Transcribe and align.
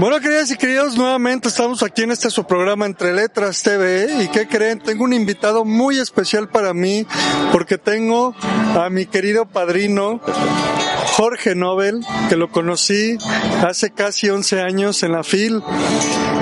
Bueno, 0.00 0.18
queridas 0.18 0.50
y 0.50 0.56
queridos, 0.56 0.96
nuevamente 0.96 1.48
estamos 1.48 1.82
aquí 1.82 2.04
en 2.04 2.10
este 2.10 2.30
su 2.30 2.44
programa 2.44 2.86
Entre 2.86 3.12
Letras 3.12 3.62
TV 3.62 4.22
y 4.22 4.28
¿qué 4.28 4.48
creen? 4.48 4.78
Tengo 4.78 5.04
un 5.04 5.12
invitado 5.12 5.66
muy 5.66 5.98
especial 5.98 6.48
para 6.48 6.72
mí 6.72 7.06
porque 7.52 7.76
tengo 7.76 8.34
a 8.80 8.88
mi 8.88 9.04
querido 9.04 9.44
padrino 9.44 10.18
Jorge 11.18 11.54
Nobel, 11.54 12.00
que 12.30 12.36
lo 12.36 12.50
conocí 12.50 13.18
hace 13.62 13.90
casi 13.90 14.30
11 14.30 14.62
años 14.62 15.02
en 15.02 15.12
la 15.12 15.22
FIL. 15.22 15.62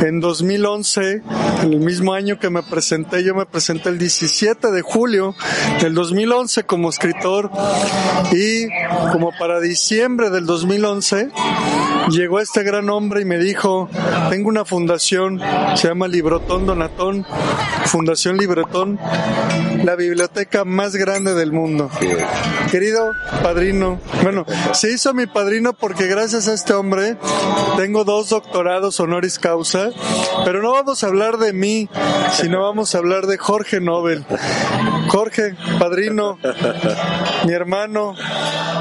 En 0.01 0.21
2011, 0.21 1.23
en 1.63 1.73
el 1.73 1.81
mismo 1.81 2.15
año 2.15 2.39
que 2.39 2.51
me 2.51 2.63
presenté, 2.63 3.25
yo 3.25 3.35
me 3.35 3.47
presenté 3.47 3.89
el 3.89 3.99
17 3.99 4.71
de 4.71 4.83
julio 4.83 5.35
del 5.81 5.95
2011 5.95 6.65
como 6.65 6.89
escritor 6.89 7.51
y 8.33 8.69
como 9.13 9.33
para 9.39 9.61
diciembre 9.61 10.31
del 10.31 10.47
2011 10.47 11.31
llegó 12.11 12.41
este 12.41 12.63
gran 12.63 12.89
hombre 12.91 13.23
y 13.23 13.25
me 13.25 13.39
dijo, 13.39 13.89
tengo 14.31 14.49
una 14.49 14.65
fundación, 14.65 15.41
se 15.75 15.89
llama 15.89 16.09
Librotón 16.09 16.67
Donatón, 16.67 17.27
Fundación 17.87 18.37
Libretón, 18.37 18.99
la 19.85 19.95
biblioteca 19.97 20.65
más 20.65 20.97
grande 20.97 21.35
del 21.35 21.53
mundo. 21.53 21.91
Querido 22.71 23.13
padrino, 23.43 24.01
bueno, 24.23 24.45
se 24.73 24.93
hizo 24.93 25.15
mi 25.15 25.27
padrino 25.27 25.73
porque 25.73 26.07
gracias 26.07 26.49
a 26.49 26.55
este 26.55 26.73
hombre 26.73 27.17
tengo 27.77 28.05
dos 28.05 28.31
doctorados 28.31 28.99
honoris 29.01 29.39
causa, 29.39 29.88
pero 30.45 30.63
no 30.63 30.73
vamos 30.73 31.03
a 31.03 31.07
hablar 31.07 31.39
de 31.39 31.53
mí, 31.53 31.89
sino 32.33 32.63
vamos 32.63 32.95
a 32.95 32.99
hablar 32.99 33.27
de 33.27 33.39
Jorge 33.39 33.81
Nobel. 33.81 34.25
Jorge, 35.09 35.55
padrino, 35.79 36.39
mi 37.47 37.53
hermano, 37.53 38.15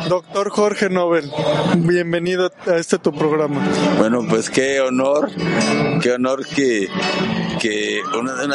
doctor 0.10 0.50
Jorge 0.50 0.90
Nobel, 0.90 1.32
bienvenido 1.78 2.52
a 2.68 2.76
este 2.76 3.00
tu 3.00 3.14
programa. 3.14 3.66
Bueno, 3.98 4.26
pues 4.30 4.50
qué 4.50 4.82
honor, 4.82 5.30
qué 6.02 6.12
honor 6.12 6.46
que, 6.46 6.90
que 7.60 8.02
uno 8.18 8.36
de, 8.36 8.48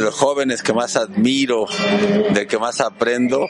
los 0.00 0.14
jóvenes 0.14 0.62
que 0.62 0.72
más 0.72 0.96
admiro, 0.96 1.66
del 2.32 2.46
que 2.46 2.58
más 2.58 2.80
aprendo, 2.80 3.46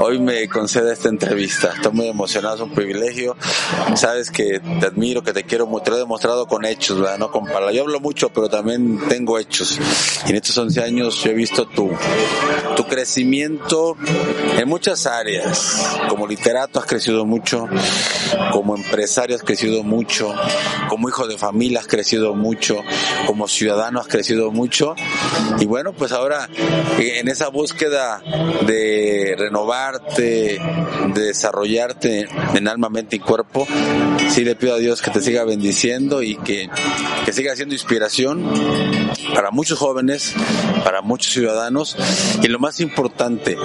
hoy 0.00 0.18
me 0.18 0.48
concede 0.48 0.92
esta 0.92 1.08
entrevista. 1.08 1.72
Estoy 1.74 1.92
muy 1.92 2.08
emocionado, 2.08 2.56
es 2.56 2.62
un 2.62 2.72
privilegio. 2.72 3.36
Sabes 3.94 4.30
que 4.30 4.60
te 4.80 4.86
admiro, 4.86 5.22
que 5.22 5.32
te 5.32 5.44
quiero 5.44 5.68
te 5.80 5.90
lo 5.90 5.96
he 5.96 6.00
demostrado 6.00 6.46
con 6.46 6.64
hechos, 6.64 7.00
¿verdad? 7.00 7.18
no 7.18 7.30
con 7.30 7.44
palabras. 7.44 7.74
Yo 7.74 7.82
hablo 7.82 7.99
mucho, 8.00 8.30
pero 8.30 8.48
también 8.48 8.98
tengo 9.08 9.38
hechos. 9.38 9.78
Y 10.26 10.30
en 10.30 10.36
estos 10.36 10.56
11 10.56 10.82
años 10.82 11.22
yo 11.22 11.30
he 11.30 11.34
visto 11.34 11.66
tu, 11.66 11.90
tu 12.76 12.84
crecimiento 12.84 13.96
en 14.58 14.68
muchas 14.68 15.06
áreas. 15.06 15.98
Como 16.08 16.26
literato 16.26 16.78
has 16.78 16.86
crecido 16.86 17.24
mucho, 17.24 17.68
como 18.52 18.76
empresario 18.76 19.36
has 19.36 19.42
crecido 19.42 19.82
mucho, 19.82 20.34
como 20.88 21.08
hijo 21.08 21.26
de 21.26 21.38
familia 21.38 21.80
has 21.80 21.86
crecido 21.86 22.34
mucho, 22.34 22.82
como 23.26 23.48
ciudadano 23.48 24.00
has 24.00 24.08
crecido 24.08 24.50
mucho. 24.50 24.94
Y 25.58 25.66
bueno, 25.66 25.92
pues 25.92 26.12
ahora 26.12 26.48
eh, 26.98 27.18
en 27.20 27.28
esa 27.28 27.48
búsqueda 27.48 28.22
de 28.66 29.34
renovarte, 29.38 30.60
de 31.14 31.20
desarrollarte 31.20 32.28
en 32.54 32.68
alma, 32.68 32.88
mente 32.88 33.16
y 33.16 33.18
cuerpo, 33.18 33.66
sí 34.28 34.44
le 34.44 34.56
pido 34.56 34.74
a 34.74 34.78
Dios 34.78 35.02
que 35.02 35.10
te 35.10 35.20
siga 35.20 35.44
bendiciendo 35.44 36.22
y 36.22 36.36
que, 36.36 36.68
que 37.24 37.32
siga 37.32 37.54
siendo 37.56 37.74
para 39.34 39.50
muchos 39.50 39.78
jóvenes, 39.78 40.34
para 40.84 41.02
muchos 41.02 41.32
ciudadanos 41.32 41.96
y 42.40 42.46
lo 42.46 42.58
más 42.58 42.78
importante, 42.80 43.56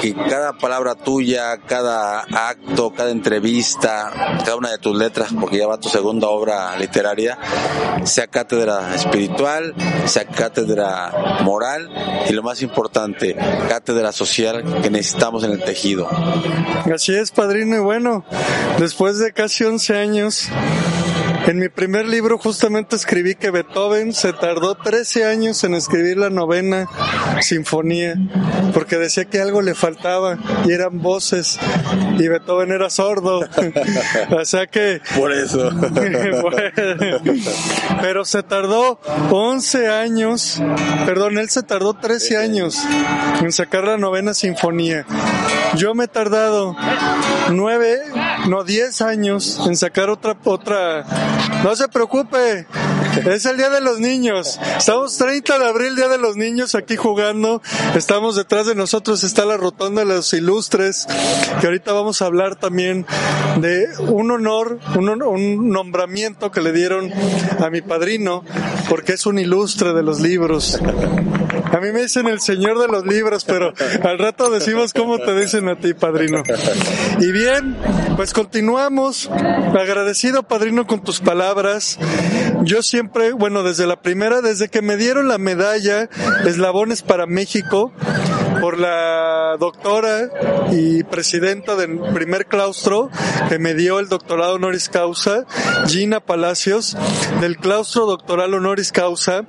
que 0.00 0.14
cada 0.14 0.52
palabra 0.52 0.94
tuya, 0.94 1.58
cada 1.58 2.20
acto, 2.20 2.92
cada 2.92 3.10
entrevista, 3.10 4.12
cada 4.44 4.56
una 4.56 4.70
de 4.70 4.78
tus 4.78 4.96
letras, 4.96 5.30
porque 5.38 5.58
ya 5.58 5.66
va 5.66 5.80
tu 5.80 5.88
segunda 5.88 6.28
obra 6.28 6.76
literaria, 6.78 7.36
sea 8.04 8.28
cátedra 8.28 8.94
espiritual, 8.94 9.74
sea 10.06 10.24
cátedra 10.26 11.40
moral 11.42 11.90
y 12.28 12.32
lo 12.32 12.42
más 12.42 12.62
importante, 12.62 13.36
cátedra 13.68 14.12
social 14.12 14.82
que 14.82 14.90
necesitamos 14.90 15.42
en 15.44 15.52
el 15.52 15.64
tejido. 15.64 16.08
Así 16.92 17.14
es, 17.14 17.32
padrino, 17.32 17.76
y 17.76 17.80
bueno, 17.80 18.24
después 18.78 19.18
de 19.18 19.32
casi 19.32 19.64
11 19.64 19.96
años, 19.96 20.48
en 21.46 21.58
mi 21.58 21.68
primer 21.68 22.06
libro 22.06 22.38
justamente 22.38 22.96
escribí 22.96 23.34
que 23.34 23.50
Beethoven 23.50 24.12
se 24.12 24.32
tardó 24.32 24.74
13 24.74 25.24
años 25.24 25.62
en 25.64 25.74
escribir 25.74 26.16
la 26.16 26.30
novena 26.30 26.88
sinfonía, 27.40 28.14
porque 28.72 28.96
decía 28.96 29.26
que 29.26 29.40
algo 29.40 29.60
le 29.62 29.74
faltaba 29.74 30.38
y 30.64 30.72
eran 30.72 31.02
voces, 31.02 31.58
y 32.18 32.28
Beethoven 32.28 32.72
era 32.72 32.88
sordo. 32.90 33.40
o 34.30 34.44
sea 34.44 34.66
que... 34.66 35.00
Por 35.16 35.32
eso. 35.32 35.70
Bueno, 35.94 36.18
pero 38.00 38.24
se 38.24 38.42
tardó 38.42 39.00
11 39.30 39.88
años, 39.88 40.60
perdón, 41.06 41.38
él 41.38 41.48
se 41.48 41.62
tardó 41.62 41.94
13 41.94 42.36
años 42.36 42.78
en 43.40 43.52
sacar 43.52 43.84
la 43.84 43.96
novena 43.96 44.34
sinfonía. 44.34 45.06
Yo 45.76 45.94
me 45.94 46.04
he 46.04 46.08
tardado 46.08 46.76
9, 47.50 48.02
no 48.48 48.64
10 48.64 49.02
años 49.02 49.60
en 49.66 49.76
sacar 49.76 50.08
otra, 50.08 50.36
otra, 50.44 51.04
no 51.62 51.74
se 51.74 51.88
preocupe, 51.88 52.66
es 53.26 53.46
el 53.46 53.56
Día 53.56 53.70
de 53.70 53.80
los 53.80 53.98
Niños. 53.98 54.58
Estamos 54.76 55.16
30 55.16 55.58
de 55.58 55.66
abril, 55.66 55.96
Día 55.96 56.08
de 56.08 56.18
los 56.18 56.36
Niños, 56.36 56.74
aquí 56.74 56.96
jugando. 56.96 57.62
Estamos 57.94 58.36
detrás 58.36 58.66
de 58.66 58.74
nosotros, 58.74 59.24
está 59.24 59.44
la 59.44 59.56
Rotonda 59.56 60.02
de 60.02 60.14
los 60.14 60.32
Ilustres, 60.32 61.06
que 61.60 61.66
ahorita 61.66 61.92
vamos 61.92 62.22
a 62.22 62.26
hablar 62.26 62.56
también 62.56 63.06
de 63.60 63.86
un 63.98 64.30
honor, 64.30 64.78
un, 64.96 65.22
un 65.22 65.70
nombramiento 65.70 66.50
que 66.50 66.60
le 66.60 66.72
dieron 66.72 67.12
a 67.58 67.70
mi 67.70 67.82
padrino, 67.82 68.44
porque 68.88 69.12
es 69.12 69.26
un 69.26 69.38
ilustre 69.38 69.92
de 69.92 70.02
los 70.02 70.20
libros. 70.20 70.80
A 71.72 71.80
mí 71.80 71.90
me 71.92 72.02
dicen 72.02 72.28
el 72.28 72.40
señor 72.40 72.78
de 72.78 72.86
los 72.86 73.04
libros, 73.04 73.44
pero 73.44 73.72
al 74.04 74.18
rato 74.18 74.48
decimos 74.50 74.92
cómo 74.92 75.18
te 75.18 75.34
dicen 75.34 75.63
a 75.68 75.76
ti, 75.76 75.94
padrino. 75.94 76.42
Y 77.20 77.32
bien, 77.32 77.76
pues 78.16 78.32
continuamos. 78.32 79.30
Agradecido, 79.30 80.42
padrino, 80.42 80.86
con 80.86 81.02
tus 81.02 81.20
palabras. 81.20 81.98
Yo 82.62 82.82
siempre, 82.82 83.32
bueno, 83.32 83.62
desde 83.62 83.86
la 83.86 84.00
primera, 84.00 84.40
desde 84.40 84.68
que 84.68 84.82
me 84.82 84.96
dieron 84.96 85.28
la 85.28 85.38
medalla 85.38 86.08
Eslabones 86.46 87.02
para 87.02 87.26
México, 87.26 87.92
por 88.60 88.78
la 88.78 89.33
doctora 89.56 90.30
y 90.72 91.02
presidenta 91.04 91.76
del 91.76 91.98
primer 92.12 92.46
claustro 92.46 93.10
que 93.48 93.58
me 93.58 93.74
dio 93.74 93.98
el 93.98 94.08
doctorado 94.08 94.54
honoris 94.54 94.88
causa, 94.88 95.44
Gina 95.86 96.20
Palacios, 96.20 96.96
del 97.40 97.56
claustro 97.56 98.06
doctoral 98.06 98.54
honoris 98.54 98.92
causa, 98.92 99.44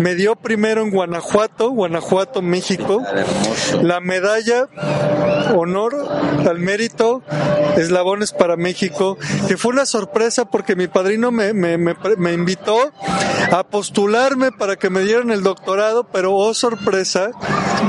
me 0.00 0.14
dio 0.14 0.36
primero 0.36 0.82
en 0.82 0.90
Guanajuato, 0.90 1.70
Guanajuato, 1.70 2.42
México, 2.42 3.02
la 3.82 4.00
medalla 4.00 4.68
honor 5.54 5.94
al 6.48 6.58
mérito 6.58 7.22
eslabones 7.76 8.32
para 8.32 8.56
México, 8.56 9.18
que 9.48 9.56
fue 9.56 9.72
una 9.72 9.86
sorpresa 9.86 10.44
porque 10.44 10.76
mi 10.76 10.86
padrino 10.86 11.30
me, 11.30 11.50
invitó 12.32 12.92
a 13.50 13.64
postularme 13.64 14.52
para 14.52 14.76
que 14.76 14.90
me 14.90 15.02
dieran 15.02 15.30
el 15.30 15.42
doctorado, 15.42 16.04
pero 16.04 16.34
oh 16.34 16.54
sorpresa, 16.54 17.30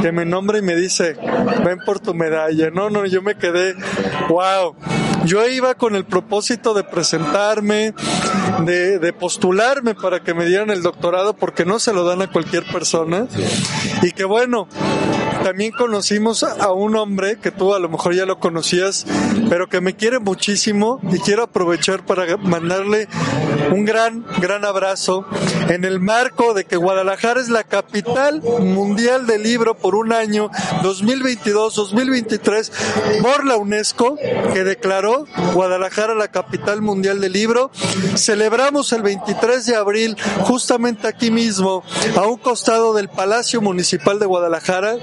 que 0.02 0.12
me 0.12 0.26
nombra 0.26 0.58
y 0.58 0.62
me 0.62 0.76
dice, 0.76 1.18
ven 1.64 1.80
por 1.86 2.00
tu 2.00 2.14
medalla. 2.14 2.70
No, 2.72 2.90
no, 2.90 3.06
yo 3.06 3.22
me 3.22 3.36
quedé, 3.36 3.76
wow. 4.30 4.76
Yo 5.26 5.48
iba 5.48 5.74
con 5.74 5.96
el 5.96 6.06
propósito 6.06 6.74
de 6.74 6.84
presentarme, 6.84 7.94
de, 8.64 9.00
de 9.00 9.14
postularme 9.14 9.96
para 9.96 10.22
que 10.22 10.34
me 10.36 10.46
dieran 10.46 10.70
el 10.70 10.84
doctorado 10.84 11.36
porque 11.36 11.66
no 11.66 11.80
se 11.80 11.94
lo 11.94 12.04
dan 12.04 12.22
a 12.22 12.32
cualquier 12.32 12.64
persona. 12.66 13.28
Y 14.04 14.12
que 14.12 14.24
bueno, 14.24 14.68
también 15.46 15.74
conocimos 15.74 16.42
a 16.42 16.72
un 16.72 16.96
hombre 16.96 17.38
que 17.38 17.52
tú 17.52 17.76
a 17.76 17.80
lo 17.80 17.88
mejor 17.88 18.16
ya 18.16 18.26
lo 18.26 18.40
conocías, 18.40 19.06
pero 19.48 19.70
que 19.70 19.80
me 19.80 19.96
quiere 19.96 20.18
muchísimo 20.18 21.00
y 21.04 21.20
quiero 21.20 21.44
aprovechar 21.44 22.04
para 22.04 22.36
mandarle 22.38 23.08
un 23.72 23.86
gran, 23.86 24.26
gran 24.42 24.66
abrazo 24.66 25.24
en 25.70 25.84
el 25.84 26.00
marco 26.00 26.56
de 26.56 26.66
que 26.66 26.78
Guadalajara 26.78 27.40
es 27.40 27.50
la 27.50 27.64
capital 27.64 28.42
mundial 28.42 29.28
del 29.28 29.44
libro 29.44 29.78
por 29.78 29.94
un 29.94 30.14
año 30.14 30.50
2022-2023 30.82 33.22
por 33.22 33.46
la 33.46 33.58
UNESCO 33.58 34.18
que 34.52 34.64
declaró 34.64 35.28
Guadalajara 35.54 36.16
la 36.16 36.30
capital 36.30 36.82
mundial 36.82 37.22
del 37.22 37.34
libro. 37.34 37.70
Celebramos 38.16 38.92
el 38.94 39.04
23 39.04 39.64
de 39.64 39.76
abril 39.76 40.18
justamente 40.42 41.08
aquí 41.08 41.30
mismo 41.30 41.84
a 42.16 42.26
un 42.26 42.38
costado 42.38 42.96
del 42.96 43.10
Palacio 43.10 43.62
Municipal 43.62 44.18
de 44.18 44.26
Guadalajara 44.26 44.96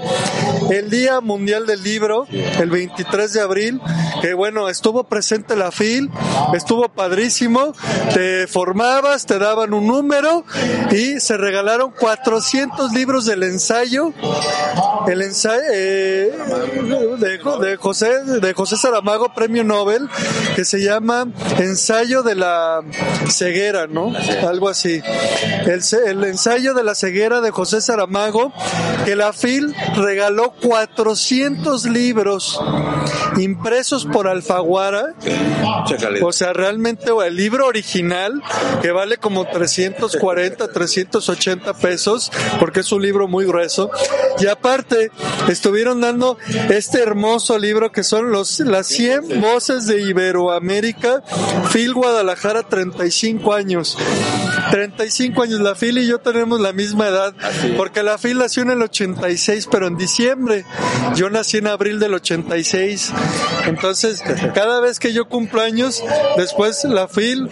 el 0.69 0.89
Día 0.89 1.21
Mundial 1.21 1.65
del 1.65 1.83
Libro 1.83 2.25
el 2.31 2.69
23 2.69 3.33
de 3.33 3.41
abril 3.41 3.81
que 4.21 4.33
bueno 4.33 4.69
estuvo 4.69 5.03
presente 5.03 5.55
la 5.55 5.71
FIL 5.71 6.09
estuvo 6.53 6.89
padrísimo 6.89 7.73
te 8.13 8.47
formabas 8.47 9.25
te 9.25 9.39
daban 9.39 9.73
un 9.73 9.87
número 9.87 10.45
y 10.91 11.19
se 11.19 11.37
regalaron 11.37 11.91
400 11.91 12.91
libros 12.93 13.25
del 13.25 13.43
ensayo 13.43 14.13
el 15.07 15.21
ensayo 15.21 15.61
eh, 15.73 16.31
de, 17.19 17.77
José 17.77 18.23
de 18.23 18.53
José 18.53 18.77
Saramago 18.77 19.33
premio 19.33 19.63
Nobel 19.63 20.09
que 20.55 20.65
se 20.65 20.83
llama 20.83 21.27
ensayo 21.59 22.23
de 22.23 22.35
la 22.35 22.81
ceguera 23.29 23.87
no 23.87 24.13
algo 24.47 24.69
así. 24.69 25.01
El, 25.65 25.81
el 26.05 26.23
ensayo 26.23 26.73
de 26.73 26.83
la 26.83 26.95
ceguera 26.95 27.41
de 27.41 27.51
José 27.51 27.81
Saramago 27.81 28.53
que 29.05 29.15
la 29.15 29.33
FIL 29.33 29.75
regaló 29.95 30.22
400 30.61 31.85
libros 31.85 32.59
impresos 33.37 34.05
por 34.05 34.27
Alfaguara. 34.27 35.13
O 36.23 36.31
sea 36.31 36.53
realmente 36.53 37.11
el 37.25 37.35
libro 37.35 37.67
original 37.67 38.41
que 38.81 38.91
vale 38.91 39.17
como 39.17 39.45
340 39.45 40.71
380 40.71 41.73
pesos 41.75 42.31
porque 42.59 42.81
es 42.81 42.91
un 42.91 43.01
libro 43.01 43.27
muy 43.27 43.45
grueso. 43.45 43.91
Y 44.39 44.47
aparte 44.47 45.11
estuvieron 45.47 46.01
dando 46.01 46.37
este 46.69 47.01
hermoso 47.01 47.57
libro 47.57 47.91
que 47.91 48.03
son 48.03 48.31
los 48.31 48.59
las 48.59 48.87
100 48.87 49.41
voces 49.41 49.87
de 49.87 50.01
Iberoamérica 50.01 51.23
Phil 51.71 51.93
Guadalajara 51.93 52.63
35 52.63 53.53
años 53.53 53.97
35 54.73 55.43
años 55.43 55.59
la 55.59 55.75
Phil 55.75 55.99
y 55.99 56.07
yo 56.07 56.17
tenemos 56.17 56.59
la 56.59 56.73
misma 56.73 57.07
edad 57.07 57.35
porque 57.77 58.01
la 58.01 58.17
Phil 58.17 58.39
nació 58.39 58.63
en 58.63 58.71
el 58.71 58.81
86 58.81 59.67
pero 59.71 59.85
en 59.85 59.97
diciembre 59.97 60.65
yo 61.15 61.29
nací 61.29 61.57
en 61.57 61.67
abril 61.67 61.99
del 61.99 62.15
86 62.15 63.11
entonces 63.67 64.23
cada 64.55 64.79
vez 64.79 64.97
que 64.97 65.13
yo 65.13 65.29
cumplo 65.29 65.61
años 65.61 66.03
después 66.37 66.85
la 66.85 67.07
Phil 67.07 67.47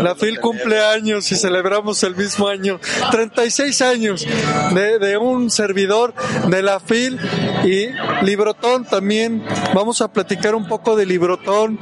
la 0.00 0.14
Phil 0.14 0.38
cumple 0.38 0.80
años 0.80 1.32
y 1.32 1.34
celebramos 1.34 2.04
el 2.04 2.14
mismo 2.14 2.46
año 2.46 2.78
36 3.10 3.82
años 3.82 4.24
de, 4.72 5.00
de 5.00 5.16
un 5.16 5.50
servidor 5.50 6.14
de 6.48 6.62
la 6.62 6.78
FIL 6.78 7.18
y 7.64 7.88
Librotón 8.24 8.84
también. 8.84 9.44
Vamos 9.74 10.00
a 10.00 10.12
platicar 10.12 10.54
un 10.54 10.66
poco 10.66 10.96
de 10.96 11.06
Librotón. 11.06 11.78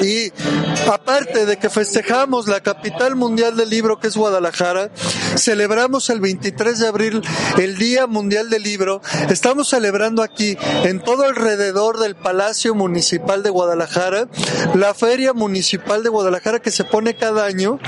Y 0.00 0.32
aparte 0.90 1.46
de 1.46 1.58
que 1.58 1.70
festejamos 1.70 2.46
la 2.46 2.60
capital 2.60 3.16
mundial 3.16 3.56
del 3.56 3.70
libro 3.70 3.98
que 3.98 4.06
es 4.06 4.16
Guadalajara, 4.16 4.90
celebramos 5.36 6.08
el 6.10 6.20
23 6.20 6.78
de 6.78 6.86
abril 6.86 7.22
el 7.58 7.76
Día 7.78 8.06
Mundial 8.06 8.48
del 8.50 8.62
Libro. 8.62 9.00
Estamos 9.28 9.68
celebrando 9.68 10.22
aquí, 10.22 10.56
en 10.84 11.00
todo 11.02 11.24
alrededor 11.24 11.98
del 11.98 12.14
Palacio 12.14 12.74
Municipal 12.74 13.42
de 13.42 13.50
Guadalajara, 13.50 14.28
la 14.74 14.94
Feria 14.94 15.32
Municipal 15.32 16.02
de 16.02 16.08
Guadalajara 16.08 16.60
que 16.60 16.70
se 16.70 16.84
pone 16.84 17.16
cada 17.16 17.44
año. 17.44 17.78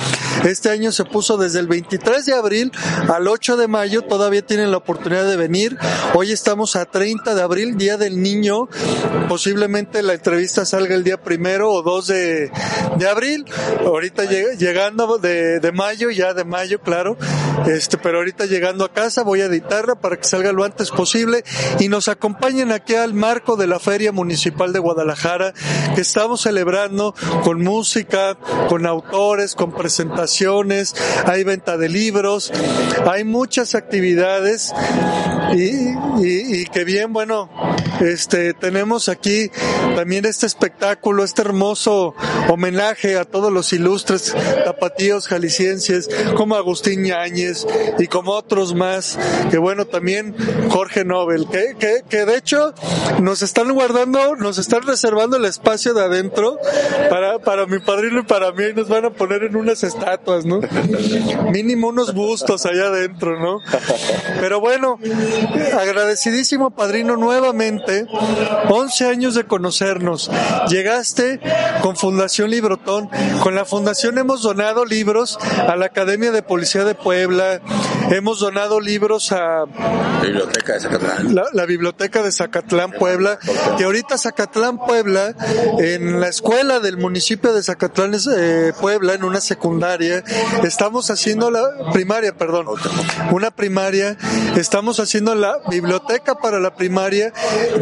Este 0.45 0.71
año 0.71 0.91
se 0.91 1.05
puso 1.05 1.37
desde 1.37 1.61
el 1.61 1.69
23 1.69 2.25
de 2.25 2.35
abril 2.35 2.73
al 3.13 3.29
8 3.29 3.57
de 3.57 3.69
mayo. 3.69 4.03
Todavía 4.03 4.45
tienen 4.45 4.71
la 4.71 4.79
oportunidad 4.79 5.27
de 5.27 5.37
venir. 5.37 5.77
Hoy 6.15 6.33
estamos 6.33 6.77
a 6.77 6.87
30 6.87 7.35
de 7.35 7.43
abril, 7.43 7.77
Día 7.77 7.97
del 7.97 8.23
Niño. 8.23 8.69
Posiblemente 9.29 10.03
la 10.03 10.15
entrevista 10.15 10.65
salga 10.65 10.95
el 10.95 11.05
día 11.05 11.23
primero 11.23 11.71
o 11.73 11.83
2 12.01 12.07
de, 12.07 12.51
abril. 13.11 13.45
Ahorita 13.85 14.25
llegando 14.25 15.19
de, 15.19 15.73
mayo, 15.73 16.11
ya 16.11 16.35
de 16.35 16.45
mayo, 16.45 16.81
claro. 16.81 17.17
Este, 17.67 17.99
pero 17.99 18.19
ahorita 18.19 18.47
llegando 18.47 18.85
a 18.85 18.93
casa 18.93 19.23
voy 19.23 19.43
a 19.43 19.47
editarla 19.47 19.97
para 19.97 20.17
que 20.17 20.25
salga 20.25 20.53
lo 20.53 20.65
antes 20.65 20.91
posible 20.91 21.45
y 21.79 21.89
nos 21.89 22.09
acompañen 22.09 22.73
aquí 22.73 22.95
al 22.95 23.13
marco 23.13 23.57
de 23.57 23.67
la 23.67 23.79
Feria 23.79 24.13
Municipal 24.13 24.73
de 24.73 24.79
Guadalajara 24.79 25.53
que 25.95 26.01
estamos 26.01 26.41
celebrando 26.41 27.15
con 27.45 27.61
música, 27.61 28.39
con 28.69 28.87
autores, 28.87 29.55
con 29.55 29.73
presentaciones, 29.73 30.95
hay 31.27 31.45
venta 31.45 31.77
de 31.77 31.91
libros, 31.91 32.51
hay 33.07 33.25
muchas 33.25 33.75
actividades 33.75 34.73
y, 35.53 35.91
y, 36.25 36.61
y 36.61 36.65
que 36.67 36.85
bien, 36.85 37.13
bueno, 37.13 37.51
este, 38.01 38.55
tenemos 38.55 39.09
aquí 39.09 39.51
también 39.95 40.25
este 40.25 40.47
espectáculo, 40.47 41.23
este 41.23 41.43
hermoso 41.43 41.90
homenaje 42.49 43.17
a 43.17 43.25
todos 43.25 43.53
los 43.53 43.73
ilustres 43.73 44.35
tapatíos 44.65 45.29
jaliscienses 45.29 46.09
como 46.37 46.57
Agustín 46.57 47.03
Ñáñez 47.03 47.67
y 47.99 48.07
como 48.07 48.33
otros 48.33 48.75
más, 48.75 49.19
que 49.51 49.59
bueno, 49.59 49.87
también 49.87 50.35
Jorge 50.71 51.05
Nobel, 51.05 51.47
que, 51.49 51.77
que, 51.79 52.03
que 52.09 52.25
de 52.25 52.37
hecho 52.37 52.75
nos 53.21 53.43
están 53.43 53.73
guardando, 53.73 54.37
nos 54.37 54.59
están 54.59 54.83
reservando 54.83 55.37
el 55.37 55.45
espacio 55.45 55.95
de 55.95 56.05
adentro 56.05 56.59
para, 57.09 57.39
para 57.39 57.67
mi 57.67 57.79
padrino 57.79 58.21
y 58.21 58.25
para 58.25 58.53
mí 58.53 58.65
y 58.71 58.75
nos 58.75 58.89
van 58.89 59.05
a 59.05 59.11
poner 59.11 59.45
en 59.45 59.57
unas 59.57 59.83
estatuas, 59.83 60.45
¿no? 60.45 60.61
Mínimo 61.51 61.89
unos 61.89 62.15
bustos 62.15 62.67
allá 62.67 62.87
adentro, 62.87 63.39
¿no? 63.39 63.59
Pero 64.41 64.61
bueno, 64.61 64.99
agradecidísimo 65.79 66.71
padrino 66.71 67.17
nuevamente, 67.17 68.07
11 68.69 69.07
años 69.07 69.35
de 69.35 69.45
conocernos. 69.45 70.31
Llegaste 70.69 71.41
con 71.81 71.97
Fundación 71.97 72.51
Librotón. 72.51 73.09
Con 73.43 73.55
la 73.55 73.65
Fundación 73.65 74.19
hemos 74.19 74.43
donado 74.43 74.85
libros 74.85 75.39
a 75.69 75.77
la 75.77 75.87
Academia 75.87 76.31
de 76.31 76.43
Policía 76.43 76.85
de 76.85 76.95
Puebla, 76.95 77.61
hemos 78.11 78.41
donado 78.41 78.81
libros 78.81 79.33
a 79.33 79.65
la 79.67 80.21
Biblioteca 80.23 80.75
de 80.75 80.81
Zacatlán. 80.81 81.35
La, 81.35 81.45
la 81.53 81.67
Biblioteca 81.67 82.23
de 82.23 82.33
Zacatlán, 82.33 82.93
Puebla, 82.93 83.39
que 83.79 83.85
ahorita 83.85 84.19
Zacatlán, 84.19 84.79
Puebla, 84.79 85.35
en 85.79 86.21
la 86.21 86.29
escuela 86.29 86.81
del 86.81 86.99
municipio 86.99 87.53
de 87.53 87.63
Zacatlán, 87.63 88.15
eh, 88.37 88.73
Puebla, 88.81 89.15
en 89.15 89.25
una 89.25 89.41
secundaria, 89.41 90.23
estamos 90.65 91.11
haciendo 91.11 91.51
la 91.51 91.93
primaria, 91.93 92.37
perdón, 92.37 92.67
una 93.31 93.51
primaria, 93.51 94.17
estamos 94.57 95.01
haciendo 95.01 95.35
la 95.35 95.59
biblioteca 95.69 96.35
para 96.37 96.61
la 96.61 96.75
primaria. 96.75 97.33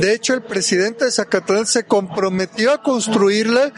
De 0.00 0.12
hecho, 0.12 0.34
el 0.34 0.42
presidente 0.42 1.06
de 1.06 1.10
Zacatlán 1.10 1.66
se 1.66 1.84
comprometió 1.84 2.72
a 2.72 2.82
construirla 2.82 3.72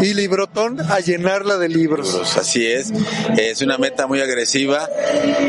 y 0.00 0.14
Librotón 0.14 0.80
a 0.80 1.00
llenarla 1.00 1.56
de 1.58 1.68
libros. 1.68 2.36
Así 2.36 2.66
es, 2.66 2.92
es 3.36 3.62
una 3.62 3.78
meta 3.78 4.06
muy 4.06 4.20
agresiva. 4.20 4.88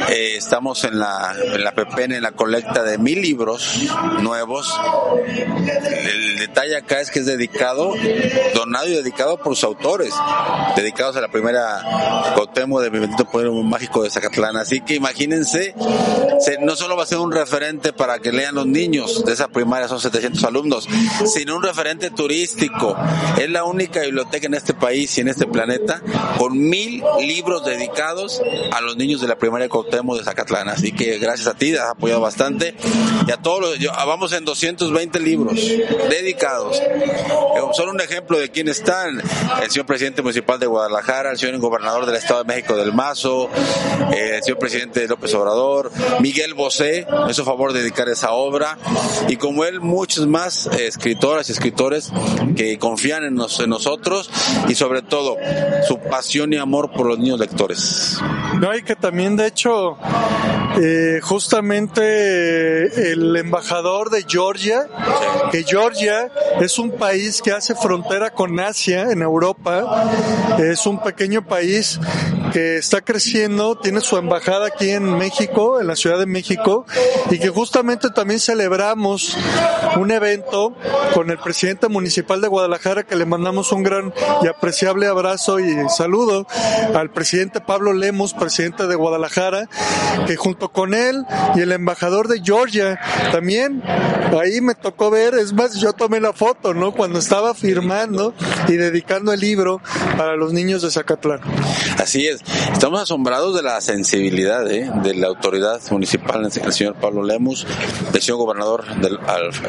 Eh, 0.10 0.40
estamos 0.44 0.84
en 0.84 1.00
la, 1.00 1.34
en 1.42 1.64
la 1.64 1.74
PPN, 1.74 2.14
en 2.14 2.22
la 2.24 2.32
colecta 2.34 2.84
de 2.84 2.98
mil 2.98 3.22
libros 3.22 3.76
nuevos. 4.22 4.74
El 5.68 6.38
detalle 6.40 6.76
acá 6.78 7.00
es 7.02 7.12
que 7.12 7.20
es 7.20 7.26
dedicado, 7.26 7.94
donado 8.54 8.88
y 8.88 8.92
dedicado 8.94 9.38
por 9.38 9.56
sus 9.56 9.64
autores, 9.64 10.14
dedicados 10.76 11.16
a 11.16 11.22
la 11.22 11.30
primera 11.30 12.34
Cotemo 12.36 12.80
de 12.82 12.90
Mi 12.92 13.00
Bendito 13.00 13.26
Poder 13.26 13.50
Mágico 13.52 14.04
de 14.04 14.10
Zacatlán. 14.10 14.58
Así 14.58 14.82
que 14.82 14.96
imagínense, 14.96 15.74
se- 16.40 16.58
no 16.60 16.76
solo 16.76 16.96
va 16.98 17.04
a 17.04 17.08
ser 17.08 17.20
un 17.20 17.32
referente 17.32 17.94
para 17.94 18.20
que 18.20 18.32
lean 18.32 18.56
los 18.56 18.66
niños 18.68 19.24
de 19.26 19.34
esa 19.34 19.48
primaria, 19.48 19.88
son 19.88 20.00
700 20.00 20.44
alumnos, 20.44 20.88
sino 21.26 21.56
un 21.56 21.64
referente 21.64 22.10
turístico. 22.12 22.96
Es 23.40 23.50
la 23.50 23.64
única 23.64 24.02
biblioteca 24.02 24.48
en 24.48 24.54
este 24.56 24.74
país 24.74 25.18
y 25.18 25.22
en 25.22 25.28
este 25.30 25.46
planeta 25.48 26.02
con 26.38 26.58
mil 26.60 27.04
libros 27.20 27.66
dedicados 27.66 28.42
a 28.72 28.82
los 28.82 28.98
niños 28.98 29.22
de 29.22 29.28
la 29.28 29.38
primaria 29.38 29.70
Cuauhtémoc 29.70 30.18
de 30.18 30.23
Zacatlán. 30.24 30.70
Así 30.70 30.92
que 30.92 31.18
gracias 31.20 31.48
a 31.48 31.54
ti, 31.54 31.74
has 31.76 31.90
apoyado 31.92 32.22
bastante. 32.22 32.76
Y 33.28 33.32
a 33.32 33.38
todos 33.38 33.62
los, 33.62 33.80
yo- 33.80 33.92
vamos 33.92 34.32
en 34.34 34.46
220 34.46 35.20
libros 35.20 35.54
dedicados. 36.10 36.78
Eh, 36.80 37.62
Solo 37.74 37.92
un 37.92 38.02
ejemplo 38.02 38.38
de 38.40 38.50
quién 38.52 38.68
están. 38.68 39.20
El 39.62 39.72
señor 39.72 39.86
presidente 39.88 40.22
municipal 40.22 40.60
de 40.60 40.68
Guadalajara, 40.68 41.32
el 41.32 41.38
señor 41.40 41.58
gobernador 41.60 42.06
del 42.06 42.16
Estado 42.16 42.44
de 42.44 42.54
México 42.54 42.76
del 42.76 42.94
Mazo, 42.94 43.50
eh, 44.14 44.36
el 44.38 44.44
señor 44.44 44.60
presidente 44.60 45.08
López 45.08 45.34
Obrador, 45.34 45.92
Miguel 46.20 46.54
Bosé, 46.54 47.08
me 47.26 47.32
hizo 47.32 47.44
favor 47.44 47.74
de 47.74 47.80
dedicar 47.82 48.10
esa 48.10 48.32
obra. 48.32 48.78
Y 49.28 49.38
como 49.38 49.66
él, 49.66 49.80
muchos 49.82 50.28
más 50.28 50.68
escritoras 50.68 51.50
y 51.50 51.54
escritores 51.54 52.12
que 52.56 52.78
confían 52.78 53.24
en, 53.24 53.36
nos- 53.36 53.60
en 53.60 53.70
nosotros 53.70 54.30
y 54.68 54.76
sobre 54.76 55.02
todo 55.02 55.38
su 55.88 55.98
pasión 56.00 56.54
y 56.54 56.58
amor 56.58 56.92
por 56.92 57.08
los 57.08 57.18
niños 57.18 57.40
lectores. 57.40 58.20
No, 58.60 58.76
y 58.76 58.84
que 58.84 58.96
también, 58.96 59.36
de 59.36 59.48
hecho, 59.48 59.98
eh, 60.76 61.20
justamente 61.22 63.12
el 63.12 63.36
embajador 63.36 64.10
de 64.10 64.26
Georgia, 64.28 64.88
que 65.52 65.64
Georgia 65.64 66.32
es 66.62 66.80
un 66.80 66.92
país 66.92 67.42
que 67.42 67.52
hace 67.52 67.76
frontera 67.76 68.32
con 68.32 68.60
Asia 68.60 69.12
en 69.12 69.22
Europa, 69.22 70.10
es 70.58 70.86
un 70.88 71.02
pequeño 71.02 71.46
país 71.46 72.00
que 72.52 72.78
está 72.78 73.02
creciendo, 73.02 73.78
tiene 73.78 74.02
su 74.02 74.18
embajada 74.18 74.68
aquí 74.68 74.90
en 74.90 75.18
México, 75.18 75.80
en 75.80 75.88
la 75.88 75.96
Ciudad 75.96 76.20
de 76.20 76.26
México, 76.26 76.86
y 77.30 77.40
que 77.40 77.50
justamente 77.50 78.10
también 78.10 78.40
celebramos 78.40 79.38
un 79.98 80.12
evento 80.12 80.76
con 81.14 81.30
el 81.30 81.38
presidente 81.38 81.88
municipal 81.88 82.42
de 82.42 82.48
Guadalajara, 82.48 83.04
que 83.04 83.16
le 83.16 83.26
mandamos 83.26 83.72
un 83.72 83.84
gran 83.84 84.14
y 84.42 84.48
apreciable 84.48 85.08
abrazo 85.08 85.60
y 85.60 85.76
saludo 85.90 86.48
al 86.96 87.12
presidente 87.12 87.62
Pablo 87.62 87.94
Lemos, 87.94 88.34
presidente 88.34 88.88
de 88.88 88.96
Guadalajara, 88.96 89.70
que 90.28 90.36
junto 90.36 90.70
con 90.72 90.94
él 90.94 91.26
y 91.56 91.62
el 91.62 91.72
embajador 91.72 92.28
de 92.28 92.42
Georgia 92.42 93.00
también, 93.32 93.82
ahí 94.40 94.62
me 94.62 94.76
tocó 94.76 95.10
ver, 95.10 95.36
es 95.36 95.54
más, 95.54 95.76
yo 95.76 95.94
tomé 95.94 96.20
la 96.20 96.34
foto, 96.34 96.74
¿no? 96.74 96.92
Cuando 96.92 97.20
estaba 97.20 97.54
firmando 97.54 98.34
y 98.68 98.74
dedicando 98.74 99.34
el 99.34 99.40
libro 99.40 99.82
para 100.18 100.36
los 100.36 100.54
niños 100.54 100.82
de 100.82 100.92
Zacatlán. 100.92 101.42
Así 101.98 102.28
es. 102.28 102.42
Estamos 102.72 103.02
asombrados 103.02 103.56
de 103.56 103.62
la 103.62 103.80
sensibilidad 103.82 104.70
¿eh? 104.70 104.92
de 105.04 105.16
la 105.16 105.28
autoridad 105.28 105.80
municipal, 105.92 106.44
el 106.44 106.74
señor 106.74 106.96
Pablo 106.96 107.24
Lemus, 107.24 107.66
del 108.12 108.22
señor 108.22 108.40
gobernador 108.40 108.86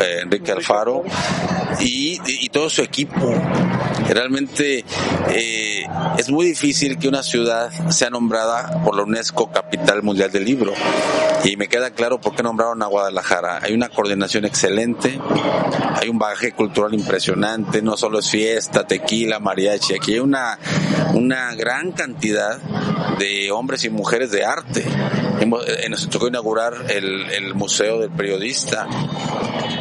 eh, 0.00 0.21
Enrique 0.23 0.53
Alfaro 0.53 1.05
y, 1.81 2.49
todo 2.49 2.71
su 2.71 2.83
equipo. 2.83 3.35
Realmente 4.09 4.85
eh, 5.31 5.83
es 6.19 6.31
muy 6.31 6.47
difícil 6.47 6.99
que 6.99 7.09
una 7.09 7.23
ciudad 7.23 7.71
sea 7.91 8.11
nombrada 8.11 8.83
por 8.85 8.97
la 8.97 9.03
UNESCO 9.03 9.50
Capital 9.50 10.03
Mundial 10.03 10.24
del 10.33 10.45
Libro. 10.45 10.73
Y 11.45 11.57
me 11.57 11.69
queda 11.69 11.90
claro 11.90 12.21
por 12.21 12.35
qué 12.35 12.43
nombraron 12.43 12.83
a 12.83 12.87
Guadalajara. 12.87 13.61
Hay 13.62 13.75
una 13.75 13.88
coordinación 13.88 14.45
excelente, 14.45 15.19
hay 15.95 16.09
un 16.09 16.19
bagaje 16.19 16.52
cultural 16.52 16.95
impresionante, 16.95 17.83
no 17.83 17.97
solo 17.97 18.19
es 18.19 18.31
fiesta, 18.31 18.87
tequila, 18.87 19.40
mariachi, 19.40 19.95
aquí 19.95 20.14
hay 20.14 20.21
una, 20.21 20.59
una 21.12 21.54
gran 21.54 21.93
cantidad 21.93 22.59
de 23.19 23.50
hombres 23.50 23.85
y 23.85 23.90
mujeres 23.90 24.31
de 24.31 24.45
arte. 24.45 24.85
Eh, 25.40 25.88
nos 25.90 26.09
tocó 26.09 26.28
inaugurar 26.28 26.75
el, 26.88 27.31
el 27.31 27.54
Museo 27.54 28.00
del 28.00 28.11
Periodista, 28.11 28.87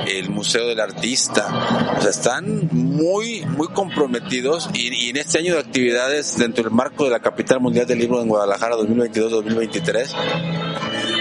el 0.07 0.29
Museo 0.29 0.67
del 0.67 0.79
Artista. 0.79 1.95
O 1.97 2.01
sea, 2.01 2.09
están 2.09 2.67
muy, 2.71 3.45
muy 3.45 3.67
comprometidos 3.67 4.69
y, 4.73 4.93
y, 5.05 5.09
en 5.09 5.17
este 5.17 5.39
año 5.39 5.53
de 5.53 5.59
actividades 5.59 6.37
dentro 6.37 6.63
del 6.63 6.73
marco 6.73 7.05
de 7.05 7.11
la 7.11 7.19
Capital 7.19 7.59
Mundial 7.59 7.85
del 7.85 7.99
Libro 7.99 8.21
en 8.21 8.27
Guadalajara 8.27 8.75
2022-2023 8.75 10.15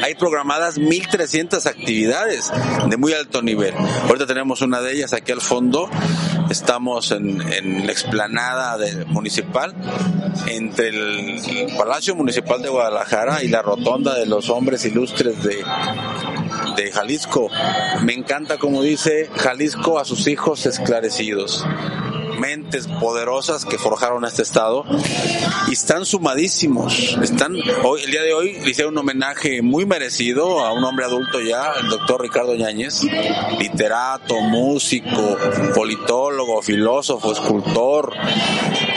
hay 0.02 0.14
programadas 0.16 0.78
1.300 0.78 1.64
actividades 1.66 2.52
de 2.88 2.96
muy 2.96 3.12
alto 3.12 3.40
nivel. 3.40 3.72
Ahorita 4.08 4.26
tenemos 4.26 4.60
una 4.60 4.80
de 4.80 4.92
ellas 4.92 5.12
aquí 5.12 5.30
al 5.30 5.40
fondo. 5.40 5.88
Estamos 6.50 7.12
en, 7.12 7.38
la 7.86 7.92
explanada 7.92 8.76
municipal, 9.06 9.74
entre 10.48 10.88
el, 10.88 11.40
Palacio 11.78 12.14
Municipal 12.16 12.60
de 12.60 12.68
Guadalajara 12.68 13.42
y 13.44 13.48
la 13.48 13.62
Rotonda 13.62 14.14
de 14.18 14.26
los 14.26 14.50
Hombres 14.50 14.84
Ilustres 14.84 15.36
de 15.42 15.62
Jalisco. 16.92 17.48
Me 18.02 18.12
encanta 18.12 18.58
como 18.58 18.82
dice 18.82 19.30
Jalisco 19.36 19.98
a 19.98 20.04
sus 20.04 20.26
hijos 20.26 20.66
esclarecidos 20.66 21.64
mentes 22.38 22.86
poderosas 22.86 23.64
que 23.64 23.78
forjaron 23.78 24.24
este 24.24 24.42
estado 24.42 24.84
y 25.68 25.72
están 25.72 26.06
sumadísimos. 26.06 27.16
Están 27.22 27.56
hoy, 27.84 28.02
el 28.02 28.10
día 28.10 28.22
de 28.22 28.34
hoy 28.34 28.60
le 28.60 28.70
hicieron 28.70 28.94
un 28.94 28.98
homenaje 28.98 29.62
muy 29.62 29.86
merecido 29.86 30.60
a 30.60 30.72
un 30.72 30.84
hombre 30.84 31.04
adulto 31.04 31.40
ya, 31.40 31.72
el 31.80 31.88
doctor 31.88 32.22
Ricardo 32.22 32.54
Yáñez, 32.54 33.02
literato, 33.58 34.40
músico, 34.40 35.36
politólogo, 35.74 36.62
filósofo, 36.62 37.32
escultor. 37.32 38.14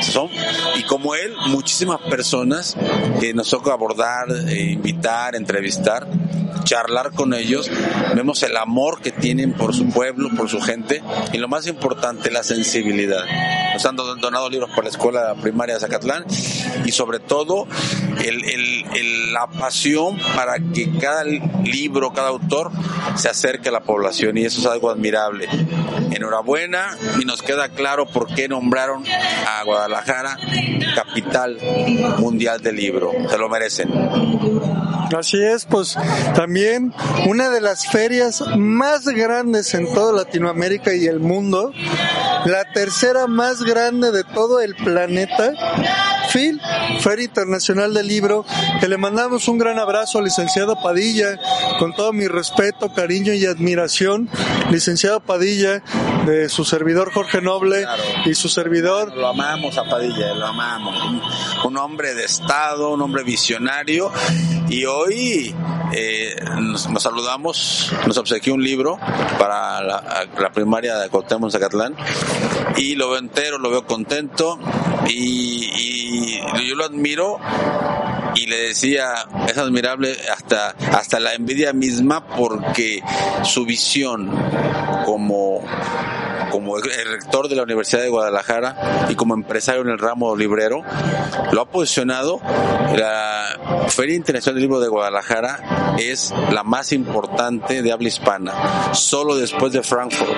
Son, 0.01 0.30
y 0.77 0.84
como 0.84 1.15
él, 1.15 1.34
muchísimas 1.48 2.01
personas 2.01 2.75
que 3.20 3.34
nos 3.34 3.50
toca 3.50 3.74
abordar, 3.74 4.27
eh, 4.50 4.72
invitar, 4.72 5.36
entrevistar 5.36 6.08
charlar 6.65 7.12
con 7.12 7.34
ellos, 7.34 7.72
vemos 8.13 8.43
el 8.43 8.57
amor 8.57 9.01
que 9.01 9.12
tienen 9.12 9.53
por 9.53 9.74
su 9.74 9.89
pueblo, 9.89 10.29
por 10.36 10.50
su 10.50 10.60
gente 10.60 11.01
y 11.31 11.38
lo 11.38 11.48
más 11.48 11.67
importante, 11.67 12.29
la 12.31 12.43
sensibilidad. 12.43 13.24
Nos 13.74 13.86
han 13.86 13.95
donado 13.95 14.50
libros 14.50 14.72
por 14.75 14.84
la 14.84 14.89
escuela 14.89 15.36
primaria 15.36 15.75
de 15.75 15.81
Zacatlán 15.81 16.25
y 16.86 16.91
sobre 16.91 17.19
todo 17.19 17.67
la 19.31 19.48
pasión 19.48 20.17
para 20.36 20.55
que 20.60 20.98
cada 20.98 21.24
libro, 21.24 22.13
cada 22.13 22.29
autor 22.29 22.72
se 23.15 23.29
acerque 23.29 23.69
a 23.69 23.72
la 23.72 23.84
población 23.84 24.38
y 24.38 24.45
eso 24.45 24.62
es 24.62 24.65
algo 24.65 24.89
admirable. 24.89 25.48
Enhorabuena 26.12 26.98
y 27.19 27.25
nos 27.25 27.41
queda 27.41 27.69
claro 27.69 28.05
por 28.05 28.34
qué 28.34 28.48
nombraron 28.48 29.03
a 29.07 29.63
Guadalajara 29.63 30.38
capital 30.95 31.57
mundial 32.17 32.62
del 32.62 32.77
libro. 32.77 33.12
Se 33.29 33.38
lo 33.38 33.50
merecen. 33.50 34.75
Así 35.13 35.41
es, 35.41 35.65
pues 35.65 35.97
también 36.35 36.93
una 37.27 37.50
de 37.50 37.62
las 37.62 37.88
ferias 37.88 38.43
más 38.57 39.05
grandes 39.05 39.74
en 39.74 39.93
toda 39.93 40.13
Latinoamérica 40.13 40.93
y 40.93 41.05
el 41.07 41.19
mundo, 41.19 41.71
la 42.45 42.63
tercera 42.71 43.27
más 43.27 43.63
grande 43.63 44.11
de 44.11 44.23
todo 44.23 44.61
el 44.61 44.75
planeta, 44.75 45.53
FIL, 46.29 46.61
Feria 46.99 47.25
Internacional 47.25 47.93
del 47.93 48.07
Libro, 48.07 48.45
que 48.79 48.87
le 48.87 48.97
mandamos 48.97 49.47
un 49.47 49.57
gran 49.57 49.79
abrazo 49.79 50.19
al 50.19 50.25
licenciado 50.25 50.81
Padilla, 50.81 51.39
con 51.79 51.93
todo 51.95 52.13
mi 52.13 52.27
respeto, 52.27 52.93
cariño 52.93 53.33
y 53.33 53.45
admiración, 53.45 54.29
licenciado 54.69 55.19
Padilla, 55.21 55.81
de 56.25 56.49
su 56.49 56.65
servidor 56.65 57.11
Jorge 57.13 57.41
Noble 57.41 57.81
claro. 57.83 58.03
y 58.25 58.33
su 58.35 58.49
servidor. 58.49 59.15
Lo 59.15 59.27
amamos 59.27 59.77
a 59.77 59.83
Padilla, 59.83 60.33
lo 60.33 60.45
amamos. 60.45 61.03
Un, 61.03 61.21
un 61.65 61.77
hombre 61.77 62.15
de 62.15 62.25
Estado, 62.25 62.91
un 62.91 63.01
hombre 63.01 63.23
visionario 63.23 64.11
y 64.69 64.85
hoy 64.85 65.55
eh, 65.93 66.35
nos, 66.59 66.89
nos, 66.89 67.03
saludamos, 67.03 67.93
nos 68.07 68.17
obsequió 68.17 68.53
un 68.53 68.63
libro 68.63 68.97
para 69.39 69.81
la, 69.81 70.27
la 70.39 70.51
primaria 70.51 70.97
de 70.97 71.09
Cuauhtémoc 71.09 71.51
Zacatlán 71.51 71.95
y 72.77 72.96
lo 72.96 73.10
veo 73.10 73.20
entero, 73.20 73.58
lo 73.58 73.70
veo 73.70 73.86
contento 73.86 74.60
y, 75.08 76.39
yo 76.68 76.75
lo 76.75 76.86
admiro 76.86 77.39
y 78.34 78.48
le 78.48 78.58
decía, 78.68 79.08
es 79.48 79.58
admirable 79.58 80.18
hasta, 80.36 80.70
hasta 80.92 81.20
la 81.20 81.34
envidia 81.34 81.74
misma 81.74 82.25
porque 82.25 83.01
su 83.44 83.65
visión 83.65 84.32
como 85.06 85.62
como 86.55 86.77
el 86.77 86.83
rector 86.83 87.50
de 87.50 87.55
la 87.57 87.63
Universidad 87.63 88.01
de 88.01 88.07
Guadalajara 88.07 89.07
y 89.09 89.15
como 89.15 89.33
empresario 89.33 89.81
en 89.81 89.89
el 89.89 90.00
ramo 90.00 90.38
librero, 90.38 90.83
lo 91.51 91.62
ha 91.62 91.69
posicionado. 91.69 92.39
La 92.95 93.85
Feria 93.89 94.15
Internacional 94.15 94.55
del 94.55 94.62
Libro 94.62 94.79
de 94.79 94.88
Guadalajara 94.88 95.95
es 96.00 96.33
la 96.51 96.63
más 96.63 96.93
importante 96.93 97.81
de 97.81 97.91
habla 97.91 98.07
hispana, 98.07 98.93
solo 98.93 99.35
después 99.35 99.74
de 99.74 99.83
Frankfurt. 99.83 100.31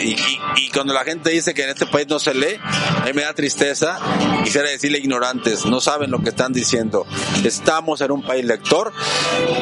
Y, 0.00 0.10
y, 0.10 0.40
y 0.56 0.70
cuando 0.70 0.92
la 0.92 1.04
gente 1.04 1.30
dice 1.30 1.54
que 1.54 1.62
en 1.62 1.70
este 1.70 1.86
país 1.86 2.08
no 2.08 2.18
se 2.18 2.34
lee, 2.34 2.58
a 2.64 3.04
mí 3.04 3.12
me 3.14 3.22
da 3.22 3.32
tristeza, 3.32 3.98
quisiera 4.42 4.68
decirle 4.68 4.98
ignorantes, 4.98 5.64
no 5.64 5.80
saben 5.80 6.10
lo 6.10 6.18
que 6.18 6.30
están 6.30 6.52
diciendo. 6.52 7.06
Estamos 7.44 8.00
en 8.00 8.10
un 8.10 8.22
país 8.22 8.44
lector 8.44 8.92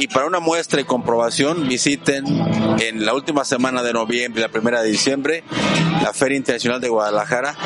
y 0.00 0.06
para 0.08 0.26
una 0.26 0.40
muestra 0.40 0.80
y 0.80 0.84
comprobación 0.84 1.68
visiten 1.68 2.24
en 2.80 3.04
la 3.04 3.12
última 3.12 3.44
semana 3.44 3.82
de 3.82 3.92
noviembre, 3.92 4.40
la 4.40 4.48
primera 4.48 4.82
de 4.82 4.90
diciembre, 4.90 5.44
la 6.02 6.12
Feria 6.12 6.36
Internacional 6.36 6.80
de 6.80 6.88
Guadalajara, 6.88 7.56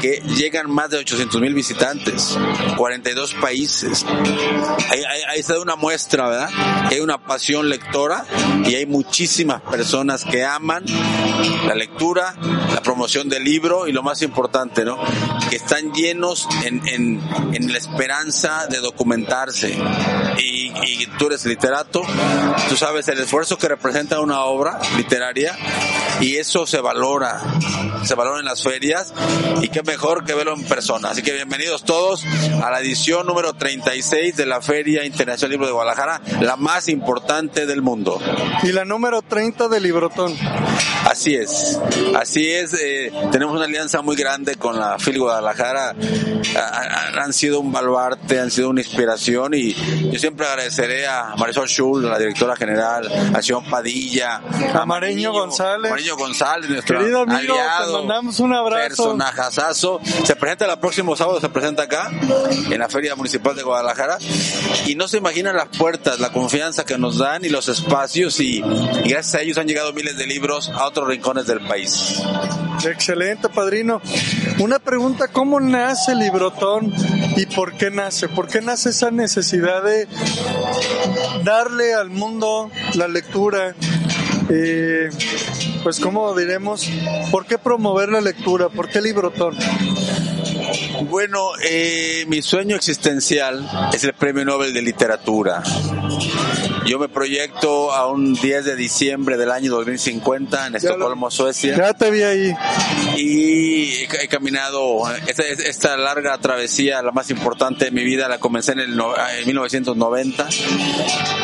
que 0.00 0.22
llegan 0.36 0.70
más 0.70 0.90
de 0.90 0.98
800 0.98 1.40
mil 1.40 1.54
visitantes, 1.54 2.38
42 2.76 3.34
países. 3.34 4.04
Ahí, 4.90 5.02
ahí, 5.04 5.20
ahí 5.28 5.40
está 5.40 5.58
una 5.58 5.76
muestra, 5.76 6.28
¿verdad? 6.28 6.50
Hay 6.90 7.00
una 7.00 7.18
pasión 7.18 7.68
lectora 7.68 8.24
y 8.64 8.74
hay 8.74 8.86
muchísimas 8.86 9.62
personas 9.62 10.24
que 10.24 10.44
aman 10.44 10.84
la 11.66 11.74
lectura, 11.74 12.34
la 12.74 12.82
promoción 12.82 13.28
del 13.28 13.44
libro 13.44 13.86
y 13.86 13.92
lo 13.92 14.02
más 14.02 14.22
importante, 14.22 14.84
¿no? 14.84 14.98
Que 15.50 15.56
están 15.56 15.92
llenos 15.92 16.46
en, 16.64 16.86
en, 16.88 17.20
en 17.52 17.72
la 17.72 17.78
esperanza 17.78 18.66
de 18.68 18.78
documentarse. 18.78 19.76
Y, 20.38 20.68
tú 21.18 21.26
eres 21.26 21.44
literato, 21.46 22.02
tú 22.68 22.76
sabes 22.76 23.08
el 23.08 23.18
esfuerzo 23.18 23.58
que 23.58 23.66
representa 23.66 24.20
una 24.20 24.42
obra 24.42 24.78
literaria 24.96 25.56
y 26.20 26.36
eso 26.36 26.64
se 26.64 26.80
valora, 26.80 27.37
se 28.04 28.14
valora 28.14 28.38
en 28.40 28.44
las 28.44 28.62
ferias 28.62 29.12
y 29.62 29.68
qué 29.68 29.82
mejor 29.82 30.24
que 30.24 30.34
verlo 30.34 30.54
en 30.54 30.64
persona. 30.64 31.10
Así 31.10 31.22
que 31.22 31.32
bienvenidos 31.32 31.84
todos 31.84 32.24
a 32.62 32.70
la 32.70 32.80
edición 32.80 33.26
número 33.26 33.54
36 33.54 34.36
de 34.36 34.46
la 34.46 34.60
Feria 34.60 35.04
Internacional 35.04 35.50
Libro 35.50 35.66
de 35.66 35.72
Guadalajara, 35.72 36.20
la 36.40 36.56
más 36.56 36.88
importante 36.88 37.66
del 37.66 37.82
mundo. 37.82 38.20
Y 38.62 38.72
la 38.72 38.84
número 38.84 39.22
30 39.22 39.68
del 39.68 39.82
Librotón. 39.82 40.36
Así 41.08 41.34
es, 41.34 41.80
así 42.14 42.50
es. 42.50 42.74
Eh, 42.74 43.10
tenemos 43.32 43.54
una 43.54 43.64
alianza 43.64 44.02
muy 44.02 44.14
grande 44.14 44.56
con 44.56 44.78
la 44.78 44.98
FIL 44.98 45.18
Guadalajara. 45.18 45.94
han 47.18 47.32
sido 47.32 47.60
un 47.60 47.72
baluarte, 47.72 48.38
han 48.38 48.50
sido 48.50 48.68
una 48.68 48.82
inspiración 48.82 49.54
y 49.54 49.72
yo 50.10 50.18
siempre 50.18 50.46
agradeceré 50.46 51.06
a 51.06 51.34
Marisol 51.38 51.66
Schul, 51.66 52.10
la 52.10 52.18
directora 52.18 52.56
general, 52.56 53.10
a 53.34 53.40
Sion 53.40 53.64
Padilla, 53.64 54.42
a, 54.74 54.84
Mariño 54.84 55.32
González. 55.32 55.90
Mariño 55.90 56.16
González, 56.16 56.68
nuestro 56.68 56.98
Querido 56.98 57.22
amigo, 57.22 57.54
aliado, 57.54 57.86
te 57.86 58.06
mandamos 58.06 58.40
un 58.40 58.52
abrazo. 58.52 58.88
Personajazazo. 58.88 60.00
Se 60.24 60.36
presenta 60.36 60.70
el 60.70 60.78
próximo 60.78 61.16
sábado, 61.16 61.40
se 61.40 61.48
presenta 61.48 61.84
acá, 61.84 62.10
en 62.70 62.78
la 62.78 62.88
Feria 62.90 63.16
Municipal 63.16 63.56
de 63.56 63.62
Guadalajara. 63.62 64.18
Y 64.86 64.94
no 64.94 65.08
se 65.08 65.16
imaginan 65.16 65.56
las 65.56 65.68
puertas, 65.68 66.20
la 66.20 66.32
confianza 66.32 66.84
que 66.84 66.98
nos 66.98 67.16
dan 67.16 67.46
y 67.46 67.48
los 67.48 67.68
espacios. 67.68 68.40
Y, 68.40 68.58
y 68.58 69.08
gracias 69.08 69.34
a 69.36 69.40
ellos 69.40 69.56
han 69.56 69.66
llegado 69.66 69.94
miles 69.94 70.18
de 70.18 70.26
libros 70.26 70.68
a 70.68 70.86
otros 70.86 70.97
rincones 71.06 71.46
del 71.46 71.60
país. 71.60 72.22
Excelente, 72.84 73.48
padrino. 73.48 74.00
Una 74.58 74.78
pregunta, 74.78 75.28
¿cómo 75.28 75.60
nace 75.60 76.14
Librotón 76.14 76.92
y 77.36 77.46
por 77.46 77.74
qué 77.74 77.90
nace? 77.90 78.28
¿Por 78.28 78.48
qué 78.48 78.60
nace 78.60 78.90
esa 78.90 79.10
necesidad 79.10 79.82
de 79.82 80.06
darle 81.44 81.94
al 81.94 82.10
mundo 82.10 82.70
la 82.94 83.08
lectura? 83.08 83.74
Eh, 84.50 85.10
pues 85.82 86.00
como 86.00 86.34
diremos, 86.34 86.88
¿por 87.30 87.46
qué 87.46 87.58
promover 87.58 88.10
la 88.10 88.20
lectura? 88.20 88.68
¿Por 88.68 88.88
qué 88.88 89.00
Librotón? 89.00 89.56
Bueno, 91.02 91.52
eh, 91.62 92.24
mi 92.28 92.42
sueño 92.42 92.76
existencial 92.76 93.68
es 93.92 94.02
el 94.04 94.14
Premio 94.14 94.44
Nobel 94.44 94.74
de 94.74 94.82
Literatura. 94.82 95.62
Yo 96.86 96.98
me 96.98 97.08
proyecto 97.08 97.92
a 97.92 98.10
un 98.10 98.34
10 98.34 98.64
de 98.64 98.74
diciembre 98.74 99.36
del 99.36 99.50
año 99.50 99.70
2050 99.72 100.68
en 100.68 100.76
Estocolmo, 100.76 101.30
Suecia. 101.30 101.76
Ya 101.76 101.92
te 101.92 102.10
vi 102.10 102.22
ahí. 102.22 102.54
Y 103.16 104.04
he, 104.04 104.28
caminado 104.28 105.02
esta, 105.26 105.42
esta, 105.42 105.96
larga 105.96 106.38
travesía, 106.38 107.02
la 107.02 107.12
más 107.12 107.30
importante 107.30 107.86
de 107.86 107.90
mi 107.90 108.04
vida, 108.04 108.26
la 108.28 108.38
comencé 108.38 108.72
en, 108.72 108.80
el, 108.80 108.92
en 108.92 109.46
1990. 109.46 110.48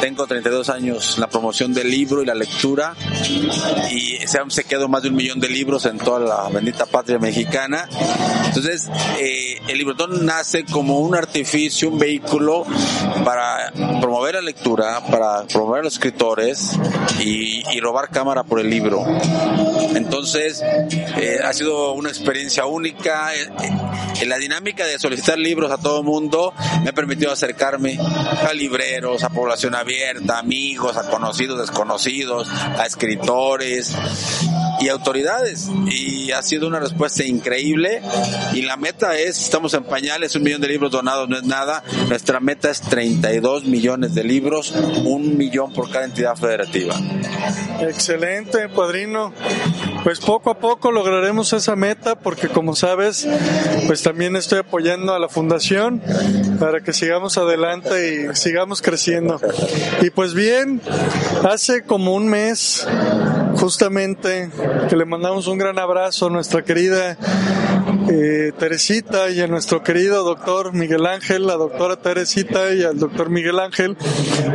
Tengo 0.01 0.27
32 0.27 0.71
años 0.71 1.15
en 1.17 1.21
la 1.21 1.29
promoción 1.29 1.75
del 1.75 1.91
libro 1.91 2.23
y 2.23 2.27
la 2.27 2.35
lectura 2.35 2.95
y 3.91 4.27
se 4.27 4.39
han 4.39 4.51
sequeado 4.51 4.89
más 4.89 5.03
de 5.03 5.11
un 5.11 5.17
millón 5.17 5.41
de 5.41 5.49
libros 5.49 5.85
en 5.85 5.99
toda 5.99 6.21
la 6.21 6.49
bendita 6.49 6.87
patria 6.87 7.19
mexicana. 7.19 7.87
Entonces, 8.47 8.89
eh, 9.19 9.44
el 9.69 9.79
librotón 9.79 10.25
nace 10.27 10.65
como 10.65 11.01
un 11.01 11.15
artificio, 11.15 11.89
un 11.89 11.99
vehículo 11.99 12.65
para 13.25 13.73
promover 14.01 14.35
la 14.35 14.43
lectura, 14.43 15.01
para 15.11 15.45
promover 15.45 15.81
a 15.81 15.85
los 15.85 15.95
escritores 15.95 16.73
y, 17.21 17.63
robar 17.81 18.09
cámara 18.09 18.45
por 18.45 18.61
el 18.61 18.71
libro. 18.71 19.05
Entonces, 19.95 20.63
eh, 20.63 21.39
ha 21.45 21.53
sido 21.53 21.93
una 21.93 22.09
experiencia 22.09 22.65
única. 22.65 23.35
Eh, 23.35 23.47
en 24.21 24.29
la 24.29 24.39
dinámica 24.39 24.87
de 24.87 24.99
solicitar 24.99 25.39
libros 25.39 25.71
a 25.71 25.77
todo 25.77 26.03
mundo 26.03 26.55
me 26.83 26.91
ha 26.91 26.93
permitido 26.93 27.33
acercarme 27.33 27.99
a 27.99 28.53
libreros, 28.55 29.23
a 29.23 29.29
población 29.29 29.75
abierta, 29.75 30.39
amigos, 30.39 30.97
a 30.97 31.11
conocidos, 31.11 31.59
desconocidos, 31.59 32.49
a 32.49 32.87
escritores 32.87 33.95
y 34.81 34.89
autoridades. 34.89 35.69
Y 35.91 36.33
ha 36.33 36.43
sido 36.43 36.67
una 36.67 36.81
respuesta 36.81 37.25
increíble. 37.25 38.03
Y 38.53 38.63
la 38.63 38.77
meta 38.77 39.17
es, 39.19 39.34
estamos 39.39 39.75
en 39.75 39.85
pañales, 39.85 40.35
un 40.37 40.43
millón 40.43 40.61
de 40.61 40.69
libros 40.69 40.91
donados 40.91 41.29
no 41.29 41.37
es 41.37 41.45
nada. 41.45 41.83
Nuestra 42.09 42.41
meta 42.41 42.71
es 42.71 42.81
32 42.81 43.65
millones 43.65 44.15
de 44.15 44.25
libros, 44.25 44.73
un 45.05 45.37
millón 45.37 45.73
por 45.73 45.91
cada 45.91 46.05
entidad 46.05 46.37
federativa. 46.37 46.95
Excelente, 47.81 48.69
padrino. 48.69 49.33
Pues 50.03 50.21
poco 50.21 50.51
a 50.51 50.59
poco 50.59 50.93
lograremos 50.93 51.53
esa 51.53 51.77
meta 51.77 52.15
porque 52.15 52.49
como 52.49 52.77
sabes, 52.77 53.27
pues 53.87 54.03
también 54.03 54.37
estoy 54.37 54.59
apoyando 54.59 55.15
a 55.15 55.19
la 55.19 55.29
fundación 55.29 56.03
para 56.61 56.81
que 56.81 56.93
sigamos 56.93 57.39
adelante 57.39 58.29
y 58.33 58.37
sigamos 58.37 58.83
creciendo. 58.83 59.41
Y 60.03 60.11
pues 60.11 60.35
bien, 60.35 60.81
hace 61.49 61.83
como 61.85 62.15
un 62.15 62.29
mes 62.29 62.87
justamente 63.55 64.51
que 64.89 64.97
le 64.97 65.05
mandamos 65.05 65.47
un 65.47 65.59
gran 65.59 65.79
abrazo 65.79 66.27
a 66.27 66.31
nuestra 66.31 66.63
querida 66.63 67.17
eh, 68.09 68.53
Teresita 68.59 69.31
y 69.31 69.41
a 69.41 69.47
nuestro 69.47 69.83
querido 69.83 70.25
doctor 70.25 70.75
Miguel 70.75 71.07
Ángel, 71.07 71.47
la 71.47 71.55
doctora 71.55 71.97
Teresita 71.97 72.75
y 72.75 72.83
al 72.83 72.99
doctor 72.99 73.31
Miguel 73.31 73.59
Ángel, 73.59 73.97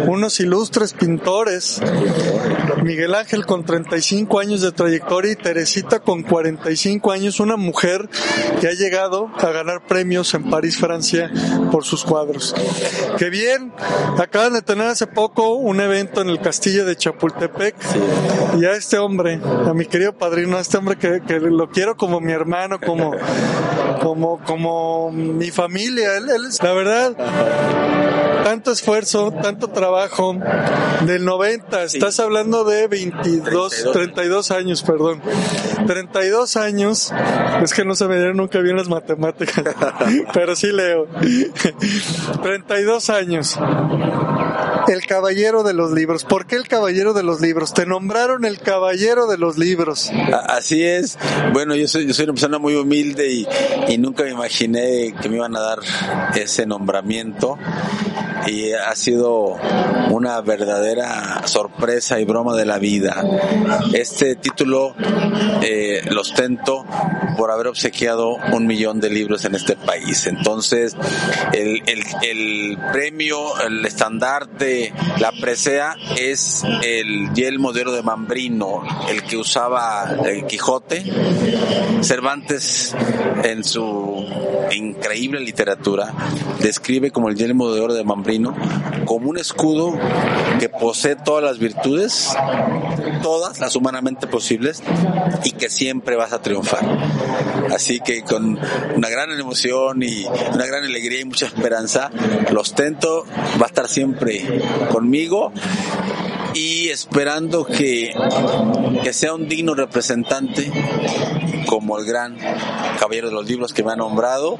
unos 0.07 0.39
ilustres 0.39 0.93
pintores. 0.93 1.81
Miguel 2.83 3.13
Ángel 3.13 3.45
con 3.45 3.65
35 3.65 4.39
años 4.39 4.61
de 4.61 4.71
trayectoria 4.71 5.33
y 5.33 5.35
Teresita 5.35 5.99
con 5.99 6.23
45 6.23 7.11
años, 7.11 7.39
una 7.39 7.57
mujer 7.57 8.09
que 8.61 8.67
ha 8.67 8.71
llegado 8.71 9.29
a 9.37 9.49
ganar 9.49 9.85
premios 9.85 10.33
en 10.33 10.49
París, 10.49 10.77
Francia, 10.77 11.31
por 11.71 11.83
sus 11.83 12.03
cuadros. 12.03 12.55
Qué 13.17 13.29
bien, 13.29 13.73
acaban 14.17 14.53
de 14.53 14.61
tener 14.61 14.87
hace 14.87 15.07
poco 15.07 15.55
un 15.55 15.81
evento 15.81 16.21
en 16.21 16.29
el 16.29 16.39
castillo 16.39 16.85
de 16.85 16.95
Chapultepec 16.95 17.75
y 18.59 18.65
a 18.65 18.71
este 18.71 18.88
hombre, 18.97 19.39
a 19.43 19.73
mi 19.73 19.85
querido 19.85 20.13
padrino, 20.13 20.57
a 20.57 20.61
este 20.61 20.77
hombre 20.77 20.97
que, 20.97 21.21
que 21.21 21.39
lo 21.39 21.69
quiero 21.69 21.95
como 21.95 22.19
mi 22.19 22.31
hermano, 22.31 22.79
como 22.79 23.13
como, 23.99 24.39
como 24.43 25.11
mi 25.11 25.51
familia. 25.51 26.17
Él, 26.17 26.29
él, 26.29 26.41
la 26.61 26.73
verdad, 26.73 28.43
tanto 28.43 28.71
esfuerzo, 28.71 29.31
tanto 29.31 29.67
trabajo. 29.69 30.35
Del 31.05 31.23
90, 31.23 31.83
estás 31.83 32.19
hablando 32.19 32.65
de 32.65 32.87
22, 32.87 33.91
32. 33.93 34.51
años, 34.51 34.81
perdón. 34.81 35.21
32 35.87 36.57
años, 36.57 37.13
es 37.63 37.73
que 37.73 37.85
no 37.85 37.95
se 37.95 38.07
me 38.07 38.17
dieron 38.17 38.37
nunca 38.37 38.59
bien 38.59 38.75
las 38.75 38.89
matemáticas, 38.89 39.63
pero 40.33 40.55
sí 40.55 40.71
leo. 40.71 41.07
32 42.43 43.09
años. 43.09 43.57
El 44.89 45.05
caballero 45.05 45.61
de 45.61 45.73
los 45.75 45.91
libros. 45.91 46.23
¿Por 46.23 46.47
qué 46.47 46.55
el 46.55 46.67
caballero 46.67 47.13
de 47.13 47.21
los 47.21 47.41
libros? 47.41 47.75
Te 47.75 47.85
nombraron 47.85 48.43
el 48.43 48.59
caballero 48.59 49.27
de 49.27 49.37
los 49.37 49.55
libros. 49.59 50.09
Así 50.47 50.83
es. 50.83 51.19
Bueno, 51.53 51.75
yo 51.75 51.87
soy, 51.87 52.07
yo 52.07 52.13
soy 52.15 52.23
una 52.23 52.33
persona 52.33 52.57
muy 52.57 52.73
humilde 52.73 53.31
y, 53.87 53.97
nunca 53.99 54.23
me 54.23 54.31
imaginé 54.31 55.13
que 55.21 55.29
me 55.29 55.35
iban 55.35 55.55
a 55.55 55.59
dar 55.59 55.79
ese 56.33 56.65
nombramiento 56.65 57.59
y 58.47 58.71
ha 58.71 58.95
sido 58.95 59.57
una 60.09 60.41
verdadera 60.41 61.45
sorpresa 61.45 62.19
y 62.19 62.25
broma 62.25 62.55
de 62.55 62.65
la 62.65 62.79
vida. 62.79 63.23
Este 63.93 64.35
título 64.37 64.95
eh, 65.61 66.01
lo 66.09 66.21
ostento 66.21 66.85
por 67.37 67.51
haber 67.51 67.67
obsequiado 67.67 68.37
un 68.53 68.65
millón 68.65 68.99
de 68.99 69.09
libros 69.09 69.45
en 69.45 69.55
este 69.55 69.75
país. 69.75 70.25
Entonces, 70.27 70.95
el, 71.53 71.83
el 72.21 72.77
premio, 72.91 73.59
el 73.61 73.85
estandarte, 73.85 74.78
la 75.19 75.31
presea 75.31 75.95
es 76.17 76.63
el 76.83 77.33
yelmo 77.33 77.73
de 77.73 77.81
oro 77.81 77.91
de 77.91 78.03
Mambrino, 78.03 78.83
el 79.09 79.23
que 79.23 79.37
usaba 79.37 80.15
el 80.25 80.45
Quijote. 80.45 81.03
Cervantes, 82.01 82.95
en 83.43 83.63
su 83.63 84.25
increíble 84.71 85.39
literatura, 85.41 86.13
describe 86.59 87.11
como 87.11 87.29
el 87.29 87.35
yelmo 87.35 87.71
de 87.71 87.81
oro 87.81 87.93
de 87.93 88.03
Mambrino 88.03 88.55
como 89.05 89.29
un 89.29 89.37
escudo 89.37 89.97
que 90.59 90.69
posee 90.69 91.15
todas 91.15 91.43
las 91.43 91.57
virtudes, 91.57 92.29
todas 93.21 93.59
las 93.59 93.75
humanamente 93.75 94.27
posibles, 94.27 94.83
y 95.43 95.51
que 95.53 95.69
siempre 95.69 96.15
vas 96.15 96.33
a 96.33 96.41
triunfar. 96.41 96.85
Así 97.73 97.99
que 97.99 98.23
con 98.23 98.59
una 98.95 99.09
gran 99.09 99.31
emoción 99.31 100.03
y 100.03 100.25
una 100.25 100.65
gran 100.65 100.83
alegría 100.83 101.21
y 101.21 101.25
mucha 101.25 101.45
esperanza, 101.47 102.11
lo 102.51 102.61
ostento, 102.61 103.25
va 103.59 103.65
a 103.65 103.67
estar 103.67 103.87
siempre 103.87 104.61
conmigo 104.91 105.51
y 106.53 106.89
esperando 106.89 107.65
que, 107.65 108.13
que 109.03 109.13
sea 109.13 109.33
un 109.33 109.47
digno 109.47 109.75
representante 109.75 110.71
como 111.67 111.99
el 111.99 112.05
gran 112.05 112.37
caballero 112.99 113.29
de 113.29 113.33
los 113.33 113.45
libros 113.47 113.73
que 113.73 113.83
me 113.83 113.91
ha 113.91 113.95
nombrado 113.95 114.57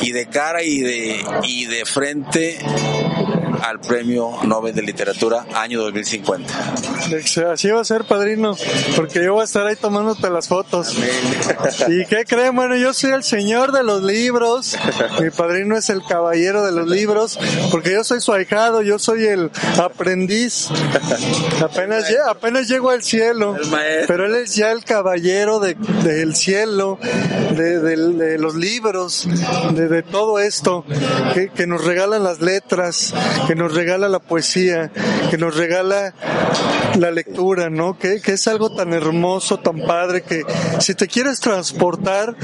y 0.00 0.12
de 0.12 0.26
cara 0.26 0.62
y 0.62 0.80
de, 0.80 1.24
y 1.42 1.66
de 1.66 1.84
frente 1.84 2.58
al 3.62 3.80
Premio 3.80 4.38
Nobel 4.44 4.74
de 4.74 4.82
Literatura 4.82 5.46
año 5.54 5.80
2050. 5.82 6.74
Así 7.52 7.70
va 7.70 7.80
a 7.80 7.84
ser, 7.84 8.04
padrino, 8.04 8.56
porque 8.96 9.22
yo 9.22 9.34
voy 9.34 9.42
a 9.42 9.44
estar 9.44 9.66
ahí 9.66 9.76
tomándote 9.76 10.30
las 10.30 10.48
fotos. 10.48 10.96
¿Y 11.88 12.04
qué 12.06 12.24
creen? 12.24 12.54
Bueno, 12.56 12.76
yo 12.76 12.92
soy 12.92 13.12
el 13.12 13.22
señor 13.22 13.72
de 13.72 13.82
los 13.82 14.02
libros, 14.02 14.76
mi 15.20 15.30
padrino 15.30 15.76
es 15.76 15.90
el 15.90 16.02
caballero 16.04 16.64
de 16.64 16.72
los 16.72 16.88
libros, 16.88 17.38
porque 17.70 17.92
yo 17.92 18.04
soy 18.04 18.20
su 18.20 18.32
ahijado, 18.32 18.82
yo 18.82 18.98
soy 18.98 19.26
el 19.26 19.50
aprendiz. 19.78 20.68
Apenas, 21.62 22.04
apenas 22.28 22.68
llego 22.68 22.90
al 22.90 23.02
cielo, 23.02 23.56
pero 24.06 24.26
él 24.26 24.34
es 24.36 24.54
ya 24.54 24.72
el 24.72 24.84
caballero 24.84 25.60
del 25.60 25.76
de, 26.02 26.34
cielo, 26.34 26.98
de, 27.00 27.78
de, 27.80 28.38
los 28.38 28.54
libros, 28.54 29.28
de, 29.72 30.02
todo 30.02 30.38
esto 30.38 30.84
que, 31.32 31.48
que 31.50 31.66
nos 31.66 31.84
regalan 31.84 32.22
las 32.22 32.40
letras, 32.40 33.14
que 33.46 33.54
nos 33.54 33.74
regala 33.74 34.08
la 34.08 34.18
poesía, 34.18 34.90
que 35.30 35.38
nos 35.38 35.56
regala 35.56 36.14
la 36.96 37.10
lectura, 37.10 37.70
¿no? 37.70 37.98
Que, 37.98 38.20
que 38.20 38.32
es 38.32 38.48
algo 38.48 38.74
tan 38.74 38.92
hermoso, 38.92 39.58
tan 39.58 39.80
padre, 39.82 40.22
que 40.22 40.44
si 40.80 40.94
te 40.94 41.08
quieres 41.08 41.40
transportar 41.40 42.36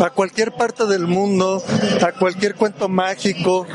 a 0.00 0.10
cualquier 0.10 0.52
parte 0.52 0.86
del 0.86 1.06
mundo, 1.06 1.62
a 2.02 2.12
cualquier 2.12 2.54
cuento 2.54 2.88
mágico, 2.88 3.66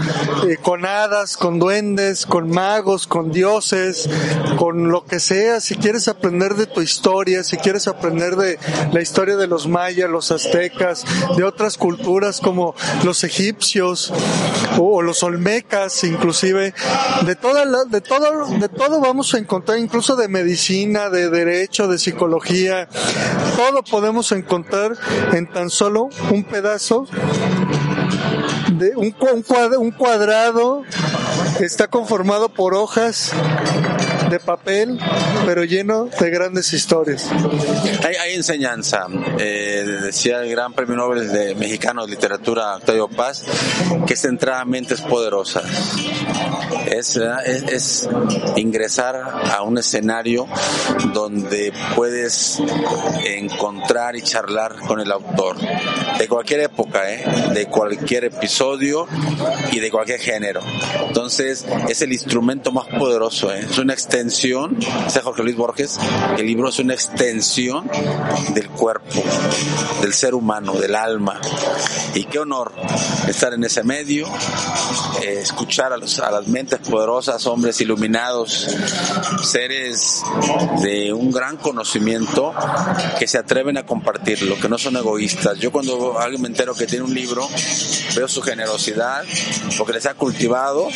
eh, 0.48 0.58
con 0.62 0.86
hadas, 0.86 1.38
con 1.38 1.60
duendes, 1.60 2.26
con 2.26 2.50
magos, 2.50 3.08
con 3.08 3.32
dioses, 3.32 4.10
con 4.58 4.90
lo 4.90 5.06
que 5.06 5.20
sea, 5.20 5.60
si 5.60 5.76
quieres 5.76 6.08
aprender 6.08 6.56
de 6.56 6.68
tu 6.68 6.82
historia, 6.82 7.44
si 7.44 7.58
quieres 7.58 7.88
aprender 7.88 8.36
de 8.36 8.58
la 8.92 9.02
historia 9.02 9.36
de 9.36 9.48
los 9.48 9.68
mayas, 9.68 10.10
los 10.10 10.32
aztecas, 10.32 11.04
de 11.36 11.44
otras 11.44 11.78
culturas 11.78 12.40
como 12.40 12.76
los 13.04 13.24
egipcios 13.24 14.14
o, 14.78 15.02
los 15.02 15.24
olmecas, 15.24 16.04
inclusive, 16.34 16.74
de 17.28 17.36
toda 17.36 17.86
de 17.86 18.02
todo, 18.02 18.48
de 18.48 18.70
todo 18.70 19.00
vamos 19.00 19.36
a 19.36 19.38
encontrar, 19.38 19.78
incluso 19.78 20.16
de 20.16 20.28
medicina, 20.28 21.12
de 21.12 21.30
derecho, 21.30 21.88
de 21.88 22.00
psicología, 22.00 22.88
todo 23.56 23.84
podemos 23.84 24.32
encontrar 24.32 24.94
en 25.32 25.48
tan 25.48 25.70
solo 25.70 26.10
un 26.32 26.44
pedazo 26.44 27.06
de 28.80 28.96
un, 28.96 29.16
un 29.78 29.92
cuadrado 29.92 30.82
está 31.60 31.88
conformado 31.88 32.50
por 32.50 32.74
hojas 32.74 33.32
de 34.34 34.40
papel, 34.40 35.00
pero 35.46 35.64
lleno 35.64 36.06
de 36.06 36.30
grandes 36.32 36.74
historias. 36.74 37.30
Hay, 38.04 38.34
enseñanza. 38.34 39.06
Eh, 39.38 39.86
decía 40.02 40.42
el 40.42 40.50
gran 40.50 40.74
premio 40.74 40.96
Nobel 40.96 41.32
de 41.32 41.54
mexicano 41.54 42.06
de 42.06 42.12
literatura, 42.12 42.78
Octavio 42.78 43.08
Paz, 43.08 43.46
que 44.08 44.16
es 44.16 44.26
entrar 44.26 44.66
poderosas. 45.02 45.66
Es, 46.88 47.20
es, 47.46 48.10
ingresar 48.56 49.16
a 49.16 49.62
un 49.62 49.78
escenario 49.78 50.48
donde 51.14 51.72
puedes 51.96 52.60
encontrar 53.26 54.16
y 54.16 54.22
charlar 54.24 54.78
con 54.88 55.00
el 55.00 55.12
autor 55.12 55.58
de 56.18 56.28
cualquier 56.28 56.62
época, 56.62 57.12
¿eh? 57.12 57.24
de 57.54 57.68
cualquier 57.68 58.26
episodio 58.26 59.08
y 59.72 59.80
de 59.80 59.92
cualquier 59.92 60.20
género. 60.20 60.62
Entonces 61.08 61.66
es 61.88 62.02
el 62.02 62.12
instrumento 62.12 62.72
más 62.72 62.88
poderoso, 62.88 63.54
¿eh? 63.54 63.60
es 63.70 63.78
una 63.78 63.94
extensión 63.94 64.23
extensión, 64.24 64.78
dice 64.80 65.20
Jorge 65.20 65.44
Luis 65.44 65.58
Borges, 65.58 66.00
el 66.38 66.46
libro 66.46 66.70
es 66.70 66.80
una 66.80 66.94
extensión 66.94 67.90
del 68.54 68.70
cuerpo, 68.70 69.22
del 70.02 70.14
ser 70.14 70.34
humano, 70.34 70.74
del 70.76 70.96
alma. 70.96 71.42
Y 72.14 72.24
qué 72.26 72.40
honor 72.40 72.72
estar 73.28 73.54
en 73.54 73.66
ese 73.66 73.84
medio, 73.84 74.28
eh, 75.22 75.40
escuchar 75.42 75.92
a, 75.92 75.98
los, 75.98 76.18
las 76.20 76.48
mentes 76.48 76.80
poderosas, 76.80 77.46
hombres 77.48 77.82
iluminados, 77.82 78.70
seres 79.44 80.24
de 80.82 81.12
un 81.12 81.30
gran 81.30 81.58
conocimiento 81.58 82.54
que 83.20 83.28
se 83.28 83.38
atreven 83.38 83.78
a 83.78 83.86
compartirlo, 83.86 84.58
que 84.58 84.70
no 84.70 84.78
son 84.78 84.96
egoístas. 84.96 85.60
Yo 85.60 85.72
cuando 85.72 86.18
alguien 86.18 86.42
me 86.44 86.48
entero 86.48 86.74
que 86.76 86.88
tiene 86.88 87.04
un 87.04 87.14
libro, 87.14 87.46
veo 88.16 88.28
su 88.30 88.42
generosidad, 88.42 89.26
porque 89.78 89.94
les 89.94 90.06
ha 90.06 90.14
cultivado 90.14 90.88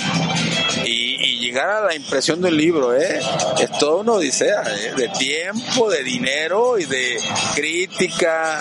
y, 0.86 1.18
y 1.26 1.40
llegar 1.40 1.70
a 1.70 1.86
la 1.88 1.96
impresión 1.96 2.42
del 2.42 2.56
libro, 2.56 2.96
¿eh? 2.96 3.17
Es 3.60 3.72
toda 3.80 4.02
una 4.02 4.14
odisea, 4.14 4.64
¿eh? 4.64 4.94
de 4.96 5.10
tiempo, 5.10 5.90
de 5.90 6.04
dinero 6.04 6.78
y 6.78 6.86
de 6.86 7.20
crítica. 7.56 8.60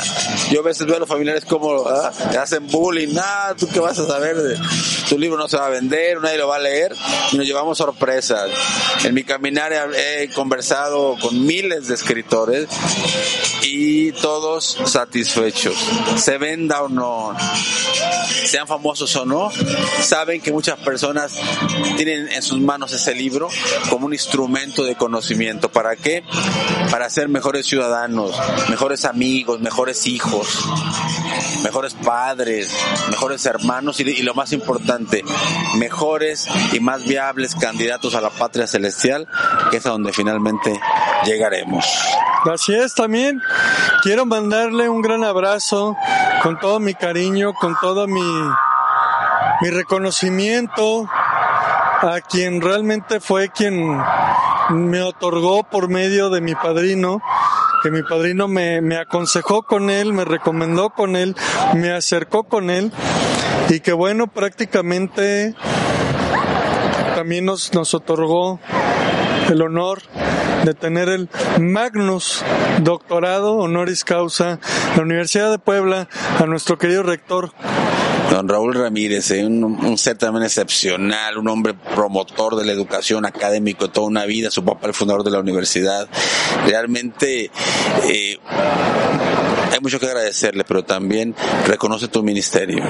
Yo 0.50 0.60
a 0.60 0.64
veces 0.64 0.86
veo 0.86 0.96
a 0.96 1.00
los 1.00 1.08
familiares 1.08 1.44
como 1.44 1.86
¿ah? 1.88 2.12
hacen 2.40 2.66
bullying, 2.66 3.12
nada, 3.14 3.54
tú 3.54 3.68
qué 3.68 3.80
vas 3.80 3.98
a 3.98 4.06
saber, 4.06 4.36
tu 5.08 5.18
libro 5.18 5.36
no 5.36 5.48
se 5.48 5.56
va 5.56 5.66
a 5.66 5.70
vender, 5.70 6.20
nadie 6.20 6.38
lo 6.38 6.48
va 6.48 6.56
a 6.56 6.60
leer, 6.60 6.94
y 7.32 7.36
nos 7.36 7.46
llevamos 7.46 7.78
sorpresas. 7.78 8.50
En 9.04 9.14
mi 9.14 9.24
caminar 9.24 9.72
he 9.94 10.28
conversado 10.34 11.16
con 11.20 11.44
miles 11.44 11.88
de 11.88 11.94
escritores 11.94 12.68
y 13.62 14.12
todos 14.12 14.78
satisfechos, 14.84 15.74
se 16.16 16.38
venda 16.38 16.82
o 16.82 16.88
no, 16.88 17.36
sean 18.44 18.66
famosos 18.66 19.14
o 19.16 19.24
no, 19.24 19.50
saben 20.02 20.40
que 20.40 20.52
muchas 20.52 20.78
personas 20.80 21.34
tienen 21.96 22.28
en 22.28 22.42
sus 22.42 22.60
manos 22.60 22.92
ese 22.92 23.14
libro 23.14 23.48
como 23.90 24.06
un 24.06 24.12
instrumento 24.12 24.35
de 24.36 24.94
conocimiento. 24.96 25.70
¿Para 25.70 25.96
qué? 25.96 26.22
Para 26.90 27.08
ser 27.08 27.28
mejores 27.28 27.66
ciudadanos, 27.66 28.38
mejores 28.68 29.04
amigos, 29.06 29.60
mejores 29.60 30.06
hijos, 30.06 30.46
mejores 31.64 31.94
padres, 31.94 32.70
mejores 33.10 33.46
hermanos 33.46 33.98
y, 34.00 34.22
lo 34.22 34.34
más 34.34 34.52
importante, 34.52 35.24
mejores 35.78 36.46
y 36.72 36.80
más 36.80 37.04
viables 37.04 37.54
candidatos 37.54 38.14
a 38.14 38.20
la 38.20 38.30
patria 38.30 38.66
celestial, 38.66 39.26
que 39.70 39.78
es 39.78 39.86
a 39.86 39.90
donde 39.90 40.12
finalmente 40.12 40.78
llegaremos. 41.24 41.86
Así 42.52 42.74
es, 42.74 42.94
también 42.94 43.40
quiero 44.02 44.26
mandarle 44.26 44.88
un 44.88 45.00
gran 45.00 45.24
abrazo 45.24 45.96
con 46.42 46.58
todo 46.60 46.78
mi 46.78 46.94
cariño, 46.94 47.54
con 47.54 47.74
todo 47.80 48.06
mi, 48.06 48.20
mi 49.62 49.70
reconocimiento 49.70 51.08
a 52.02 52.20
quien 52.20 52.60
realmente 52.60 53.20
fue 53.20 53.48
quien 53.48 53.98
me 54.70 55.02
otorgó 55.02 55.64
por 55.64 55.88
medio 55.88 56.30
de 56.30 56.40
mi 56.40 56.54
padrino, 56.54 57.20
que 57.82 57.90
mi 57.90 58.02
padrino 58.02 58.48
me, 58.48 58.80
me 58.80 58.96
aconsejó 58.96 59.62
con 59.62 59.90
él, 59.90 60.12
me 60.12 60.24
recomendó 60.24 60.90
con 60.90 61.16
él, 61.16 61.36
me 61.74 61.92
acercó 61.92 62.44
con 62.44 62.70
él 62.70 62.92
y 63.68 63.80
que 63.80 63.92
bueno, 63.92 64.26
prácticamente 64.26 65.54
también 67.14 67.44
nos, 67.44 67.72
nos 67.72 67.94
otorgó 67.94 68.60
el 69.48 69.62
honor 69.62 70.02
de 70.64 70.74
tener 70.74 71.08
el 71.08 71.28
Magnus 71.60 72.44
Doctorado 72.82 73.54
Honoris 73.54 74.04
Causa, 74.04 74.58
la 74.96 75.02
Universidad 75.02 75.50
de 75.50 75.58
Puebla, 75.58 76.08
a 76.38 76.46
nuestro 76.46 76.76
querido 76.76 77.02
rector 77.02 77.52
Don 78.30 78.48
Raúl 78.48 78.74
Ramírez, 78.74 79.30
eh, 79.30 79.44
un, 79.46 79.96
ser 79.98 80.18
también 80.18 80.44
excepcional, 80.44 81.38
un 81.38 81.48
hombre 81.48 81.74
promotor 81.94 82.56
de 82.56 82.64
la 82.64 82.72
educación 82.72 83.24
académico 83.24 83.88
toda 83.88 84.06
una 84.06 84.26
vida, 84.26 84.50
su 84.50 84.64
papá 84.64 84.88
el 84.88 84.94
fundador 84.94 85.24
de 85.24 85.30
la 85.30 85.40
universidad. 85.40 86.08
Realmente 86.66 87.50
eh, 88.04 88.38
hay 89.76 89.82
mucho 89.82 90.00
que 90.00 90.06
agradecerle, 90.06 90.64
pero 90.64 90.84
también 90.84 91.34
reconoce 91.66 92.08
tu 92.08 92.22
ministerio. 92.22 92.82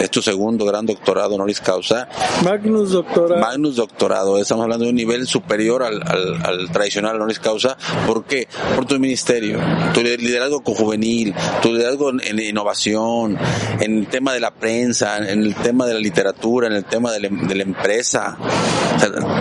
Es 0.00 0.10
tu 0.10 0.20
segundo 0.20 0.64
gran 0.64 0.84
doctorado 0.84 1.36
honoris 1.36 1.60
causa. 1.60 2.08
Magnus 2.42 2.90
doctorado. 2.90 3.40
Magnus 3.40 3.76
doctorado. 3.76 4.38
Estamos 4.38 4.64
hablando 4.64 4.84
de 4.84 4.90
un 4.90 4.96
nivel 4.96 5.26
superior 5.26 5.84
al, 5.84 6.02
al, 6.02 6.70
tradicional 6.72 7.16
honoris 7.16 7.38
causa. 7.38 7.76
¿Por 8.06 8.24
qué? 8.24 8.48
Por 8.74 8.84
tu 8.86 8.98
ministerio, 8.98 9.60
tu 9.92 10.02
liderazgo 10.02 10.60
juvenil, 10.74 11.34
tu 11.62 11.72
liderazgo 11.72 12.10
en 12.10 12.38
innovación, 12.40 13.38
en 13.80 13.98
el 13.98 14.06
tema 14.08 14.32
de 14.32 14.40
la 14.40 14.52
prensa, 14.52 15.18
en 15.18 15.42
el 15.42 15.54
tema 15.54 15.86
de 15.86 15.94
la 15.94 16.00
literatura, 16.00 16.66
en 16.66 16.74
el 16.74 16.84
tema 16.84 17.12
de 17.12 17.20
la, 17.20 17.62
empresa. 17.62 18.36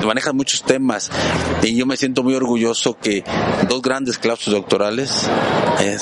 manejas 0.05 0.33
muchos 0.33 0.63
temas 0.63 1.09
y 1.63 1.75
yo 1.75 1.85
me 1.85 1.97
siento 1.97 2.23
muy 2.23 2.35
orgulloso 2.35 2.97
que 2.97 3.23
dos 3.67 3.81
grandes 3.81 4.17
claustros 4.17 4.53
doctorales 4.53 5.27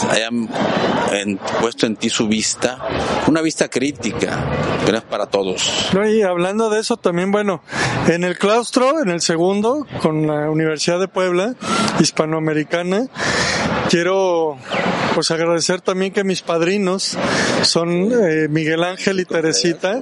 hayan 0.09 0.49
puesto 1.59 1.85
en 1.85 1.95
ti 1.95 2.09
su 2.09 2.27
vista, 2.27 2.79
una 3.27 3.41
vista 3.41 3.67
crítica, 3.69 4.45
no 4.89 4.97
es 4.97 5.03
para 5.03 5.27
todos. 5.27 5.89
y 6.09 6.21
hablando 6.21 6.69
de 6.69 6.79
eso 6.79 6.97
también, 6.97 7.31
bueno, 7.31 7.61
en 8.07 8.23
el 8.23 8.37
claustro, 8.37 9.01
en 9.01 9.09
el 9.09 9.21
segundo, 9.21 9.85
con 10.01 10.27
la 10.27 10.49
Universidad 10.49 10.99
de 10.99 11.07
Puebla, 11.07 11.55
hispanoamericana, 11.99 13.07
quiero 13.91 14.57
pues 15.13 15.31
agradecer 15.31 15.81
también 15.81 16.13
que 16.13 16.23
mis 16.23 16.41
padrinos 16.41 17.17
son 17.63 18.09
eh, 18.13 18.47
Miguel 18.49 18.85
Ángel 18.85 19.19
y 19.19 19.25
Teresita. 19.25 19.99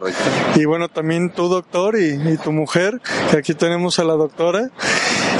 Y 0.55 0.65
bueno 0.65 0.89
también 0.89 1.31
tu 1.31 1.47
doctor 1.47 1.97
y, 1.97 2.37
tu 2.37 2.51
mujer 2.51 3.01
que 3.31 3.37
aquí 3.37 3.55
tenemos 3.55 3.97
a 3.97 4.03
la 4.03 4.13
doctora. 4.13 4.69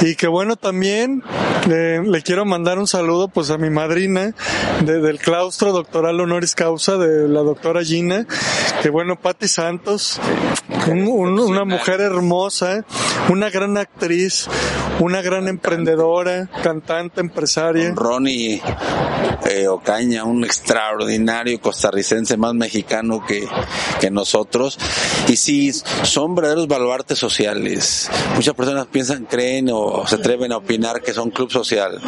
Y 0.00 0.16
que 0.16 0.26
bueno 0.26 0.56
también 0.56 1.22
eh, 1.70 2.00
le 2.04 2.22
quiero 2.22 2.44
mandar 2.44 2.80
un 2.80 2.88
saludo 2.88 3.28
pues 3.28 3.50
a 3.50 3.58
mi 3.58 3.70
madrina 3.70 4.34
del 4.84 5.20
claustro 5.20 5.72
doctoral 5.72 6.18
honoris 6.20 6.56
causa 6.56 6.96
de 6.96 7.28
la 7.28 7.42
doctora 7.42 7.84
Gina. 7.84 8.26
Que 8.82 8.90
bueno 8.90 9.14
Patti 9.14 9.46
Santos 9.46 10.20
una 10.88 11.64
mujer 11.64 12.00
hermosa 12.00 12.84
una 13.28 13.50
gran 13.50 13.76
actriz 13.76 14.48
una 15.00 15.22
gran 15.22 15.48
emprendedora 15.48 16.48
cantante 16.62 17.20
empresaria 17.20 17.92
Ronnie 17.96 18.60
eh, 19.48 19.66
Ocaña, 19.68 20.24
un 20.24 20.44
extraordinario 20.44 21.60
costarricense 21.60 22.36
más 22.36 22.54
mexicano 22.54 23.24
que, 23.26 23.48
que 23.98 24.10
nosotros. 24.10 24.78
Y 25.28 25.36
sí, 25.36 25.72
son 25.72 26.34
verdaderos 26.34 26.68
baluartes 26.68 27.18
sociales. 27.18 28.10
Muchas 28.34 28.54
personas 28.54 28.86
piensan, 28.86 29.24
creen 29.24 29.70
o 29.72 30.06
se 30.06 30.16
atreven 30.16 30.52
a 30.52 30.58
opinar 30.58 31.00
que 31.00 31.14
son 31.14 31.30
club 31.30 31.50
social. 31.50 32.00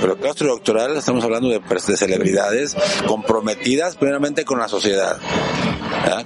Pero 0.00 0.16
claustro 0.16 0.48
doctoral 0.48 0.96
estamos 0.96 1.22
hablando 1.22 1.48
de, 1.48 1.60
de 1.60 1.96
celebridades 1.96 2.74
comprometidas 3.06 3.96
primeramente 3.96 4.44
con 4.44 4.58
la 4.58 4.68
sociedad 4.68 5.18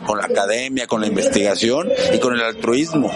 con 0.06 0.18
la 0.18 0.26
academia, 0.26 0.86
con 0.86 1.00
la 1.00 1.06
investigación 1.06 1.88
y 2.12 2.18
con 2.18 2.34
el 2.34 2.42
altruismo. 2.42 3.10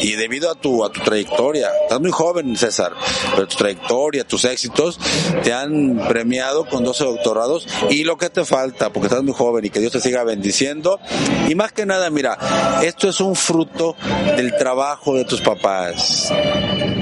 Y 0.00 0.12
debido 0.12 0.50
a 0.50 0.54
tu, 0.54 0.84
a 0.84 0.90
tu 0.90 1.00
trayectoria, 1.00 1.70
estás 1.82 2.00
muy 2.00 2.10
joven, 2.10 2.29
César, 2.56 2.92
pero 3.34 3.46
tu 3.46 3.56
trayectoria, 3.56 4.24
tus 4.24 4.44
éxitos 4.44 4.98
te 5.42 5.52
han 5.52 6.06
premiado 6.08 6.66
con 6.66 6.84
12 6.84 7.04
doctorados 7.04 7.66
y 7.90 8.04
lo 8.04 8.16
que 8.16 8.30
te 8.30 8.44
falta, 8.44 8.92
porque 8.92 9.06
estás 9.06 9.22
muy 9.22 9.34
joven 9.34 9.64
y 9.64 9.70
que 9.70 9.80
Dios 9.80 9.92
te 9.92 10.00
siga 10.00 10.24
bendiciendo. 10.24 11.00
Y 11.48 11.54
más 11.54 11.72
que 11.72 11.86
nada, 11.86 12.10
mira, 12.10 12.38
esto 12.82 13.08
es 13.08 13.20
un 13.20 13.34
fruto 13.36 13.96
del 14.36 14.56
trabajo 14.56 15.14
de 15.14 15.24
tus 15.24 15.40
papás. 15.40 16.32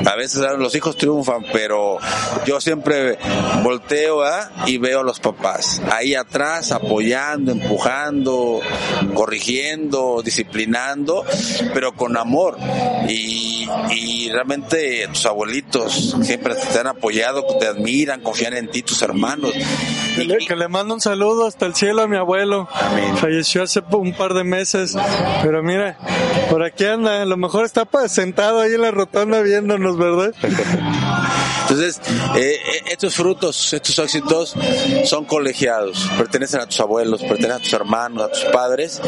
A 0.06 0.16
veces 0.16 0.42
los 0.58 0.74
hijos 0.74 0.96
triunfan, 0.96 1.44
pero 1.52 1.98
yo 2.46 2.60
siempre 2.60 3.18
volteo 3.62 4.08
y 4.66 4.78
veo 4.78 5.00
a 5.00 5.02
los 5.02 5.20
papás 5.20 5.80
ahí 5.90 6.14
atrás 6.14 6.72
apoyando, 6.72 7.52
empujando, 7.52 8.60
corrigiendo, 9.14 10.22
disciplinando, 10.24 11.24
pero 11.74 11.92
con 11.92 12.16
amor. 12.16 12.56
Y, 13.08 13.68
y 13.90 14.30
realmente 14.30 15.08
tus 15.18 15.26
abuelitos 15.26 16.14
siempre 16.22 16.54
te 16.54 16.78
han 16.78 16.86
apoyado, 16.86 17.44
te 17.58 17.66
admiran, 17.66 18.20
confían 18.20 18.54
en 18.54 18.70
ti, 18.70 18.82
tus 18.82 19.02
hermanos. 19.02 19.52
Que 20.46 20.54
le, 20.54 20.68
mando 20.68 20.94
un 20.94 21.00
saludo 21.00 21.46
hasta 21.46 21.66
el 21.66 21.74
cielo 21.74 22.02
a 22.02 22.08
mi 22.08 22.16
abuelo. 22.16 22.68
Falleció 23.16 23.64
hace 23.64 23.82
un 23.90 24.12
par 24.12 24.34
de 24.34 24.44
meses, 24.44 24.96
pero 25.42 25.62
mira, 25.64 25.98
por 26.50 26.62
aquí 26.62 26.84
anda, 26.84 27.22
a 27.22 27.24
lo 27.24 27.36
mejor 27.36 27.64
está 27.64 27.88
sentado 28.06 28.60
ahí 28.60 28.74
en 28.74 28.82
la 28.82 28.92
rotonda 28.92 29.42
viéndonos, 29.42 29.98
¿verdad? 29.98 30.32
Entonces, 31.68 32.00
eh, 32.34 32.58
eh, 32.64 32.82
estos 32.90 33.14
frutos, 33.14 33.74
estos 33.74 33.98
éxitos 33.98 34.54
son 35.04 35.26
colegiados, 35.26 36.08
pertenecen 36.16 36.60
a 36.60 36.66
tus 36.66 36.80
abuelos, 36.80 37.20
pertenecen 37.20 37.52
a 37.52 37.58
tus 37.58 37.72
hermanos, 37.74 38.24
a 38.24 38.28
tus 38.32 38.44
padres 38.44 39.02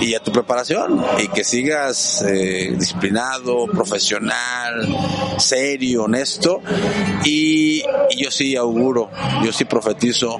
y 0.00 0.14
a 0.14 0.20
tu 0.20 0.30
preparación. 0.30 1.04
Y 1.18 1.26
que 1.28 1.42
sigas 1.42 2.22
eh, 2.22 2.74
disciplinado, 2.78 3.66
profesional, 3.66 4.86
serio, 5.38 6.04
honesto. 6.04 6.62
Y, 7.24 7.82
y 8.10 8.22
yo 8.22 8.30
sí 8.30 8.54
auguro, 8.54 9.10
yo 9.42 9.52
sí 9.52 9.64
profetizo 9.64 10.36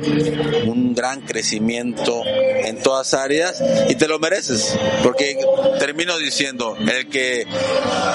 un 0.67 0.95
gran 0.95 1.23
crecimiento 1.23 2.23
en 2.25 2.81
todas 2.81 3.13
áreas. 3.13 3.61
Y 3.89 3.97
te 3.97 4.07
lo 4.07 4.21
mereces 4.21 4.79
porque 5.03 5.37
termino 5.81 6.17
diciendo, 6.19 6.77
el 6.79 7.09
que 7.09 7.45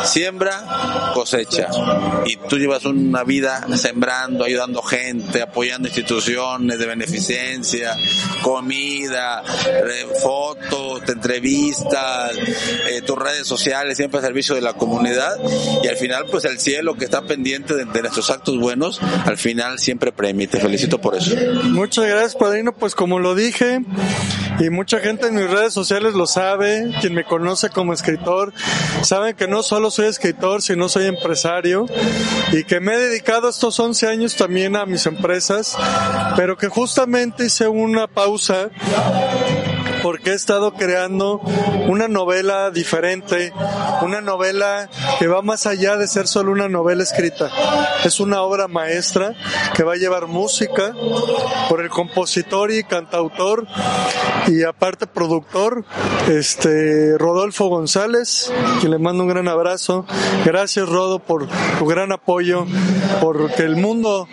siembra 0.05 1.11
cosecha. 1.13 1.67
Y 2.25 2.37
tú 2.37 2.57
llevas 2.57 2.85
una 2.85 3.25
vida 3.25 3.40
sembrando, 3.75 4.43
ayudando 4.43 4.82
gente, 4.82 5.41
apoyando 5.41 5.88
instituciones 5.88 6.80
de 6.80 6.86
beneficencia, 6.86 7.95
comida, 8.41 9.43
fotos, 10.21 11.01
entrevistas, 11.08 12.32
eh, 12.89 13.01
tus 13.01 13.17
redes 13.17 13.47
sociales, 13.47 13.97
siempre 13.97 14.19
al 14.19 14.25
servicio 14.25 14.56
de 14.56 14.62
la 14.62 14.73
comunidad 14.73 15.38
y 15.84 15.88
al 15.88 15.97
final 15.97 16.25
pues 16.30 16.45
el 16.45 16.60
cielo 16.60 16.95
que 16.95 17.06
está 17.06 17.23
pendiente 17.23 17.75
de, 17.75 18.01
nuestros 18.01 18.30
actos 18.30 18.58
buenos, 18.58 18.99
al 19.25 19.38
final 19.38 19.80
siempre 19.80 20.12
premia 20.12 20.47
te 20.47 20.60
felicito 20.60 20.99
por 20.99 21.15
eso. 21.15 21.36
Muchas 21.65 22.06
gracias 22.06 22.36
padrino, 22.36 22.73
pues 22.73 22.95
como 22.95 23.19
lo 23.19 23.36
dije 23.36 23.82
y 24.59 24.69
mucha 24.69 24.99
gente 24.99 25.27
en 25.27 25.35
mis 25.35 25.49
redes 25.49 25.73
sociales 25.73 26.13
lo 26.13 26.27
sabe, 26.27 26.91
quien 27.01 27.13
me 27.13 27.23
conoce 27.23 27.69
como 27.69 27.93
escritor, 27.93 28.53
saben 29.01 29.35
que 29.35 29.47
no 29.47 29.63
solo 29.63 29.91
soy 29.91 30.07
escritor, 30.07 30.61
sino 30.61 30.89
soy 30.89 31.05
empresario 31.05 31.85
y 32.51 32.63
que 32.63 32.79
me 32.79 32.93
he 32.93 32.97
dedicado 32.97 33.49
estos 33.49 33.79
11 33.79 34.07
años 34.07 34.35
también 34.35 34.75
a 34.75 34.85
mis 34.85 35.05
empresas, 35.05 35.77
pero 36.35 36.57
que 36.57 36.67
justamente 36.67 37.45
hice 37.45 37.67
una 37.67 38.07
pausa 38.07 38.69
porque 40.01 40.31
he 40.31 40.33
estado 40.33 40.73
creando 40.73 41.41
una 41.87 42.07
novela 42.07 42.71
diferente, 42.71 43.53
una 44.01 44.21
novela 44.21 44.89
que 45.19 45.27
va 45.27 45.41
más 45.41 45.65
allá 45.65 45.97
de 45.97 46.07
ser 46.07 46.27
solo 46.27 46.51
una 46.51 46.69
novela 46.69 47.03
escrita. 47.03 47.49
Es 48.03 48.19
una 48.19 48.41
obra 48.41 48.67
maestra 48.67 49.35
que 49.75 49.83
va 49.83 49.93
a 49.93 49.97
llevar 49.97 50.27
música 50.27 50.93
por 51.69 51.81
el 51.81 51.89
compositor 51.89 52.71
y 52.71 52.83
cantautor 52.83 53.67
y 54.47 54.63
aparte 54.63 55.07
productor, 55.07 55.85
este 56.29 57.17
Rodolfo 57.17 57.67
González, 57.67 58.51
que 58.81 58.89
le 58.89 58.97
mando 58.97 59.23
un 59.23 59.29
gran 59.29 59.47
abrazo. 59.47 60.05
Gracias 60.45 60.89
Rodo 60.89 61.19
por 61.19 61.47
tu 61.79 61.85
gran 61.85 62.11
apoyo, 62.11 62.65
porque 63.21 63.63
el 63.63 63.75
mundo 63.75 64.27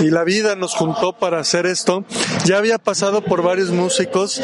y 0.00 0.10
la 0.10 0.24
vida 0.24 0.56
nos 0.56 0.74
juntó 0.74 1.12
para 1.12 1.40
hacer 1.40 1.66
esto. 1.66 2.04
Ya 2.44 2.58
había 2.58 2.78
pasado 2.78 3.22
por 3.22 3.42
varios 3.42 3.70
músicos, 3.70 4.40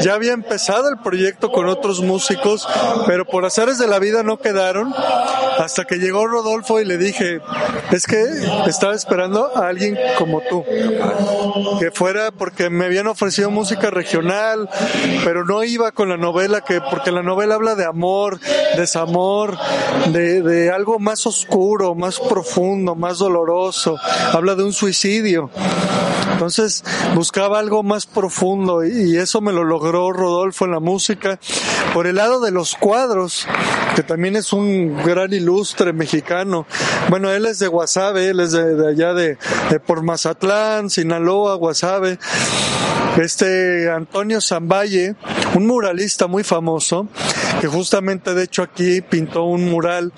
ya 0.00 0.14
había 0.18 0.32
empezado 0.32 0.88
el 0.88 0.98
proyecto 0.98 1.50
con 1.50 1.68
otros 1.68 2.02
músicos, 2.02 2.68
pero 3.06 3.24
por 3.24 3.44
azares 3.44 3.78
de 3.78 3.86
la 3.86 3.98
vida 3.98 4.22
no 4.22 4.38
quedaron. 4.38 4.92
Hasta 5.58 5.84
que 5.84 5.96
llegó 5.96 6.26
Rodolfo 6.26 6.80
y 6.80 6.84
le 6.84 6.98
dije, 6.98 7.40
es 7.90 8.06
que 8.06 8.22
estaba 8.66 8.94
esperando 8.94 9.56
a 9.56 9.68
alguien 9.68 9.96
como 10.18 10.40
tú, 10.48 10.64
que 11.80 11.90
fuera 11.90 12.30
porque 12.30 12.70
me 12.70 12.84
habían 12.84 13.06
ofrecido 13.06 13.50
música 13.50 13.90
regional, 13.90 14.68
pero 15.24 15.44
no 15.44 15.64
iba 15.64 15.92
con 15.92 16.08
la 16.08 16.16
novela, 16.16 16.60
que 16.60 16.80
porque 16.80 17.10
la 17.10 17.22
novela 17.22 17.54
habla 17.56 17.74
de 17.74 17.84
amor, 17.84 18.38
desamor, 18.76 19.58
de, 20.12 20.42
de 20.42 20.70
algo 20.70 20.98
más 20.98 21.26
oscuro, 21.26 21.94
más 21.94 22.20
profundo, 22.20 22.94
más 22.94 23.18
doloroso, 23.18 23.96
habla 24.32 24.54
de 24.54 24.64
un 24.64 24.72
suicidio. 24.72 25.50
Entonces 26.38 26.84
buscaba 27.16 27.58
algo 27.58 27.82
más 27.82 28.06
profundo 28.06 28.84
y 28.84 29.16
eso 29.16 29.40
me 29.40 29.52
lo 29.52 29.64
logró 29.64 30.12
Rodolfo 30.12 30.66
en 30.66 30.70
la 30.70 30.78
música. 30.78 31.40
Por 31.92 32.06
el 32.06 32.14
lado 32.14 32.38
de 32.38 32.52
los 32.52 32.76
cuadros, 32.76 33.44
que 33.96 34.04
también 34.04 34.36
es 34.36 34.52
un 34.52 34.96
gran 35.02 35.32
ilustre 35.32 35.92
mexicano. 35.92 36.64
Bueno, 37.10 37.32
él 37.32 37.44
es 37.44 37.58
de 37.58 37.66
Guasave, 37.66 38.28
él 38.28 38.38
es 38.38 38.52
de, 38.52 38.88
allá 38.88 39.14
de, 39.14 39.36
de, 39.68 39.80
por 39.80 40.04
Mazatlán, 40.04 40.90
Sinaloa, 40.90 41.56
Guasave. 41.56 42.20
Este 43.16 43.90
Antonio 43.90 44.40
Zamballe, 44.40 45.16
un 45.56 45.66
muralista 45.66 46.28
muy 46.28 46.44
famoso, 46.44 47.08
que 47.60 47.66
justamente 47.66 48.34
de 48.34 48.44
hecho 48.44 48.62
aquí 48.62 49.00
pintó 49.00 49.44
un 49.44 49.70
mural 49.70 50.12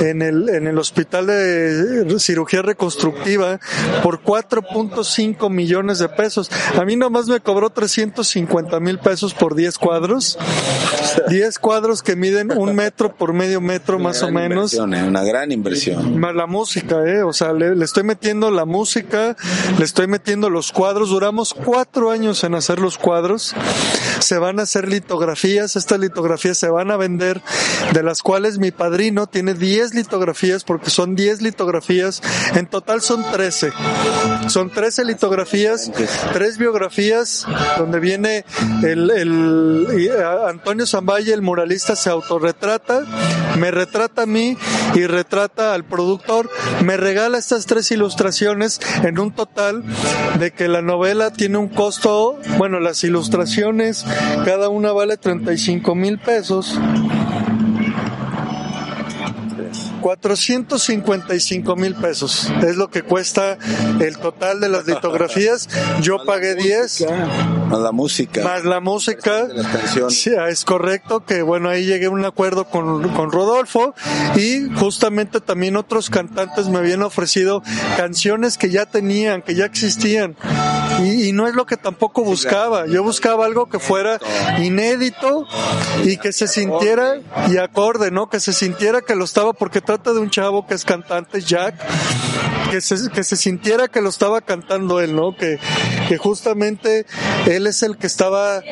en 0.00 0.22
el, 0.22 0.48
en 0.48 0.66
el 0.66 0.78
hospital 0.78 1.26
de 1.26 2.16
cirugía 2.18 2.62
reconstructiva 2.62 3.60
por 4.02 4.22
4.5 4.22 5.50
millones 5.50 5.98
de 5.98 6.08
pesos. 6.08 6.50
A 6.78 6.84
mí 6.84 6.96
nomás 6.96 7.26
me 7.26 7.40
cobró 7.40 7.70
350 7.70 8.80
mil 8.80 8.98
pesos 8.98 9.34
por 9.34 9.54
10 9.54 9.78
cuadros. 9.78 10.38
10 11.28 11.58
cuadros 11.58 12.02
que 12.02 12.16
miden 12.16 12.56
un 12.56 12.74
metro 12.74 13.14
por 13.14 13.32
medio 13.32 13.60
metro 13.60 13.98
más 13.98 14.22
o 14.22 14.30
menos. 14.30 14.74
Eh, 14.74 14.80
una 14.80 15.24
gran 15.24 15.52
inversión. 15.52 16.18
Más 16.18 16.34
la 16.34 16.46
música, 16.46 17.04
eh. 17.06 17.22
O 17.22 17.32
sea, 17.32 17.52
le, 17.52 17.74
le 17.74 17.84
estoy 17.84 18.04
metiendo 18.04 18.50
la 18.50 18.64
música, 18.64 19.36
le 19.78 19.84
estoy 19.84 20.06
metiendo 20.06 20.50
los 20.50 20.72
cuadros. 20.72 21.10
Duramos 21.10 21.54
cuatro 21.54 22.10
años 22.10 22.44
en 22.44 22.54
hacer 22.54 22.78
los 22.78 22.98
cuadros. 22.98 23.54
Se 24.20 24.38
van 24.38 24.60
a 24.60 24.62
hacer 24.62 24.88
litografías. 24.88 25.76
Estas 25.76 25.98
litografías 25.98 26.58
se 26.58 26.69
van 26.70 26.90
a 26.90 26.96
vender, 26.96 27.42
de 27.92 28.02
las 28.02 28.22
cuales 28.22 28.58
mi 28.58 28.70
padrino 28.70 29.26
tiene 29.26 29.54
10 29.54 29.94
litografías 29.94 30.64
porque 30.64 30.90
son 30.90 31.14
10 31.14 31.42
litografías. 31.42 32.22
En 32.54 32.66
total 32.66 33.00
son 33.00 33.24
13. 33.30 33.72
Son 34.48 34.70
13 34.70 35.04
litografías, 35.04 35.90
tres 36.32 36.58
biografías, 36.58 37.46
donde 37.78 38.00
viene 38.00 38.44
el, 38.82 39.86
Antonio 40.48 40.86
Zamballe, 40.86 41.32
el 41.32 41.42
muralista, 41.42 41.96
se 41.96 42.10
autorretrata, 42.10 43.02
me 43.58 43.70
retrata 43.70 44.22
a 44.22 44.26
mí 44.26 44.56
y 44.94 45.06
retrata 45.06 45.74
al 45.74 45.84
productor. 45.84 46.50
Me 46.84 46.96
regala 46.96 47.38
estas 47.38 47.66
tres 47.66 47.90
ilustraciones 47.90 48.80
en 49.02 49.18
un 49.18 49.32
total 49.32 49.84
de 50.38 50.52
que 50.52 50.68
la 50.68 50.82
novela 50.82 51.32
tiene 51.32 51.58
un 51.58 51.68
costo, 51.68 52.38
bueno, 52.58 52.80
las 52.80 53.04
ilustraciones, 53.04 54.04
cada 54.44 54.68
una 54.68 54.92
vale 54.92 55.16
35 55.16 55.94
mil 55.94 56.18
pesos 56.18 56.59
455 60.00 61.76
mil 61.76 61.94
pesos 61.94 62.50
es 62.62 62.76
lo 62.76 62.90
que 62.90 63.02
cuesta 63.02 63.58
el 64.00 64.18
total 64.18 64.60
de 64.60 64.68
las 64.68 64.86
litografías. 64.86 65.68
Yo 66.00 66.24
pagué 66.26 66.54
10. 66.54 67.06
Más 67.70 67.80
la 67.80 67.92
música. 67.92 68.42
Más 68.42 68.64
la 68.64 68.80
música. 68.80 69.48
Sí, 70.10 70.30
es 70.48 70.64
correcto 70.64 71.24
que 71.24 71.42
bueno, 71.42 71.68
ahí 71.68 71.84
llegué 71.84 72.06
a 72.06 72.10
un 72.10 72.24
acuerdo 72.24 72.64
con, 72.64 73.08
con 73.10 73.30
Rodolfo 73.30 73.94
y 74.36 74.68
justamente 74.76 75.40
también 75.40 75.76
otros 75.76 76.10
cantantes 76.10 76.68
me 76.68 76.78
habían 76.78 77.02
ofrecido 77.02 77.62
canciones 77.96 78.58
que 78.58 78.70
ya 78.70 78.86
tenían, 78.86 79.42
que 79.42 79.54
ya 79.54 79.64
existían. 79.64 80.36
Y, 81.02 81.28
y 81.28 81.32
no 81.32 81.46
es 81.46 81.54
lo 81.54 81.66
que 81.66 81.76
tampoco 81.76 82.22
buscaba. 82.24 82.86
Yo 82.86 83.02
buscaba 83.02 83.46
algo 83.46 83.68
que 83.68 83.78
fuera 83.78 84.18
inédito 84.58 85.46
y 86.04 86.16
que 86.16 86.32
se 86.32 86.48
sintiera 86.48 87.20
y 87.48 87.56
acorde, 87.56 88.10
¿no? 88.10 88.28
Que 88.28 88.40
se 88.40 88.52
sintiera 88.52 89.00
que 89.00 89.14
lo 89.14 89.24
estaba 89.24 89.52
porque 89.52 89.80
trata 89.80 90.12
de 90.12 90.18
un 90.18 90.30
chavo 90.30 90.66
que 90.66 90.74
es 90.74 90.84
cantante, 90.84 91.40
Jack, 91.40 91.74
que 92.70 92.80
se, 92.80 93.10
que 93.10 93.24
se 93.24 93.36
sintiera 93.36 93.88
que 93.88 94.00
lo 94.00 94.08
estaba 94.08 94.40
cantando 94.40 95.00
él, 95.00 95.14
¿no? 95.14 95.36
Que, 95.36 95.58
que 96.08 96.18
justamente 96.18 97.06
él 97.46 97.59
es 97.66 97.82
el 97.82 97.96
que 97.96 98.06
estaba 98.06 98.62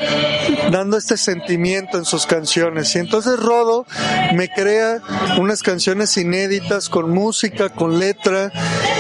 dando 0.71 0.97
este 0.97 1.17
sentimiento 1.17 1.99
en 1.99 2.05
sus 2.05 2.27
canciones. 2.27 2.95
Y 2.95 2.99
entonces 2.99 3.39
Rodo 3.39 3.87
me 4.35 4.49
crea 4.49 5.01
unas 5.39 5.63
canciones 5.63 6.17
inéditas 6.17 6.89
con 6.89 7.11
música, 7.11 7.69
con 7.69 7.99
letra 7.99 8.53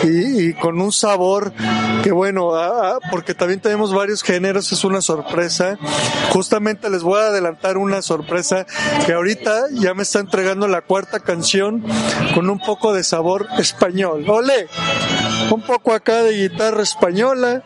y, 0.04 0.48
y 0.48 0.54
con 0.54 0.80
un 0.80 0.92
sabor 0.92 1.52
que 2.02 2.12
bueno, 2.12 2.52
porque 3.10 3.34
también 3.34 3.60
tenemos 3.60 3.92
varios 3.92 4.22
géneros, 4.22 4.72
es 4.72 4.84
una 4.84 5.00
sorpresa. 5.00 5.78
Justamente 6.30 6.90
les 6.90 7.02
voy 7.02 7.20
a 7.20 7.26
adelantar 7.26 7.76
una 7.76 8.02
sorpresa 8.02 8.66
que 9.06 9.12
ahorita 9.12 9.66
ya 9.72 9.94
me 9.94 10.02
está 10.02 10.20
entregando 10.20 10.68
la 10.68 10.82
cuarta 10.82 11.20
canción 11.20 11.84
con 12.34 12.48
un 12.50 12.58
poco 12.58 12.92
de 12.92 13.04
sabor 13.04 13.46
español. 13.58 14.24
¡Ole! 14.28 14.68
Un 15.50 15.62
poco 15.62 15.92
acá 15.92 16.22
de 16.22 16.48
guitarra 16.48 16.82
española, 16.82 17.62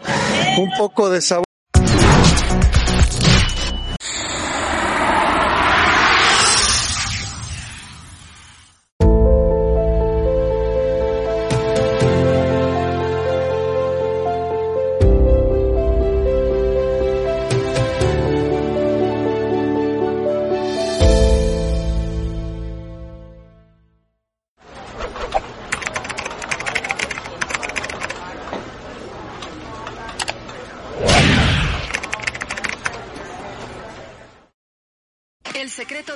un 0.59 0.71
poco 0.79 1.11
de 1.11 1.21
sabor 1.21 1.45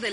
de 0.07 0.13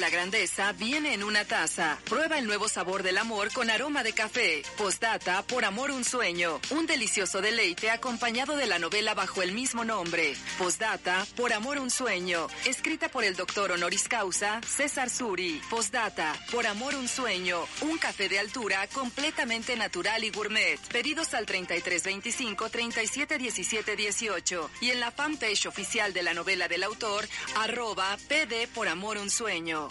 viene 0.78 1.14
en 1.14 1.24
una 1.24 1.46
taza. 1.46 1.98
Prueba 2.08 2.38
el 2.38 2.46
nuevo 2.46 2.68
sabor 2.68 3.04
del 3.04 3.18
amor 3.18 3.52
con 3.52 3.70
aroma 3.70 4.04
de 4.04 4.14
café. 4.14 4.62
Postdata, 4.78 5.42
por 5.44 5.66
amor 5.66 5.92
un 5.92 6.04
sueño. 6.04 6.60
Un 6.70 6.86
delicioso 6.86 7.42
deleite 7.42 7.90
acompañado 7.90 8.56
de 8.56 8.68
la 8.68 8.78
novela 8.78 9.16
bajo 9.16 9.42
el 9.42 9.54
mismo 9.54 9.84
nombre. 9.84 10.36
Postdata, 10.58 11.26
por 11.36 11.52
amor 11.52 11.80
un 11.80 11.90
sueño. 11.90 12.48
Escrita 12.66 13.10
por 13.10 13.24
el 13.24 13.36
doctor 13.36 13.72
honoris 13.72 14.08
causa 14.08 14.62
César 14.68 15.10
Suri. 15.10 15.62
Postdata, 15.70 16.34
por 16.52 16.68
amor 16.68 16.96
un 16.96 17.08
sueño. 17.08 17.66
Un 17.82 17.98
café 17.98 18.30
de 18.30 18.40
altura 18.40 18.88
completamente 18.88 19.76
natural 19.76 20.24
y 20.24 20.30
gourmet. 20.30 20.80
Pedidos 20.92 21.34
al 21.34 21.46
3325 21.46 22.70
371718 22.70 24.70
y 24.82 24.92
en 24.92 25.00
la 25.00 25.12
fanpage 25.12 25.66
oficial 25.66 26.14
de 26.14 26.24
la 26.24 26.34
novela 26.34 26.68
del 26.68 26.84
autor, 26.84 27.28
arroba 27.56 28.18
PD 28.28 28.68
por 28.68 28.88
amor 28.88 29.18
un 29.18 29.30
sueño. 29.30 29.90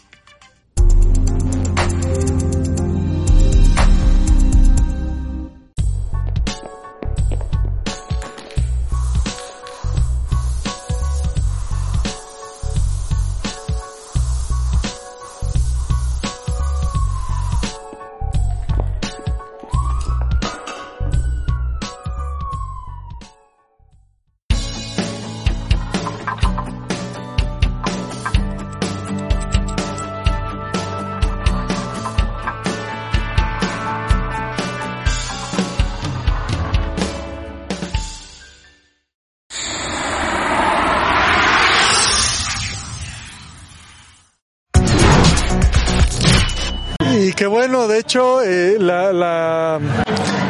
Bueno, 47.72 47.88
de 47.88 48.00
hecho, 48.00 48.42
eh, 48.42 48.76
la, 48.78 49.14
la, 49.14 49.80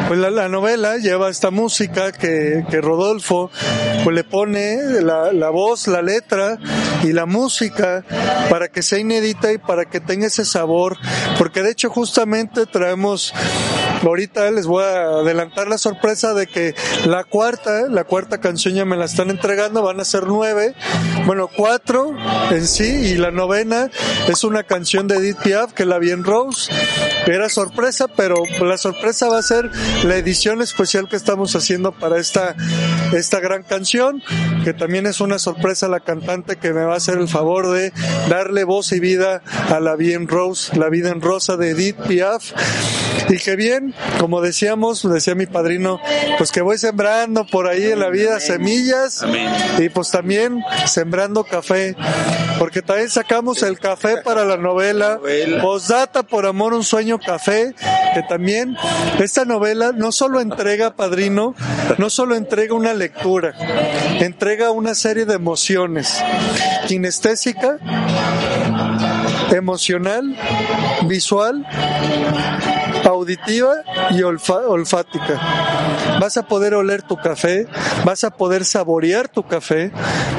pues 0.09 0.19
la, 0.19 0.49
novela 0.49 0.97
lleva 0.97 1.31
esta 1.31 1.53
música 1.53 2.11
que, 2.11 2.65
que 2.69 2.81
Rodolfo 2.81 3.49
pues 4.03 4.17
le 4.17 4.25
pone 4.25 5.01
la, 5.01 5.33
la, 5.33 5.51
voz, 5.51 5.87
la 5.87 6.03
letra 6.03 6.59
y 7.05 7.13
la 7.13 7.25
música 7.25 8.05
para 8.51 8.73
que 8.73 8.83
sea 8.83 8.99
inédita 8.99 9.53
y 9.53 9.59
para 9.59 9.85
que 9.85 10.01
tenga 10.01 10.27
ese 10.27 10.45
sabor, 10.45 10.99
porque 11.39 11.63
de 11.63 11.71
hecho 11.71 11.91
justamente 11.91 12.67
traemos 12.67 13.33
ahorita 14.09 14.51
les 14.51 14.67
voy 14.67 14.85
a 14.85 15.03
adelantar 15.21 15.69
la 15.69 15.79
sorpresa 15.79 16.35
de 16.35 16.47
que 16.47 16.75
la 17.07 17.25
cuarta, 17.25 17.89
la 17.89 18.05
cuarta 18.05 18.39
canción 18.39 18.75
ya 18.75 18.85
me 18.85 18.97
la 18.97 19.05
están 19.05 19.31
entregando, 19.31 19.83
van 19.83 20.01
a 20.01 20.05
ser 20.05 20.27
nueve, 20.27 20.75
bueno, 21.27 21.49
cuatro 21.55 22.15
en 22.51 22.67
sí, 22.67 22.85
y 22.85 23.15
la 23.15 23.31
novena 23.31 23.91
es 24.29 24.45
una 24.45 24.65
canción 24.65 25.09
de 25.09 25.17
Edith 25.17 25.39
Piaf 25.43 25.73
que 25.73 25.85
la 25.85 25.99
vi 25.99 26.11
en 26.11 26.25
Rose. 26.25 26.73
Era 27.27 27.49
sorpresa, 27.49 28.09
pero 28.09 28.35
la 28.61 28.77
sorpresa 28.77 29.29
va 29.29 29.39
a 29.39 29.43
ser 29.43 29.71
la 30.05 30.17
edición 30.17 30.61
especial 30.61 31.09
que 31.09 31.17
estamos 31.17 31.55
haciendo 31.55 31.93
para 31.93 32.19
esta, 32.19 32.57
esta 33.13 33.39
gran 33.39 33.63
canción, 33.63 34.23
que 34.65 34.73
también 34.73 35.07
es 35.07 35.21
una 35.21 35.39
sorpresa 35.39 35.87
la 35.89 36.01
cantante 36.01 36.57
que 36.57 36.73
me 36.73 36.85
va 36.85 36.95
a 36.95 36.97
hacer 36.97 37.19
el 37.19 37.29
favor 37.29 37.71
de 37.71 37.93
darle 38.29 38.65
voz 38.65 38.93
y 38.93 39.01
vida 39.01 39.43
a 39.71 39.79
la 39.79 39.95
bien 39.95 40.27
Rose, 40.27 40.77
la 40.77 40.89
vida 40.89 41.11
en 41.11 41.21
rosa 41.21 41.57
de 41.57 41.71
Edith 41.71 41.97
Piaf. 42.09 42.53
Y 43.29 43.37
que 43.37 43.57
bien, 43.57 43.92
como 44.19 44.41
decíamos, 44.41 45.09
decía 45.11 45.35
mi 45.35 45.47
padrino, 45.47 46.01
pues 46.39 46.53
que 46.53 46.61
voy 46.61 46.79
sembrando 46.79 47.47
por 47.47 47.67
ahí 47.67 47.85
en 47.85 48.01
la 48.01 48.09
vida 48.09 48.41
semillas 48.41 49.25
y 49.79 49.89
pues 49.89 50.11
también 50.11 50.63
sembrando 50.87 51.45
café, 51.45 51.97
porque 52.59 52.83
también 52.83 53.11
sacamos 53.11 53.63
el 53.63 53.79
café 53.79 54.19
para 54.19 54.45
la 54.45 54.57
novela, 54.57 55.19
Posdata 55.61 56.23
por 56.23 56.47
amor 56.47 56.75
un 56.75 56.85
sueño 56.85 57.19
café, 57.19 57.75
que 58.15 58.23
también 58.23 58.77
esta 59.19 59.45
novela 59.45 59.93
no 59.93 60.13
solo 60.13 60.41
entrega, 60.41 60.95
padrino, 60.95 61.55
no 61.99 62.11
solo 62.11 62.35
entrega 62.35 62.75
una 62.75 62.95
lectura, 62.95 63.55
entrega 64.21 64.71
una 64.71 64.95
serie 64.95 65.25
de 65.25 65.35
emociones, 65.35 66.23
kinestésica, 66.87 67.79
emocional, 69.53 70.37
visual, 71.07 71.67
auditiva 73.05 73.75
y 74.11 74.23
olfática. 74.23 75.41
Vas 76.21 76.37
a 76.37 76.43
poder 76.43 76.75
oler 76.75 77.03
tu 77.03 77.17
café, 77.17 77.67
vas 78.05 78.25
a 78.25 78.31
poder 78.31 78.65
saborear 78.65 79.29
tu 79.29 79.47
café, 79.47 79.91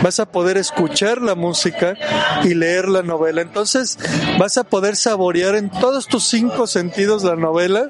vas 0.02 0.20
a 0.20 0.26
poder 0.26 0.58
escuchar 0.58 1.22
la 1.22 1.36
música 1.36 1.96
y 2.44 2.54
leer 2.54 2.88
la 2.88 3.04
novela. 3.04 3.42
Entonces 3.42 3.98
vas 4.40 4.58
a 4.58 4.64
poder 4.64 4.96
saborear 4.96 5.56
en 5.56 5.70
todos 5.70 6.08
tus 6.08 6.24
cinco 6.26 6.68
sentidos 6.68 7.24
la 7.24 7.36
novela 7.36 7.90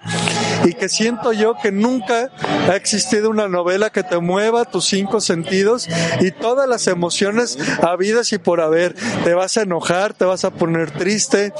y 0.65 0.73
que 0.73 0.89
siento 0.89 1.33
yo 1.33 1.55
que 1.61 1.71
nunca 1.71 2.31
ha 2.69 2.75
existido 2.75 3.29
una 3.29 3.47
novela 3.47 3.89
que 3.89 4.03
te 4.03 4.17
mueva 4.19 4.65
tus 4.65 4.85
cinco 4.85 5.19
sentidos 5.19 5.87
y 6.21 6.31
todas 6.31 6.67
las 6.67 6.87
emociones 6.87 7.57
habidas 7.81 8.31
y 8.33 8.37
por 8.37 8.61
haber. 8.61 8.95
Te 9.23 9.33
vas 9.33 9.57
a 9.57 9.63
enojar, 9.63 10.13
te 10.13 10.25
vas 10.25 10.45
a 10.45 10.51
poner 10.51 10.91
triste, 10.91 11.53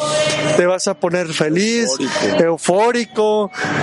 te 0.58 0.66
vas 0.66 0.88
a 0.88 0.94
poner 0.94 1.34
feliz, 1.34 1.90
eufórico, 2.40 3.03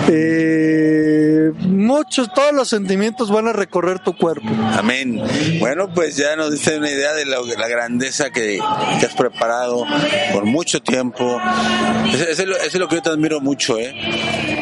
eh, 0.08 1.52
muchos, 1.58 2.32
todos 2.32 2.52
los 2.52 2.68
sentimientos 2.68 3.30
van 3.30 3.48
a 3.48 3.52
recorrer 3.52 3.98
tu 4.00 4.16
cuerpo. 4.16 4.48
Amén. 4.78 5.20
Bueno, 5.58 5.92
pues 5.94 6.16
ya 6.16 6.36
nos 6.36 6.52
diste 6.52 6.76
una 6.78 6.90
idea 6.90 7.12
de 7.14 7.24
la, 7.26 7.68
grandeza 7.68 8.30
que, 8.30 8.58
has 8.60 9.14
preparado 9.14 9.84
por 10.32 10.44
mucho 10.44 10.80
tiempo. 10.82 11.40
Eso, 12.12 12.42
es 12.42 12.74
lo 12.74 12.88
que 12.88 12.96
yo 12.96 13.02
te 13.02 13.10
admiro 13.10 13.40
mucho, 13.40 13.78
¿eh? 13.78 13.94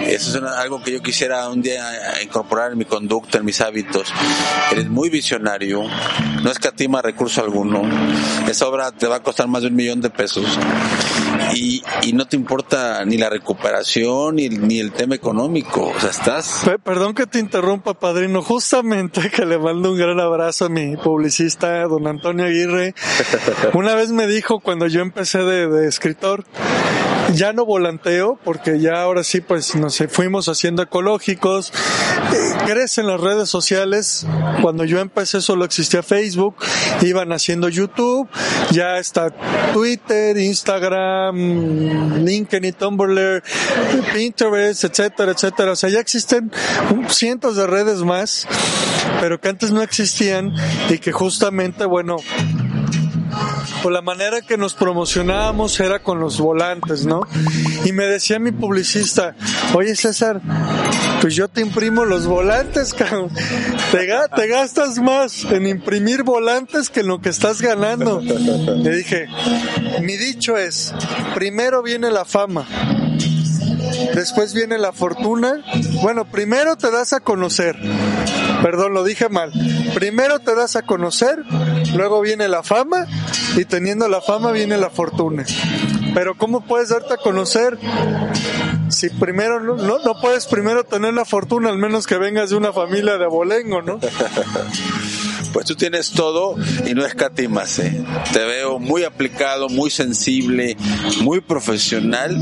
Eso 0.08 0.38
es 0.38 0.44
algo 0.44 0.82
que 0.82 0.92
yo 0.92 1.02
quisiera 1.02 1.48
un 1.48 1.60
día 1.60 1.84
incorporar 2.22 2.72
en 2.72 2.78
mi 2.78 2.84
conducta, 2.84 3.38
en 3.38 3.44
mis 3.44 3.60
hábitos. 3.60 4.12
Eres 4.72 4.88
muy 4.88 5.10
visionario, 5.10 5.82
no 6.42 6.50
escatima 6.50 7.02
recurso 7.02 7.42
alguno. 7.42 7.82
Esa 8.48 8.66
obra 8.66 8.90
te 8.92 9.06
va 9.06 9.16
a 9.16 9.22
costar 9.22 9.48
más 9.48 9.62
de 9.62 9.68
un 9.68 9.74
millón 9.74 10.00
de 10.00 10.10
pesos. 10.10 10.58
Y, 11.54 11.82
y 12.02 12.12
no 12.12 12.26
te 12.26 12.37
importa 12.37 13.04
ni 13.04 13.16
la 13.16 13.30
recuperación 13.30 14.36
ni, 14.36 14.49
ni 14.49 14.78
el 14.78 14.92
tema 14.92 15.14
económico. 15.14 15.92
O 15.96 16.01
sea, 16.01 16.11
estás. 16.11 16.68
Perdón 16.84 17.14
que 17.14 17.26
te 17.26 17.38
interrumpa, 17.38 17.94
padrino. 17.94 18.42
Justamente 18.42 19.30
que 19.30 19.44
le 19.44 19.59
mando 19.59 19.92
un 19.92 19.99
gran 19.99 20.20
abrazo 20.20 20.66
a 20.66 20.68
mi 20.68 20.96
publicista, 20.96 21.82
don 21.84 22.07
Antonio 22.07 22.46
Aguirre. 22.46 22.94
Una 23.74 23.94
vez 23.94 24.11
me 24.11 24.26
dijo 24.26 24.61
cuando 24.61 24.86
yo 24.86 25.01
empecé 25.01 25.38
de, 25.38 25.68
de 25.68 25.88
escritor, 25.88 26.44
ya 27.35 27.53
no 27.53 27.64
volanteo 27.64 28.39
porque 28.45 28.81
ya 28.81 29.03
ahora 29.03 29.24
sí 29.24 29.41
pues 29.41 29.74
nos 29.74 29.99
fuimos 30.11 30.49
haciendo 30.49 30.83
ecológicos 30.83 31.72
crecen 32.66 33.07
las 33.07 33.20
redes 33.20 33.49
sociales. 33.49 34.26
Cuando 34.62 34.85
yo 34.85 35.01
empecé 35.01 35.41
solo 35.41 35.64
existía 35.64 36.03
Facebook, 36.03 36.57
iban 37.03 37.33
haciendo 37.33 37.68
YouTube, 37.68 38.29
ya 38.70 38.99
está 38.99 39.31
Twitter, 39.72 40.37
Instagram, 40.37 42.24
LinkedIn, 42.24 42.74
Tumblr, 42.74 43.43
Pinterest, 44.12 44.85
etcétera, 44.85 45.33
etcétera. 45.33 45.72
O 45.72 45.76
sea, 45.76 45.89
ya 45.89 46.01
existen 46.01 46.53
cientos 47.09 47.57
de 47.57 47.66
redes 47.66 48.03
más, 48.03 48.47
pero 49.20 49.41
que 49.41 49.49
antes 49.49 49.70
no 49.70 49.83
existían 49.83 50.55
y 50.89 50.99
que 50.99 51.12
justamente, 51.12 51.85
bueno, 51.85 52.16
pues 53.82 53.92
la 53.92 54.02
manera 54.02 54.40
que 54.42 54.56
nos 54.56 54.74
promocionábamos 54.74 55.78
era 55.80 56.02
con 56.02 56.20
los 56.20 56.40
volantes, 56.40 57.06
¿no? 57.06 57.22
Y 57.84 57.92
me 57.92 58.06
decía 58.06 58.38
mi 58.38 58.52
publicista, 58.52 59.34
oye 59.74 59.94
César, 59.94 60.40
pues 61.20 61.34
yo 61.34 61.48
te 61.48 61.60
imprimo 61.60 62.04
los 62.04 62.26
volantes, 62.26 62.94
cabrón. 62.94 63.30
Te, 63.92 64.08
te 64.36 64.46
gastas 64.48 64.98
más 64.98 65.44
en 65.44 65.66
imprimir 65.66 66.22
volantes 66.22 66.90
que 66.90 67.00
en 67.00 67.08
lo 67.08 67.20
que 67.20 67.28
estás 67.28 67.60
ganando. 67.60 68.20
Le 68.20 68.96
dije, 68.96 69.26
mi 70.02 70.16
dicho 70.16 70.56
es, 70.56 70.94
primero 71.34 71.82
viene 71.82 72.10
la 72.10 72.24
fama, 72.24 72.66
después 74.14 74.54
viene 74.54 74.78
la 74.78 74.92
fortuna. 74.92 75.62
Bueno, 76.02 76.24
primero 76.24 76.76
te 76.76 76.90
das 76.90 77.12
a 77.12 77.20
conocer. 77.20 77.76
Perdón, 78.62 78.94
lo 78.94 79.04
dije 79.04 79.28
mal. 79.28 79.52
Primero 79.94 80.40
te 80.40 80.54
das 80.54 80.76
a 80.76 80.82
conocer, 80.82 81.44
luego 81.94 82.20
viene 82.20 82.48
la 82.48 82.62
fama 82.62 83.06
y 83.56 83.64
teniendo 83.64 84.09
la 84.09 84.20
fama 84.20 84.52
viene 84.52 84.76
la 84.76 84.90
fortuna. 84.90 85.44
Pero 86.14 86.36
¿cómo 86.36 86.62
puedes 86.62 86.88
darte 86.88 87.14
a 87.14 87.18
conocer 87.18 87.78
si 88.90 89.11
primero 89.11 89.61
no, 89.61 89.76
no, 89.76 90.20
puedes 90.20 90.46
primero 90.46 90.84
tener 90.84 91.14
la 91.14 91.24
fortuna, 91.24 91.68
al 91.70 91.78
menos 91.78 92.06
que 92.06 92.18
vengas 92.18 92.50
de 92.50 92.56
una 92.56 92.72
familia 92.72 93.18
de 93.18 93.24
abolengo, 93.24 93.82
¿no? 93.82 94.00
Pues 95.53 95.66
tú 95.66 95.74
tienes 95.74 96.11
todo 96.11 96.57
y 96.86 96.94
no 96.94 97.05
escatimas. 97.05 97.78
¿eh? 97.78 98.05
Te 98.32 98.44
veo 98.44 98.78
muy 98.78 99.05
aplicado, 99.05 99.68
muy 99.68 99.90
sensible, 99.90 100.76
muy 101.22 101.40
profesional 101.40 102.36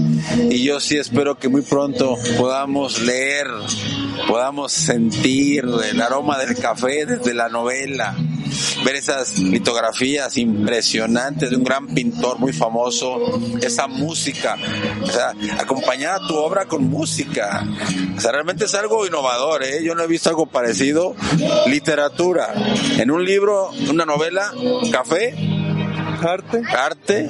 y 0.51 0.63
yo 0.65 0.81
sí 0.81 0.97
espero 0.97 1.39
que 1.39 1.49
muy 1.49 1.63
pronto 1.63 2.17
podamos 2.37 3.01
leer, 3.01 3.47
podamos 4.27 4.73
sentir 4.73 5.65
el 5.91 6.01
aroma 6.01 6.39
del 6.39 6.57
café 6.57 7.07
desde 7.07 7.35
la 7.35 7.49
novela, 7.49 8.15
ver 8.85 8.97
esas 8.97 9.39
litografías 9.39 10.37
impresionantes 10.37 11.51
de 11.51 11.57
un 11.57 11.65
gran 11.65 11.87
pintor 11.89 12.39
muy 12.39 12.53
famoso, 12.53 13.41
esa 13.61 13.87
música, 13.87 14.57
o 15.03 15.07
sea, 15.07 15.33
acompañar 15.59 16.23
a 16.23 16.27
tu 16.27 16.37
obra 16.37 16.67
con 16.67 16.85
música. 16.89 17.67
O 18.17 18.21
sea, 18.21 18.33
realmente 18.33 18.65
es 18.65 18.75
algo 18.75 19.07
innovador, 19.07 19.63
¿eh? 19.65 19.83
Yo 19.85 19.95
no 19.95 20.03
he 20.03 20.07
visto 20.07 20.29
algo 20.29 20.47
parecido. 20.47 21.15
Literatura. 21.67 22.55
En 22.99 23.11
un 23.11 23.25
libro, 23.25 23.71
una 23.91 24.05
novela, 24.05 24.53
café, 24.91 25.35
arte, 26.27 26.63
arte 26.77 27.29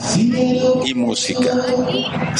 y 0.84 0.94
música. 0.94 1.52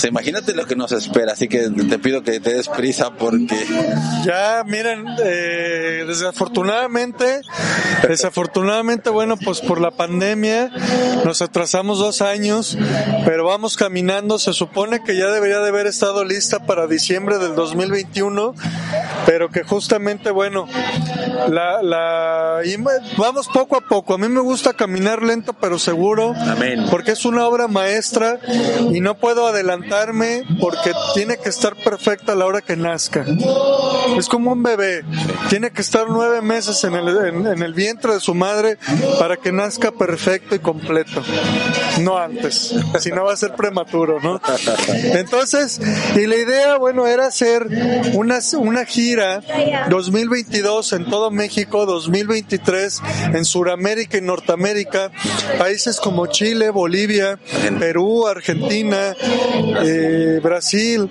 O 0.02 0.06
imagínate 0.06 0.54
lo 0.54 0.66
que 0.66 0.76
nos 0.76 0.92
espera, 0.92 1.32
así 1.32 1.48
que 1.48 1.68
te 1.70 1.98
pido 1.98 2.22
que 2.22 2.40
te 2.40 2.54
des 2.54 2.68
prisa 2.68 3.14
porque... 3.14 3.56
Ya, 4.24 4.62
miren, 4.66 5.04
eh, 5.24 6.04
desafortunadamente, 6.06 7.40
desafortunadamente, 8.08 9.10
bueno, 9.10 9.36
pues 9.36 9.60
por 9.60 9.80
la 9.80 9.90
pandemia 9.90 10.70
nos 11.24 11.42
atrasamos 11.42 11.98
dos 11.98 12.22
años, 12.22 12.76
pero 13.24 13.44
vamos 13.44 13.76
caminando, 13.76 14.38
se 14.38 14.52
supone 14.52 15.02
que 15.02 15.16
ya 15.16 15.26
debería 15.26 15.58
de 15.60 15.68
haber 15.68 15.86
estado 15.86 16.24
lista 16.24 16.66
para 16.66 16.86
diciembre 16.86 17.38
del 17.38 17.54
2021, 17.54 18.54
pero 19.24 19.50
que 19.50 19.62
justamente, 19.62 20.30
bueno, 20.30 20.66
la, 21.48 21.82
la, 21.82 22.60
vamos 23.16 23.48
poco 23.48 23.76
a 23.76 23.80
poco, 23.80 24.14
a 24.14 24.18
mí 24.18 24.28
me 24.28 24.40
gusta 24.40 24.72
caminar 24.74 25.22
lento 25.22 25.52
pero 25.54 25.78
seguro, 25.78 26.34
porque 26.90 27.12
es 27.12 27.24
una 27.24 27.46
obra 27.46 27.68
maestra 27.68 28.38
y 28.92 29.00
no 29.00 29.16
puedo 29.16 29.46
adelantarme 29.46 30.44
porque 30.60 30.92
tiene 31.14 31.38
que 31.38 31.48
estar 31.48 31.74
perfecta 31.76 32.32
a 32.32 32.34
la 32.34 32.46
hora 32.46 32.60
que 32.60 32.76
nazca. 32.76 33.24
Es 34.16 34.28
como 34.28 34.52
un 34.52 34.62
bebé, 34.62 35.04
tiene 35.48 35.70
que 35.70 35.82
estar 35.82 36.06
nueve 36.08 36.42
meses 36.42 36.82
en 36.84 36.94
el, 36.94 37.46
en, 37.46 37.62
el 37.62 37.74
vientre 37.74 38.14
de 38.14 38.20
su 38.20 38.34
madre 38.34 38.78
para 39.18 39.36
que 39.36 39.52
nazca 39.52 39.90
perfecto 39.92 40.54
y 40.54 40.58
completo. 40.58 41.22
No 42.00 42.18
antes, 42.18 42.74
si 43.00 43.10
no 43.10 43.24
va 43.24 43.32
a 43.32 43.36
ser 43.36 43.54
prematuro, 43.54 44.20
¿no? 44.20 44.40
Entonces, 45.14 45.80
y 46.14 46.26
la 46.26 46.36
idea, 46.36 46.76
bueno, 46.76 47.06
era 47.06 47.26
hacer 47.26 47.66
una, 48.14 48.38
una 48.58 48.84
gira 48.84 49.40
2022 49.88 50.92
en 50.92 51.06
todo 51.06 51.30
México, 51.30 51.86
2023 51.86 53.02
en 53.34 53.44
Sudamérica 53.44 54.18
y 54.18 54.20
Norteamérica, 54.20 55.10
países 55.58 56.00
como 56.00 56.25
Chile, 56.28 56.70
Bolivia, 56.70 57.38
Perú, 57.78 58.26
Argentina, 58.26 59.14
eh, 59.82 60.40
Brasil, 60.42 61.10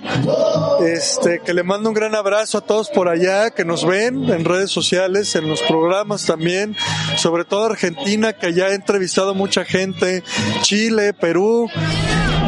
este, 0.80 1.40
que 1.44 1.54
le 1.54 1.62
mando 1.62 1.88
un 1.88 1.94
gran 1.94 2.14
abrazo 2.14 2.58
a 2.58 2.60
todos 2.60 2.90
por 2.90 3.08
allá 3.08 3.50
que 3.50 3.64
nos 3.64 3.86
ven 3.86 4.28
en 4.30 4.44
redes 4.44 4.70
sociales, 4.70 5.34
en 5.36 5.48
los 5.48 5.62
programas 5.62 6.26
también, 6.26 6.76
sobre 7.16 7.44
todo 7.44 7.66
Argentina, 7.66 8.32
que 8.32 8.52
ya 8.52 8.68
he 8.68 8.74
entrevistado 8.74 9.34
mucha 9.34 9.64
gente, 9.64 10.22
Chile, 10.62 11.12
Perú, 11.12 11.68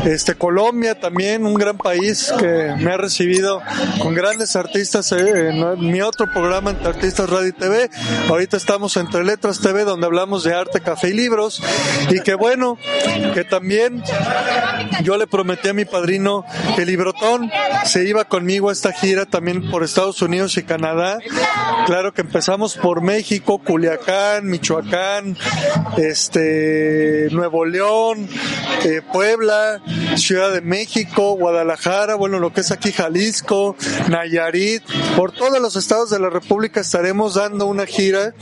este 0.05 0.35
Colombia 0.35 0.99
también, 0.99 1.45
un 1.45 1.55
gran 1.55 1.77
país 1.77 2.33
que 2.39 2.75
me 2.79 2.93
ha 2.93 2.97
recibido 2.97 3.61
con 4.01 4.15
grandes 4.15 4.57
artistas 4.57 5.13
eh, 5.13 5.51
en 5.51 5.91
mi 5.91 6.01
otro 6.01 6.27
programa 6.33 6.71
entre 6.71 6.89
Artistas 6.89 7.29
Radio 7.29 7.49
y 7.49 7.53
TV. 7.53 7.91
Ahorita 8.29 8.57
estamos 8.57 8.97
entre 8.97 9.25
Letras 9.25 9.61
TV 9.61 9.85
donde 9.85 10.07
hablamos 10.07 10.45
de 10.45 10.55
arte, 10.55 10.81
café 10.81 11.11
y 11.11 11.15
libros 11.15 11.63
y 12.11 12.21
que 12.21 12.35
bueno, 12.35 12.79
que 13.35 13.45
también 13.45 14.03
yo 15.03 15.17
le 15.17 15.27
prometí 15.27 15.69
a 15.69 15.75
mi 15.75 15.85
padrino 15.85 16.45
que 16.77 16.87
Librotón 16.87 17.51
se 17.85 18.05
iba 18.05 18.25
conmigo 18.25 18.71
a 18.71 18.73
esta 18.73 18.93
gira 18.93 19.27
también 19.27 19.71
por 19.71 19.83
Estados 19.83 20.21
Unidos 20.23 20.57
y 20.57 20.63
Canadá. 20.63 21.19
Claro 21.87 22.13
que 22.13 22.23
empezamos 22.23 22.77
por 22.77 23.03
México, 23.03 23.59
Culiacán, 23.59 24.47
Michoacán, 24.47 25.37
este 25.97 27.29
Nuevo 27.31 27.65
León, 27.65 28.29
eh, 28.85 29.03
Puebla, 29.13 29.81
Ciudad 30.17 30.53
de 30.53 30.61
México, 30.61 31.35
Guadalajara, 31.35 32.15
bueno, 32.15 32.39
lo 32.39 32.53
que 32.53 32.61
es 32.63 32.71
aquí 32.71 32.93
Jalisco, 32.93 33.77
Nayarit, 34.09 34.83
por 35.17 35.33
todos 35.33 35.61
los 35.61 35.77
estados 35.77 36.11
de 36.11 36.19
la 36.19 36.31
República 36.31 36.81
estaremos 36.81 37.35
dando 37.35 37.67
una 37.67 37.87
gira 37.87 38.35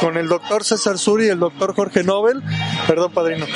con 0.00 0.16
el 0.16 0.28
doctor 0.28 0.64
César 0.64 0.98
Suri 0.98 1.26
y 1.26 1.28
el 1.28 1.38
doctor 1.38 1.74
Jorge 1.74 2.02
Nobel, 2.04 2.42
perdón 2.86 3.12
padrino, 3.12 3.46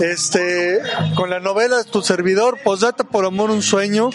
este, 0.00 0.80
con 1.14 1.30
la 1.30 1.40
novela 1.40 1.84
Tu 1.84 2.02
servidor, 2.02 2.58
Posdata 2.62 3.04
por 3.04 3.24
Amor 3.24 3.50
un 3.50 3.62
Sueño, 3.62 4.10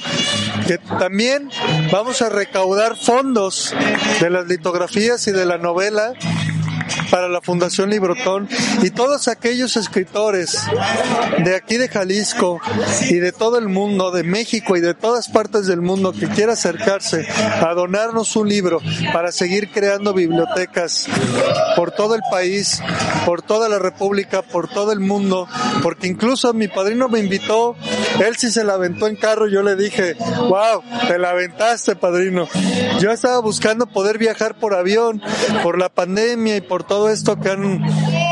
que 0.67 0.77
también 0.77 1.49
vamos 1.91 2.21
a 2.21 2.29
recaudar 2.29 2.95
fondos 2.97 3.73
de 4.19 4.29
las 4.29 4.47
litografías 4.47 5.27
y 5.27 5.31
de 5.31 5.45
la 5.45 5.57
novela 5.57 6.13
para 7.09 7.27
la 7.27 7.41
Fundación 7.41 7.89
Librotón 7.89 8.47
y 8.81 8.89
todos 8.91 9.27
aquellos 9.27 9.77
escritores 9.77 10.57
de 11.43 11.55
aquí 11.55 11.77
de 11.77 11.87
Jalisco 11.89 12.59
y 13.09 13.15
de 13.15 13.31
todo 13.31 13.57
el 13.57 13.67
mundo, 13.67 14.11
de 14.11 14.23
México 14.23 14.75
y 14.75 14.81
de 14.81 14.93
todas 14.93 15.27
partes 15.27 15.67
del 15.67 15.81
mundo 15.81 16.13
que 16.13 16.27
quiera 16.27 16.53
acercarse 16.53 17.27
a 17.27 17.73
donarnos 17.73 18.35
un 18.35 18.49
libro 18.49 18.81
para 19.13 19.31
seguir 19.31 19.71
creando 19.71 20.13
bibliotecas 20.13 21.07
por 21.75 21.91
todo 21.91 22.15
el 22.15 22.21
país, 22.29 22.81
por 23.25 23.41
toda 23.41 23.69
la 23.69 23.79
República, 23.79 24.41
por 24.41 24.67
todo 24.67 24.91
el 24.91 24.99
mundo, 24.99 25.47
porque 25.83 26.07
incluso 26.07 26.53
mi 26.53 26.67
padrino 26.67 27.09
me 27.09 27.19
invitó, 27.19 27.75
él 28.25 28.35
sí 28.37 28.51
se 28.51 28.63
la 28.63 28.73
aventó 28.73 29.07
en 29.07 29.15
carro, 29.15 29.47
yo 29.47 29.63
le 29.63 29.75
dije, 29.75 30.15
wow, 30.49 30.81
te 31.07 31.17
la 31.17 31.31
aventaste 31.31 31.95
padrino. 31.95 32.47
Yo 32.99 33.11
estaba 33.11 33.39
buscando 33.39 33.85
poder 33.87 34.17
viajar 34.17 34.57
por 34.57 34.73
avión, 34.73 35.21
por 35.63 35.77
la 35.77 35.89
pandemia 35.89 36.57
y 36.57 36.61
por 36.61 36.76
todo 36.83 37.09
esto 37.09 37.39
que 37.39 37.49
han 37.49 37.83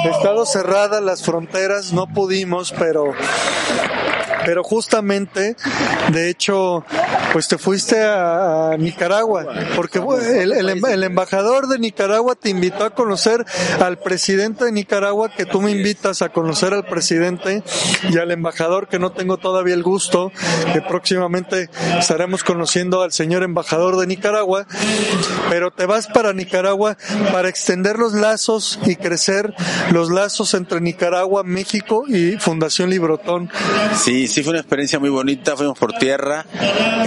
estado 0.06 0.46
cerradas 0.46 1.02
las 1.02 1.24
fronteras, 1.24 1.94
no 1.94 2.08
pudimos, 2.08 2.74
pero 2.78 3.14
pero 4.46 4.64
justamente, 4.64 5.56
de 6.12 6.30
hecho, 6.30 6.86
pues 7.34 7.48
te 7.48 7.58
fuiste 7.58 8.04
a, 8.04 8.76
Nicaragua, 8.78 9.46
porque 9.76 10.00
el, 10.00 10.52
el, 10.54 11.04
embajador 11.04 11.68
de 11.68 11.80
Nicaragua 11.80 12.36
te 12.36 12.50
invitó 12.50 12.84
a 12.84 12.92
conocer 12.92 13.46
al 13.80 13.98
presidente 14.00 14.66
de 14.66 14.72
Nicaragua, 14.72 15.30
que 15.30 15.46
tú 15.46 15.62
me 15.62 15.72
invitas 15.72 16.22
a 16.22 16.30
conocer 16.30 16.74
al 16.74 16.86
presidente 16.86 17.64
y 18.10 18.18
al 18.18 18.32
embajador, 18.32 18.88
que 18.88 19.00
no 19.00 19.12
tengo 19.12 19.38
todavía 19.38 19.74
el 19.74 19.84
gusto, 19.84 20.32
que 20.74 20.82
próximamente 20.82 21.70
estaremos 21.98 22.44
conociendo 22.44 23.02
al 23.02 23.12
señor 23.12 23.44
embajador 23.44 23.98
de 23.98 24.08
Nicaragua, 24.08 24.68
pero 25.50 25.72
te 25.72 25.86
vas 25.86 26.08
para 26.08 26.34
Nicaragua 26.34 26.98
para 27.32 27.50
extender 27.50 27.98
los 27.98 28.14
lazos 28.14 28.80
y 28.86 28.96
crecer 28.96 29.54
los 29.92 30.10
lazos 30.10 30.54
entre 30.54 30.82
Nicaragua, 30.82 31.44
México 31.44 32.04
y 32.08 32.38
Fundación 32.38 32.90
Librotón. 32.90 33.50
Sí, 33.96 34.28
sí 34.36 34.44
fue 34.44 34.52
una 34.52 34.60
experiencia 34.60 35.00
muy 35.00 35.10
bonita, 35.10 35.56
fuimos 35.56 35.80
por 35.80 35.94
tierra, 35.94 36.46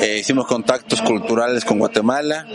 eh, 0.01 0.17
hicimos 0.19 0.47
contactos 0.47 1.03
culturales 1.03 1.63
con 1.63 1.79
Guatemala, 1.79 2.47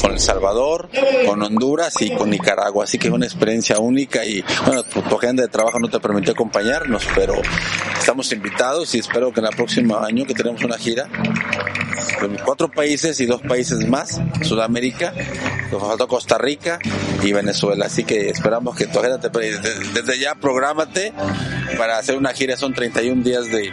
con 0.00 0.12
El 0.12 0.20
Salvador, 0.20 0.88
con 1.26 1.42
Honduras 1.42 2.00
y 2.00 2.12
con 2.12 2.30
Nicaragua, 2.30 2.84
así 2.84 2.96
que 2.96 3.08
es 3.08 3.12
una 3.12 3.26
experiencia 3.26 3.78
única 3.78 4.24
y 4.24 4.42
bueno, 4.64 4.84
tu, 4.84 5.00
agenda 5.16 5.42
de 5.42 5.50
trabajo 5.50 5.78
no 5.78 5.90
te 5.90 6.00
permitió 6.00 6.32
acompañarnos, 6.32 7.06
pero 7.14 7.34
estamos 7.98 8.32
invitados 8.32 8.94
y 8.94 9.00
espero 9.00 9.34
que 9.34 9.40
en 9.40 9.46
el 9.48 9.54
próximo 9.54 9.98
año 9.98 10.24
que 10.24 10.32
tenemos 10.32 10.64
una 10.64 10.78
gira 10.78 11.10
cuatro 12.44 12.70
países 12.70 13.20
y 13.20 13.26
dos 13.26 13.42
países 13.42 13.86
más, 13.86 14.20
Sudamérica, 14.42 15.12
nos 15.70 15.82
faltó 15.82 16.08
Costa 16.08 16.38
Rica 16.38 16.78
y 17.22 17.32
Venezuela, 17.32 17.86
así 17.86 18.04
que 18.04 18.30
esperamos 18.30 18.76
que 18.76 18.86
tu 18.86 18.98
agenda 18.98 19.18
te, 19.18 19.30
desde 19.30 20.18
ya 20.18 20.34
prográmate 20.34 21.12
para 21.76 21.98
hacer 21.98 22.16
una 22.16 22.32
gira, 22.32 22.56
son 22.56 22.74
31 22.74 23.22
días 23.22 23.46
de, 23.46 23.70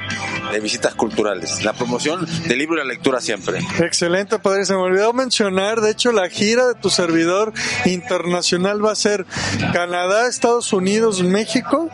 visitas 0.59 0.95
culturales, 0.95 1.63
la 1.63 1.73
promoción 1.73 2.25
del 2.47 2.57
libro 2.57 2.75
y 2.75 2.79
la 2.79 2.85
lectura 2.85 3.21
siempre. 3.21 3.59
Excelente, 3.79 4.39
padre, 4.39 4.65
se 4.65 4.73
me 4.73 4.79
olvidó 4.79 5.13
mencionar, 5.13 5.81
de 5.81 5.91
hecho 5.91 6.11
la 6.11 6.29
gira 6.29 6.67
de 6.67 6.75
tu 6.75 6.89
servidor 6.89 7.53
internacional 7.85 8.83
va 8.83 8.91
a 8.91 8.95
ser 8.95 9.25
Canadá, 9.73 10.27
Estados 10.27 10.73
Unidos, 10.73 11.23
México, 11.23 11.89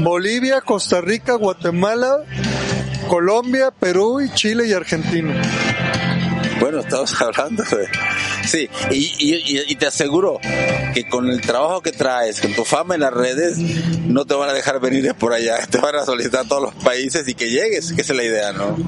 Bolivia, 0.00 0.60
Costa 0.60 1.00
Rica, 1.00 1.34
Guatemala, 1.34 2.24
Colombia, 3.08 3.70
Perú, 3.70 4.20
Chile 4.34 4.66
y 4.66 4.72
Argentina. 4.72 5.40
Bueno, 6.64 6.80
estamos 6.80 7.12
hablando 7.20 7.62
de... 7.62 7.86
Sí, 8.48 8.70
y, 8.90 9.74
te 9.74 9.86
aseguro 9.86 10.40
que 10.94 11.06
con 11.06 11.28
el 11.28 11.42
trabajo 11.42 11.82
que 11.82 11.92
traes, 11.92 12.40
con 12.40 12.54
tu 12.54 12.64
fama 12.64 12.94
en 12.94 13.02
las 13.02 13.12
redes, 13.12 13.58
no 14.06 14.24
te 14.24 14.32
van 14.32 14.48
a 14.48 14.54
dejar 14.54 14.80
venir 14.80 15.12
por 15.14 15.34
allá, 15.34 15.58
te 15.70 15.76
van 15.76 15.96
a 15.96 16.06
solicitar 16.06 16.46
a 16.46 16.48
todos 16.48 16.62
los 16.62 16.74
países 16.82 17.28
y 17.28 17.34
que 17.34 17.50
llegues, 17.50 17.92
que 17.92 18.00
es 18.00 18.08
la 18.08 18.22
idea, 18.22 18.54
¿no? 18.54 18.78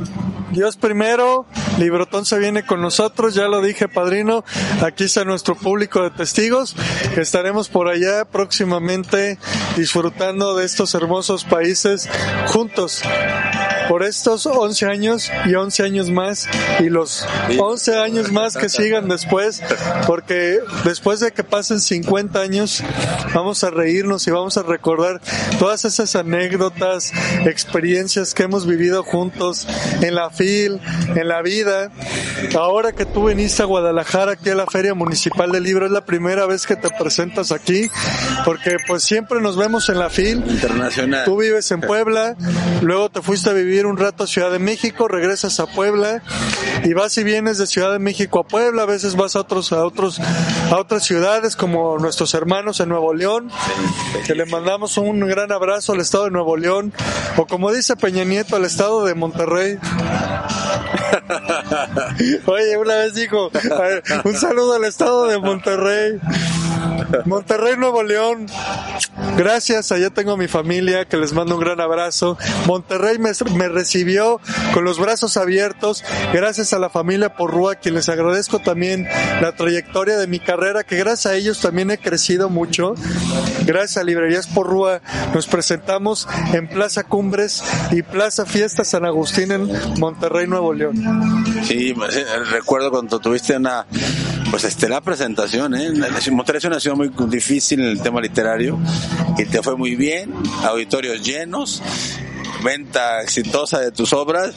Dios 0.53 0.77
primero, 0.77 1.47
Librotón 1.79 2.25
se 2.25 2.39
viene 2.39 2.65
con 2.65 2.81
nosotros, 2.81 3.35
ya 3.35 3.49
lo 3.49 3.61
dije, 3.61 3.89
padrino, 3.89 4.45
aquí 4.83 5.05
está 5.05 5.25
nuestro 5.25 5.57
público 5.57 6.03
de 6.03 6.11
testigos, 6.11 6.77
estaremos 7.17 7.69
por 7.69 7.89
allá 7.89 8.25
próximamente 8.25 9.39
disfrutando 9.77 10.55
de 10.55 10.65
estos 10.65 10.95
hermosos 10.95 11.45
países 11.45 12.09
juntos 12.47 13.03
por 13.89 14.03
estos 14.03 14.47
11 14.47 14.87
años 14.87 15.31
y 15.47 15.55
11 15.55 15.83
años 15.83 16.11
más 16.11 16.49
y 16.81 16.89
los 16.89 17.25
11 17.57 17.99
años 17.99 18.33
más 18.33 18.57
que 18.57 18.69
sigan 18.69 19.09
después, 19.09 19.63
porque 20.07 20.59
después 20.85 21.21
de 21.21 21.33
que 21.33 21.45
pasen 21.45 21.81
50 21.81 22.41
años 22.41 22.83
vamos 23.35 23.63
a 23.65 23.71
reírnos 23.71 24.27
y 24.27 24.31
vamos 24.31 24.57
a 24.57 24.63
recordar 24.63 25.21
todas 25.59 25.85
esas 25.85 26.17
anécdotas, 26.17 27.13
experiencias 27.45 28.35
que 28.35 28.45
hemos 28.45 28.67
vivido 28.67 29.03
juntos 29.03 29.67
en 30.01 30.15
la 30.15 30.31
FIL, 30.37 30.81
en 31.15 31.29
la 31.29 31.43
vida. 31.43 31.91
Ahora 32.59 32.93
que 32.93 33.05
tú 33.05 33.29
viniste 33.29 33.63
a 33.63 33.67
Guadalajara, 33.67 34.33
aquí 34.33 34.51
a 34.51 34.55
la 34.55 34.67
Feria 34.67 34.95
Municipal 34.95 35.51
del 35.53 35.63
Libro, 35.63 35.87
es 35.87 35.93
la 35.93 36.05
primera 36.05 36.47
vez 36.47 36.67
que 36.67 36.77
te 36.77 36.89
presentas 36.91 37.53
aquí, 37.53 37.91
porque 38.45 38.77
pues 38.87 39.03
siempre 39.03 39.41
nos 39.41 39.57
vemos 39.57 39.89
en 39.89 39.99
la 39.99 40.11
FIL. 40.11 40.45
Internacional. 40.49 41.25
Tú 41.25 41.39
vives 41.39 41.71
en 41.71 41.81
Puebla, 41.81 42.37
luego 42.83 43.09
te 43.11 43.23
fuiste 43.23 43.51
a 43.51 43.53
vivir 43.53 43.87
un 43.87 43.97
rato 43.97 44.25
a 44.25 44.27
Ciudad 44.27 44.51
de 44.51 44.59
México, 44.59 45.09
regresas 45.09 45.61
a 45.61 45.67
Puebla 45.67 46.23
y 46.85 46.93
vas 46.93 47.17
y 47.19 47.25
vienes 47.25 47.59
de 47.59 47.67
Ciudad 47.67 47.93
de 47.93 47.99
México 47.99 48.41
a 48.41 48.47
Puebla, 48.47 48.83
a 48.83 48.87
veces 48.87 49.17
vas 49.17 49.37
a 49.37 49.41
otros 49.41 49.73
a 49.73 49.85
otros 49.85 50.21
a 50.71 50.77
otras 50.77 51.05
ciudades 51.05 51.57
como 51.57 51.99
nuestros 51.99 52.35
hermanos 52.35 52.81
en 52.81 52.89
Nuevo 52.89 53.15
León, 53.15 53.51
que 54.27 54.35
le 54.35 54.47
mandamos 54.47 54.99
un 54.99 55.21
gran 55.21 55.53
abrazo 55.53 55.93
al 55.93 56.01
estado 56.01 56.25
de 56.25 56.31
Nuevo 56.31 56.57
León 56.57 56.93
o 57.37 57.47
como 57.47 57.73
dice 57.73 57.97
Peña 57.97 58.25
Nieto 58.25 58.57
al 58.57 58.65
estado 58.65 59.05
de 59.05 59.15
Monterrey. 59.15 59.79
Oye, 62.47 62.77
una 62.77 62.97
vez 62.97 63.15
dijo, 63.15 63.51
un 64.25 64.35
saludo 64.35 64.75
al 64.75 64.85
estado 64.85 65.27
de 65.27 65.39
Monterrey. 65.39 66.21
Monterrey, 67.25 67.77
Nuevo 67.77 68.03
León. 68.03 68.47
Gracias, 69.37 69.93
allá 69.93 70.11
tengo 70.11 70.37
mi 70.37 70.49
familia 70.49 71.05
que 71.05 71.17
les 71.17 71.33
mando 71.33 71.55
un 71.55 71.61
gran 71.61 71.81
abrazo. 71.81 72.39
Monterrey 72.67 73.19
me, 73.19 73.69
recibió 73.69 74.41
con 74.73 74.85
los 74.85 74.99
brazos 74.99 75.37
abiertos. 75.37 76.05
Gracias 76.33 76.73
a 76.73 76.79
la 76.79 76.91
familia 76.91 77.35
Porrúa, 77.35 77.75
quien 77.75 77.95
les 77.95 78.09
agradezco 78.09 78.59
también 78.61 79.07
la 79.41 79.53
trayectoria 79.53 80.17
de 80.17 80.27
mi 80.27 80.39
carrera, 80.39 80.85
que 80.85 80.97
gracias 80.97 81.27
a 81.27 81.37
ellos 81.37 81.61
también 81.61 81.91
he 81.91 81.99
crecido 81.99 82.49
mucho. 82.49 82.95
Gracias 83.65 83.99
a 83.99 84.05
Librerías 84.05 84.47
Porrúa 84.47 85.01
nos 85.35 85.47
presentamos 85.47 86.29
en 86.53 86.69
Plaza 86.69 87.05
Cumbres 87.05 87.63
y 87.91 88.03
Plaza 88.03 88.47
Fiesta 88.47 88.85
San 88.85 89.05
Agustín 89.05 89.53
en 89.53 89.71
Monterrey, 89.99 90.47
Nuevo 90.47 90.73
León. 90.73 91.45
Sí, 91.65 91.95
recuerdo 92.51 92.91
cuando 92.91 93.19
tuviste 93.19 93.57
una 93.57 93.87
pues 94.51 94.65
este, 94.65 94.89
la 94.89 95.01
presentación, 95.01 95.75
¿eh? 95.75 95.91
Monterrey 96.31 96.59
es 96.59 96.65
una 96.65 96.81
ciudad 96.81 96.97
muy 96.97 97.11
difícil 97.29 97.81
en 97.81 97.87
el 97.89 98.01
tema 98.01 98.21
literario 98.21 98.79
y 99.37 99.45
te 99.45 99.63
fue 99.63 99.77
muy 99.77 99.97
bien, 99.97 100.33
auditorios 100.65 101.23
llenos 101.23 101.83
venta 102.67 103.23
exitosa 103.23 103.79
de 103.79 103.93
tus 103.93 104.13
obras, 104.13 104.53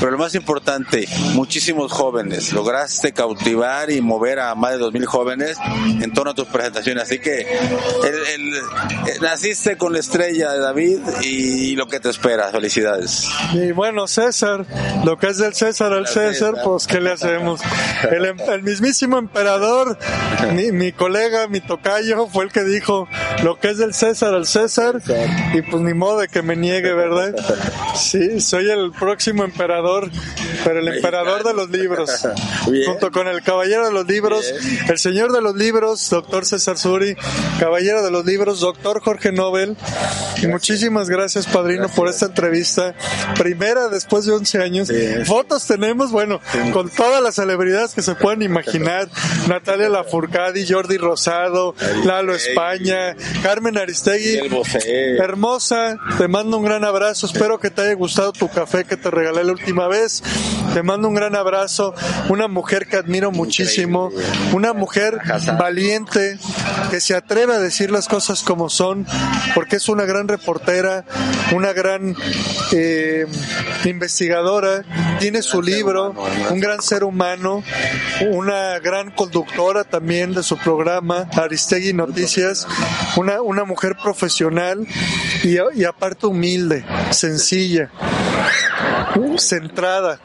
pero 0.00 0.10
lo 0.10 0.18
más 0.18 0.34
importante, 0.34 1.08
muchísimos 1.34 1.92
jóvenes. 1.92 2.52
Lograste 2.52 3.12
cautivar 3.12 3.88
y 3.92 4.00
mover 4.00 4.40
a 4.40 4.54
más 4.56 4.72
de 4.72 4.78
dos 4.78 4.92
mil 4.92 5.06
jóvenes 5.06 5.56
en 6.00 6.12
torno 6.12 6.32
a 6.32 6.34
tus 6.34 6.48
presentaciones. 6.48 7.04
Así 7.04 7.20
que 7.20 7.42
el, 7.42 8.54
eh, 8.56 9.18
naciste 9.20 9.76
con 9.76 9.92
la 9.92 10.00
estrella 10.00 10.50
de 10.50 10.58
David 10.58 10.98
y, 11.22 11.76
lo 11.76 11.86
que 11.86 12.00
te 12.00 12.10
espera. 12.10 12.50
Felicidades. 12.50 13.28
Y 13.52 13.70
bueno, 13.70 14.08
César, 14.08 14.66
lo 15.04 15.16
que 15.16 15.28
es 15.28 15.38
del 15.38 15.54
César 15.54 15.92
al 15.92 16.08
César, 16.08 16.54
pues 16.64 16.88
¿qué 16.88 17.00
le 17.00 17.12
hacemos? 17.12 17.60
El, 18.10 18.24
em, 18.26 18.36
el 18.40 18.62
mismísimo 18.62 19.18
emperador, 19.18 19.96
mi, 20.52 20.72
mi 20.72 20.90
colega, 20.90 21.46
mi 21.46 21.60
tocayo, 21.60 22.26
fue 22.26 22.44
el 22.44 22.52
que 22.52 22.64
dijo 22.64 23.08
lo 23.44 23.60
que 23.60 23.70
es 23.70 23.78
del 23.78 23.94
César 23.94 24.34
al 24.34 24.46
César 24.46 25.00
y 25.54 25.62
pues 25.62 25.82
ni 25.82 25.94
modo 25.94 26.18
de 26.18 26.28
que 26.28 26.42
me 26.42 26.56
niegue, 26.56 26.92
¿verdad? 26.92 27.34
Sí, 27.96 28.40
soy 28.40 28.70
el 28.70 28.92
próximo 28.92 29.44
emperador, 29.44 30.10
pero 30.64 30.80
el 30.80 30.88
emperador 30.88 31.44
de 31.44 31.54
los 31.54 31.70
libros. 31.70 32.10
Junto 32.86 33.10
con 33.10 33.28
el 33.28 33.42
caballero 33.42 33.86
de 33.86 33.92
los 33.92 34.06
libros, 34.06 34.44
el 34.88 34.98
señor 34.98 35.32
de 35.32 35.40
los 35.40 35.54
libros, 35.54 36.08
doctor 36.10 36.44
César 36.44 36.78
Suri, 36.78 37.16
caballero 37.58 38.02
de 38.02 38.10
los 38.10 38.24
libros, 38.24 38.60
doctor 38.60 39.00
Jorge 39.00 39.32
Nobel. 39.32 39.76
Y 40.42 40.46
muchísimas 40.46 41.08
gracias, 41.08 41.46
padrino, 41.46 41.88
por 41.88 42.08
esta 42.08 42.26
entrevista. 42.26 42.94
Primera 43.38 43.88
después 43.88 44.24
de 44.26 44.32
11 44.32 44.62
años. 44.62 44.92
Fotos 45.24 45.66
tenemos, 45.66 46.10
bueno, 46.10 46.40
con 46.72 46.88
todas 46.90 47.22
las 47.22 47.36
celebridades 47.36 47.94
que 47.94 48.02
se 48.02 48.14
pueden 48.14 48.42
imaginar. 48.42 49.08
Natalia 49.48 49.88
Lafourcade, 49.88 50.66
Jordi 50.66 50.96
Rosado, 50.96 51.74
Lalo 52.04 52.34
España, 52.34 53.14
Carmen 53.42 53.78
Aristegui. 53.78 54.40
Hermosa, 55.18 55.98
te 56.18 56.28
mando 56.28 56.58
un 56.58 56.64
gran 56.64 56.84
abrazo 56.84 57.28
Espero 57.32 57.58
que 57.58 57.70
te 57.70 57.80
haya 57.80 57.94
gustado 57.94 58.30
tu 58.34 58.46
café 58.48 58.84
que 58.84 58.98
te 58.98 59.10
regalé 59.10 59.42
la 59.42 59.52
última 59.52 59.88
vez. 59.88 60.22
Te 60.74 60.82
mando 60.82 61.08
un 61.08 61.14
gran 61.14 61.34
abrazo. 61.34 61.94
Una 62.28 62.46
mujer 62.46 62.86
que 62.86 62.96
admiro 62.96 63.32
muchísimo. 63.32 64.10
Una 64.52 64.74
mujer 64.74 65.18
valiente 65.58 66.38
que 66.90 67.00
se 67.00 67.14
atreve 67.14 67.54
a 67.54 67.58
decir 67.58 67.90
las 67.90 68.08
cosas 68.08 68.42
como 68.42 68.68
son 68.68 69.06
porque 69.54 69.76
es 69.76 69.88
una 69.88 70.04
gran 70.04 70.28
reportera, 70.28 71.04
una 71.54 71.72
gran 71.72 72.14
eh, 72.72 73.26
investigadora. 73.84 74.84
Tiene 75.18 75.42
su 75.42 75.62
libro, 75.62 76.14
un 76.50 76.60
gran 76.60 76.82
ser 76.82 77.04
humano, 77.04 77.62
una 78.30 78.78
gran 78.78 79.10
conductora 79.10 79.84
también 79.84 80.34
de 80.34 80.42
su 80.42 80.56
programa, 80.58 81.28
Aristegui 81.32 81.92
Noticias. 81.92 82.66
Una, 83.16 83.42
una 83.42 83.64
mujer 83.64 83.96
profesional 84.02 84.86
y, 85.42 85.56
y 85.74 85.84
aparte 85.84 86.26
humilde 86.26 86.84
sencilla, 87.10 87.90
centrada 89.38 90.20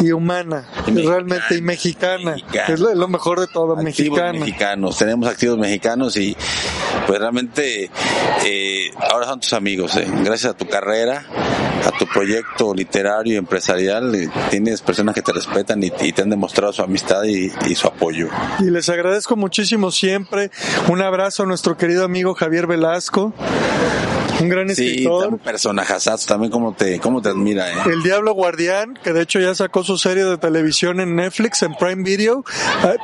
y 0.00 0.12
humana, 0.12 0.66
realmente 0.86 1.56
y 1.56 1.62
mexicana, 1.62 2.36
es 2.68 2.80
lo, 2.80 3.08
mejor 3.08 3.40
de 3.40 3.46
todo, 3.46 3.76
mexicana. 3.76 4.38
mexicanos, 4.38 4.98
tenemos 4.98 5.28
activos 5.28 5.58
mexicanos 5.58 6.16
y 6.16 6.36
pues 7.06 7.18
realmente 7.18 7.90
eh, 8.44 8.90
ahora 9.10 9.26
son 9.26 9.40
tus 9.40 9.52
amigos, 9.52 9.96
eh. 9.96 10.06
gracias 10.24 10.52
a 10.52 10.56
tu 10.56 10.66
carrera, 10.66 11.26
a 11.86 11.98
tu 11.98 12.06
proyecto 12.06 12.74
literario 12.74 13.34
y 13.34 13.36
empresarial, 13.36 14.14
eh, 14.14 14.30
tienes 14.50 14.80
personas 14.82 15.14
que 15.14 15.22
te 15.22 15.32
respetan 15.32 15.82
y, 15.82 15.90
te 15.90 16.22
han 16.22 16.30
demostrado 16.30 16.72
su 16.72 16.82
amistad 16.82 17.24
y, 17.24 17.52
y, 17.66 17.74
su 17.74 17.86
apoyo. 17.86 18.28
Y 18.58 18.70
les 18.70 18.88
agradezco 18.88 19.36
muchísimo 19.36 19.90
siempre, 19.90 20.50
un 20.88 21.02
abrazo 21.02 21.42
a 21.44 21.46
nuestro 21.46 21.76
querido 21.76 22.04
amigo 22.04 22.34
Javier 22.34 22.66
Velasco 22.66 23.34
un 24.40 24.48
gran 24.48 24.70
escritor. 24.70 25.28
un 25.28 25.38
personajazazo 25.38 26.26
también 26.26 26.50
como 26.50 26.74
te, 26.74 26.98
cómo 27.00 27.20
te 27.22 27.28
admira, 27.28 27.70
¿eh? 27.70 27.76
El 27.86 28.02
Diablo 28.02 28.32
Guardián, 28.32 28.98
que 29.02 29.12
de 29.12 29.22
hecho 29.22 29.38
ya 29.38 29.54
sacó 29.54 29.84
su 29.84 29.98
serie 29.98 30.24
de 30.24 30.38
televisión 30.38 31.00
en 31.00 31.14
Netflix, 31.16 31.62
en 31.62 31.74
Prime 31.74 32.02
Video, 32.02 32.44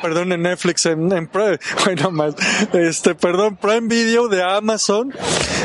perdón, 0.03 0.33
en 0.33 0.43
Netflix, 0.43 0.87
en, 0.87 1.13
en 1.13 1.27
Prime, 1.27 1.59
bueno, 1.85 2.11
más, 2.11 2.35
este, 2.73 3.15
perdón, 3.15 3.57
Prime 3.57 3.89
Video 3.89 4.29
de 4.29 4.43
Amazon, 4.43 5.13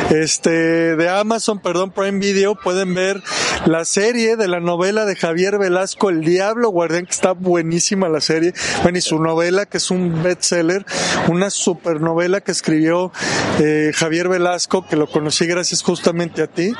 este, 0.10 0.96
de 0.96 1.10
Amazon, 1.10 1.60
perdón, 1.60 1.92
Prime 1.92 2.20
Video, 2.20 2.56
pueden 2.56 2.94
ver 2.94 3.22
la 3.66 3.86
serie 3.86 4.36
de 4.36 4.48
la 4.48 4.60
novela 4.60 5.06
de 5.06 5.16
Javier 5.16 5.58
Velasco, 5.58 6.10
El 6.10 6.22
Diablo 6.22 6.70
Guardián, 6.70 7.06
que 7.06 7.14
está 7.14 7.32
buenísima 7.32 8.10
la 8.10 8.22
serie, 8.22 8.54
bueno, 8.84 8.98
y 8.98 9.02
su 9.02 9.20
novela, 9.20 9.66
que 9.66 9.78
es 9.78 9.92
un 9.92 10.22
bestseller, 10.22 10.86
una 11.30 11.50
supernovela 11.50 12.42
que 12.42 12.52
escribió 12.52 13.12
eh, 13.60 13.92
Javier 13.94 14.28
Velasco, 14.28 14.86
que 14.86 14.96
lo 14.96 15.08
conocí 15.08 15.46
gracias 15.46 15.61
justamente 15.84 16.42
a 16.42 16.48
ti, 16.48 16.74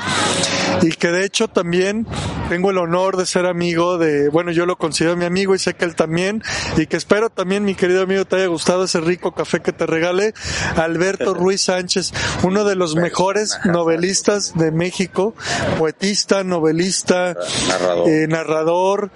y 0.82 0.90
que 0.90 1.08
de 1.08 1.24
hecho 1.24 1.48
también 1.48 2.06
tengo 2.48 2.70
el 2.70 2.78
honor 2.78 3.16
de 3.16 3.24
ser 3.24 3.46
amigo 3.46 3.98
de, 3.98 4.28
bueno, 4.28 4.50
yo 4.50 4.66
lo 4.66 4.76
considero 4.76 5.16
mi 5.16 5.24
amigo 5.24 5.54
y 5.54 5.58
sé 5.58 5.74
que 5.74 5.84
él 5.84 5.94
también, 5.94 6.42
y 6.76 6.86
que 6.86 6.96
espero 6.96 7.30
también, 7.30 7.64
mi 7.64 7.74
querido 7.74 8.02
amigo, 8.02 8.24
te 8.24 8.36
haya 8.36 8.46
gustado 8.46 8.84
ese 8.84 9.00
rico 9.00 9.32
café 9.32 9.60
que 9.60 9.72
te 9.72 9.86
regalé, 9.86 10.34
Alberto 10.76 11.34
Ruiz 11.42 11.62
Sánchez, 11.62 12.12
uno 12.42 12.64
de 12.64 12.76
los 12.76 12.94
mejores 12.94 13.58
novelistas 13.64 14.54
de 14.56 14.70
México, 14.70 15.34
poetista, 15.78 16.44
novelista, 16.44 17.34
narrador, 18.28 19.10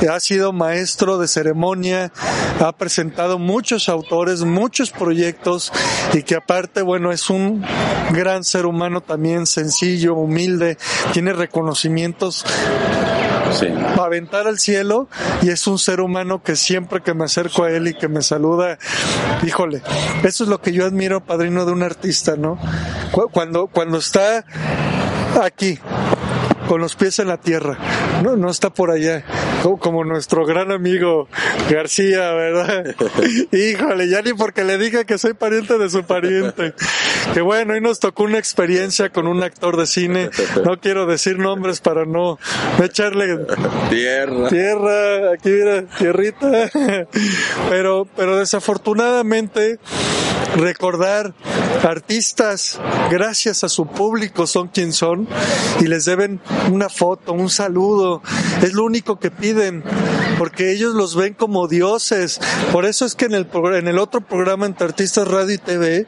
eh, 0.00 0.08
ha 0.08 0.20
sido 0.20 0.52
maestro 0.52 1.18
de 1.18 1.28
ceremonia, 1.28 2.12
ha 2.60 2.72
presentado 2.72 3.38
muchos 3.38 3.88
autores, 3.88 4.42
muchos 4.44 4.90
proyectos 4.90 5.72
y 6.12 6.22
que 6.22 6.34
aparte, 6.34 6.82
bueno, 6.82 7.12
es 7.12 7.30
un 7.30 7.64
gran 8.10 8.44
ser 8.44 8.66
humano 8.66 9.00
también, 9.12 9.44
sencillo, 9.44 10.14
humilde, 10.14 10.78
tiene 11.12 11.34
reconocimientos 11.34 12.46
para 13.94 14.04
aventar 14.04 14.46
al 14.46 14.58
cielo 14.58 15.06
y 15.42 15.50
es 15.50 15.66
un 15.66 15.78
ser 15.78 16.00
humano 16.00 16.42
que 16.42 16.56
siempre 16.56 17.02
que 17.02 17.12
me 17.12 17.24
acerco 17.24 17.64
a 17.64 17.70
él 17.70 17.88
y 17.88 17.94
que 17.94 18.08
me 18.08 18.22
saluda, 18.22 18.78
híjole, 19.46 19.82
eso 20.22 20.44
es 20.44 20.48
lo 20.48 20.62
que 20.62 20.72
yo 20.72 20.86
admiro, 20.86 21.22
padrino 21.26 21.66
de 21.66 21.72
un 21.72 21.82
artista, 21.82 22.36
¿no? 22.36 22.58
Cuando, 23.32 23.66
cuando 23.66 23.98
está 23.98 24.46
aquí, 25.42 25.78
con 26.66 26.80
los 26.80 26.96
pies 26.96 27.18
en 27.18 27.28
la 27.28 27.36
tierra, 27.36 27.76
no, 28.22 28.36
no 28.36 28.48
está 28.48 28.70
por 28.70 28.90
allá, 28.90 29.22
como, 29.62 30.04
nuestro 30.04 30.44
gran 30.44 30.72
amigo 30.72 31.28
García, 31.70 32.32
¿verdad? 32.32 32.94
Híjole, 33.52 34.08
ya 34.08 34.22
ni 34.22 34.32
porque 34.32 34.64
le 34.64 34.78
diga 34.78 35.04
que 35.04 35.18
soy 35.18 35.34
pariente 35.34 35.78
de 35.78 35.88
su 35.88 36.02
pariente. 36.04 36.74
Que 37.34 37.40
bueno, 37.40 37.74
hoy 37.74 37.80
nos 37.80 38.00
tocó 38.00 38.24
una 38.24 38.38
experiencia 38.38 39.10
con 39.10 39.26
un 39.26 39.42
actor 39.42 39.76
de 39.76 39.86
cine, 39.86 40.30
no 40.64 40.80
quiero 40.80 41.06
decir 41.06 41.38
nombres 41.38 41.80
para 41.80 42.04
no, 42.04 42.38
echarle 42.82 43.38
tierra. 43.88 44.48
Tierra, 44.48 45.32
aquí 45.32 45.50
mira, 45.50 45.82
tierrita. 45.98 46.70
Pero, 47.68 48.06
pero 48.16 48.38
desafortunadamente 48.38 49.78
recordar 50.56 51.34
artistas 51.82 52.80
gracias 53.10 53.64
a 53.64 53.68
su 53.68 53.86
público 53.86 54.46
son 54.46 54.68
quien 54.68 54.92
son 54.92 55.28
y 55.80 55.86
les 55.86 56.04
deben 56.04 56.40
una 56.70 56.88
foto, 56.88 57.32
un 57.32 57.50
saludo. 57.50 58.22
Es 58.62 58.72
lo 58.72 58.84
único 58.84 59.18
que 59.18 59.30
piden 59.30 59.82
porque 60.38 60.72
ellos 60.72 60.94
los 60.94 61.16
ven 61.16 61.34
como 61.34 61.68
dioses. 61.68 62.40
Por 62.72 62.84
eso 62.84 63.04
es 63.04 63.14
que 63.14 63.26
en 63.26 63.34
el, 63.34 63.48
en 63.74 63.88
el 63.88 63.98
otro 63.98 64.20
programa 64.20 64.66
entre 64.66 64.86
artistas 64.86 65.28
radio 65.28 65.54
y 65.54 65.58
TV 65.58 66.06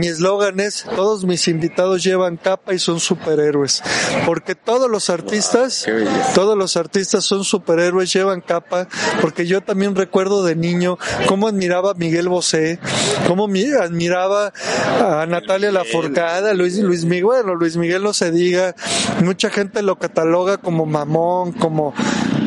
mi 0.00 0.06
eslogan 0.06 0.60
es 0.60 0.86
todos 0.96 1.24
mis 1.24 1.46
invitados 1.46 2.02
llevan 2.02 2.38
capa 2.38 2.72
y 2.72 2.78
son 2.78 3.00
superhéroes. 3.00 3.82
Porque 4.24 4.54
todos 4.54 4.90
los 4.90 5.10
artistas, 5.10 5.86
todos 6.34 6.56
los 6.56 6.78
artistas 6.78 7.24
son 7.24 7.44
superhéroes, 7.44 8.10
llevan 8.10 8.40
capa, 8.40 8.88
porque 9.20 9.46
yo 9.46 9.60
también 9.60 9.94
recuerdo 9.94 10.42
de 10.42 10.56
niño 10.56 10.98
cómo 11.26 11.48
admiraba 11.48 11.90
a 11.90 11.94
Miguel 11.94 12.28
Bosé, 12.28 12.78
cómo 13.26 13.46
admiraba 13.66 14.52
a 15.00 15.26
Natalia 15.26 15.72
Laforcada, 15.72 16.54
Luis, 16.54 16.78
Luis 16.78 17.04
Miguel, 17.04 17.24
bueno, 17.24 17.54
Luis 17.54 17.76
Miguel 17.76 18.02
no 18.02 18.12
se 18.12 18.30
diga, 18.30 18.74
mucha 19.22 19.50
gente 19.50 19.82
lo 19.82 19.98
cataloga 19.98 20.58
como 20.58 20.86
mamón, 20.86 21.52
como 21.52 21.94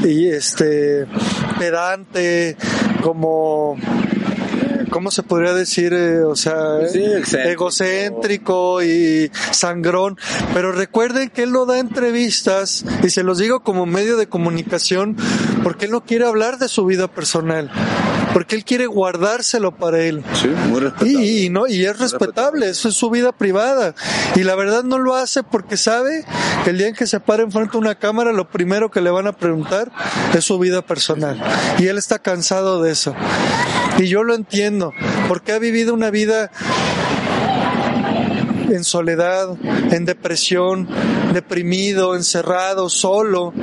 y 0.03 0.27
este 0.27 1.05
pedante, 1.57 2.57
como 3.01 3.77
¿cómo 4.93 5.09
se 5.09 5.23
podría 5.23 5.53
decir? 5.53 5.91
Eh, 5.93 6.23
o 6.23 6.35
sea, 6.35 6.79
egocéntrico 7.45 8.83
y 8.83 9.31
sangrón. 9.51 10.17
Pero 10.53 10.71
recuerden 10.71 11.29
que 11.29 11.43
él 11.43 11.51
no 11.51 11.65
da 11.65 11.79
entrevistas, 11.79 12.85
y 13.01 13.09
se 13.09 13.23
los 13.23 13.39
digo 13.39 13.61
como 13.61 13.85
medio 13.85 14.17
de 14.17 14.27
comunicación, 14.27 15.17
porque 15.63 15.85
él 15.85 15.91
no 15.91 16.05
quiere 16.05 16.25
hablar 16.25 16.59
de 16.59 16.67
su 16.67 16.85
vida 16.85 17.07
personal 17.07 17.71
porque 18.33 18.55
él 18.55 18.65
quiere 18.65 18.87
guardárselo 18.87 19.75
para 19.75 20.01
él. 20.01 20.23
Sí, 20.33 20.47
muy 20.47 20.81
respetable. 20.81 21.25
Y, 21.25 21.49
no, 21.49 21.67
y 21.67 21.85
es 21.85 21.99
respetable, 21.99 22.69
eso 22.69 22.89
es 22.89 22.95
su 22.95 23.09
vida 23.09 23.31
privada. 23.31 23.93
Y 24.35 24.43
la 24.43 24.55
verdad 24.55 24.83
no 24.83 24.97
lo 24.97 25.15
hace 25.15 25.43
porque 25.43 25.77
sabe 25.77 26.25
que 26.63 26.71
el 26.71 26.77
día 26.77 26.87
en 26.87 26.95
que 26.95 27.07
se 27.07 27.19
para 27.19 27.43
enfrente 27.43 27.73
de 27.73 27.77
una 27.77 27.95
cámara, 27.95 28.31
lo 28.31 28.49
primero 28.49 28.89
que 28.91 29.01
le 29.01 29.11
van 29.11 29.27
a 29.27 29.33
preguntar 29.33 29.91
es 30.33 30.43
su 30.43 30.57
vida 30.59 30.81
personal. 30.81 31.41
Y 31.79 31.87
él 31.87 31.97
está 31.97 32.19
cansado 32.19 32.81
de 32.81 32.91
eso. 32.91 33.15
Y 33.97 34.07
yo 34.07 34.23
lo 34.23 34.33
entiendo, 34.33 34.91
porque 35.27 35.51
ha 35.51 35.59
vivido 35.59 35.93
una 35.93 36.09
vida 36.09 36.51
en 38.69 38.83
soledad, 38.83 39.49
en 39.91 40.05
depresión, 40.05 40.87
deprimido, 41.33 42.15
encerrado, 42.15 42.89
solo, 42.89 43.53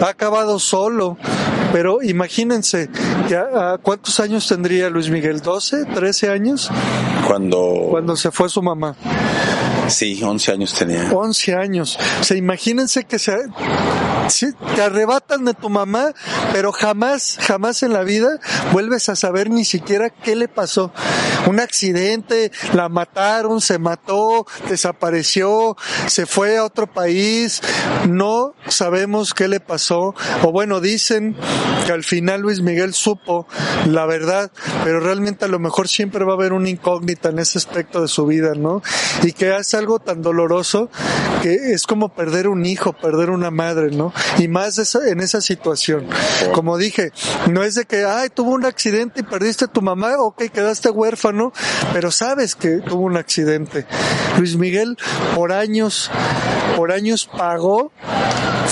ha 0.00 0.08
acabado 0.08 0.58
solo. 0.58 1.18
Pero 1.74 2.00
imagínense, 2.04 2.88
ya, 3.28 3.78
¿cuántos 3.82 4.20
años 4.20 4.46
tendría 4.46 4.88
Luis 4.90 5.10
Miguel? 5.10 5.42
¿12? 5.42 5.92
¿13 5.92 6.30
años? 6.30 6.70
Cuando... 7.26 7.88
Cuando 7.90 8.14
se 8.14 8.30
fue 8.30 8.48
su 8.48 8.62
mamá. 8.62 8.94
Sí, 9.88 10.22
11 10.22 10.52
años 10.52 10.74
tenía. 10.74 11.10
11 11.12 11.54
años. 11.54 11.98
O 12.20 12.24
sea, 12.24 12.36
imagínense 12.36 13.04
que 13.04 13.18
se, 13.18 13.36
te 14.74 14.82
arrebatan 14.82 15.44
de 15.44 15.54
tu 15.54 15.68
mamá, 15.68 16.14
pero 16.52 16.72
jamás, 16.72 17.38
jamás 17.40 17.82
en 17.82 17.92
la 17.92 18.02
vida 18.02 18.40
vuelves 18.72 19.08
a 19.08 19.16
saber 19.16 19.50
ni 19.50 19.64
siquiera 19.64 20.10
qué 20.10 20.36
le 20.36 20.48
pasó. 20.48 20.92
Un 21.46 21.60
accidente, 21.60 22.50
la 22.72 22.88
mataron, 22.88 23.60
se 23.60 23.78
mató, 23.78 24.46
desapareció, 24.68 25.76
se 26.06 26.26
fue 26.26 26.56
a 26.56 26.64
otro 26.64 26.90
país, 26.90 27.60
no 28.08 28.54
sabemos 28.68 29.34
qué 29.34 29.48
le 29.48 29.60
pasó. 29.60 30.14
O 30.42 30.52
bueno, 30.52 30.80
dicen 30.80 31.36
que 31.86 31.92
al 31.92 32.04
final 32.04 32.40
Luis 32.40 32.62
Miguel 32.62 32.94
supo 32.94 33.46
la 33.86 34.06
verdad, 34.06 34.50
pero 34.82 35.00
realmente 35.00 35.44
a 35.44 35.48
lo 35.48 35.58
mejor 35.58 35.88
siempre 35.88 36.24
va 36.24 36.32
a 36.32 36.36
haber 36.36 36.52
una 36.52 36.70
incógnita 36.70 37.28
en 37.28 37.38
ese 37.38 37.58
aspecto 37.58 38.00
de 38.00 38.08
su 38.08 38.26
vida, 38.26 38.54
¿no? 38.54 38.82
Y 39.22 39.32
que 39.32 39.52
hace 39.52 39.73
algo 39.74 39.98
tan 39.98 40.22
doloroso 40.22 40.90
que 41.42 41.72
es 41.72 41.86
como 41.86 42.08
perder 42.10 42.48
un 42.48 42.64
hijo, 42.64 42.92
perder 42.92 43.30
una 43.30 43.50
madre, 43.50 43.90
¿no? 43.90 44.12
Y 44.38 44.48
más 44.48 44.94
en 44.94 45.20
esa 45.20 45.40
situación. 45.40 46.06
Como 46.52 46.78
dije, 46.78 47.12
no 47.50 47.62
es 47.62 47.74
de 47.74 47.84
que, 47.84 48.04
ay, 48.04 48.28
tuvo 48.30 48.52
un 48.52 48.64
accidente 48.64 49.20
y 49.20 49.22
perdiste 49.22 49.66
a 49.66 49.68
tu 49.68 49.82
mamá, 49.82 50.16
ok, 50.18 50.44
quedaste 50.52 50.90
huérfano, 50.90 51.52
pero 51.92 52.10
sabes 52.10 52.54
que 52.54 52.78
tuvo 52.78 53.02
un 53.02 53.16
accidente. 53.16 53.86
Luis 54.38 54.56
Miguel 54.56 54.96
por 55.34 55.52
años, 55.52 56.10
por 56.76 56.92
años 56.92 57.28
pagó 57.36 57.92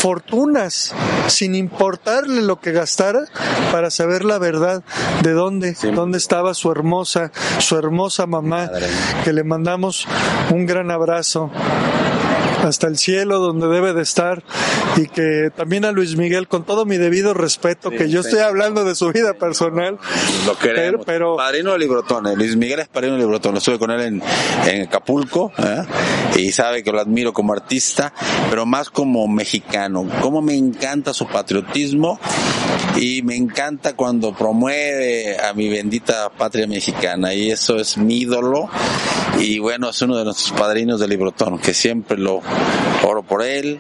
fortunas 0.03 0.93
sin 1.29 1.55
importarle 1.55 2.43
lo 2.43 2.59
que 2.59 2.73
gastara 2.73 3.21
para 3.71 3.89
saber 3.89 4.25
la 4.25 4.39
verdad 4.39 4.83
de 5.23 5.31
dónde, 5.31 5.77
dónde 5.95 6.19
estaba 6.19 6.55
su 6.55 6.73
hermosa, 6.73 7.31
su 7.59 7.79
hermosa 7.79 8.27
mamá, 8.27 8.69
que 9.23 9.33
le 9.33 9.45
mandamos 9.45 10.09
un 10.51 10.67
gran 10.67 10.91
abrazo 10.91 11.53
hasta 12.63 12.87
el 12.87 12.97
cielo 12.97 13.39
donde 13.39 13.67
debe 13.69 13.93
de 13.93 14.03
estar 14.03 14.43
y 14.97 15.07
que 15.07 15.51
también 15.55 15.85
a 15.85 15.93
Luis 15.93 16.17
Miguel 16.17 16.49
con 16.49 16.65
todo 16.65 16.85
mi 16.85 16.97
debido 16.97 17.35
respeto 17.35 17.91
que 17.91 18.09
yo 18.09 18.21
estoy 18.21 18.41
hablando 18.41 18.85
de 18.85 18.95
su 18.95 19.13
vida 19.13 19.35
personal 19.35 19.99
lo 20.47 20.57
queremos 20.59 21.05
pero, 21.05 21.37
padrino 21.37 21.73
de 21.73 21.79
Librotón. 21.79 22.25
Luis 22.37 22.57
Miguel 22.57 22.81
es 22.81 22.89
padrino 22.89 23.15
de 23.15 23.21
Librotón 23.21 23.57
estuve 23.57 23.79
con 23.79 23.91
él 23.91 24.01
en, 24.01 24.23
en 24.67 24.83
Acapulco 24.83 25.53
¿eh? 25.59 25.83
y 26.37 26.53
sabe 26.53 26.83
que 26.83 26.93
lo 26.93 27.01
admiro 27.01 27.33
como 27.33 27.53
artista 27.53 28.13
pero 28.51 28.67
más 28.67 28.91
como 28.91 29.27
mexicano 29.29 30.07
como 30.21 30.43
me 30.43 30.55
encanta 30.55 31.13
su 31.13 31.27
patriotismo 31.27 32.19
y 32.97 33.23
me 33.23 33.37
encanta 33.37 33.95
cuando 33.95 34.35
promueve 34.35 35.39
a 35.39 35.53
mi 35.55 35.69
bendita 35.69 36.31
patria 36.31 36.67
mexicana 36.67 37.35
y 37.35 37.51
eso 37.51 37.77
es 37.77 37.97
mi 37.97 38.21
ídolo 38.21 38.69
y 39.39 39.59
bueno, 39.59 39.91
es 39.91 40.03
uno 40.03 40.17
de 40.17 40.25
nuestros 40.25 40.53
padrinos 40.53 41.01
del 41.01 41.11
Librotón, 41.11 41.59
que 41.59 41.75
siempre 41.75 42.19
lo 42.19 42.41
oro 43.03 43.23
por 43.23 43.43
él, 43.43 43.79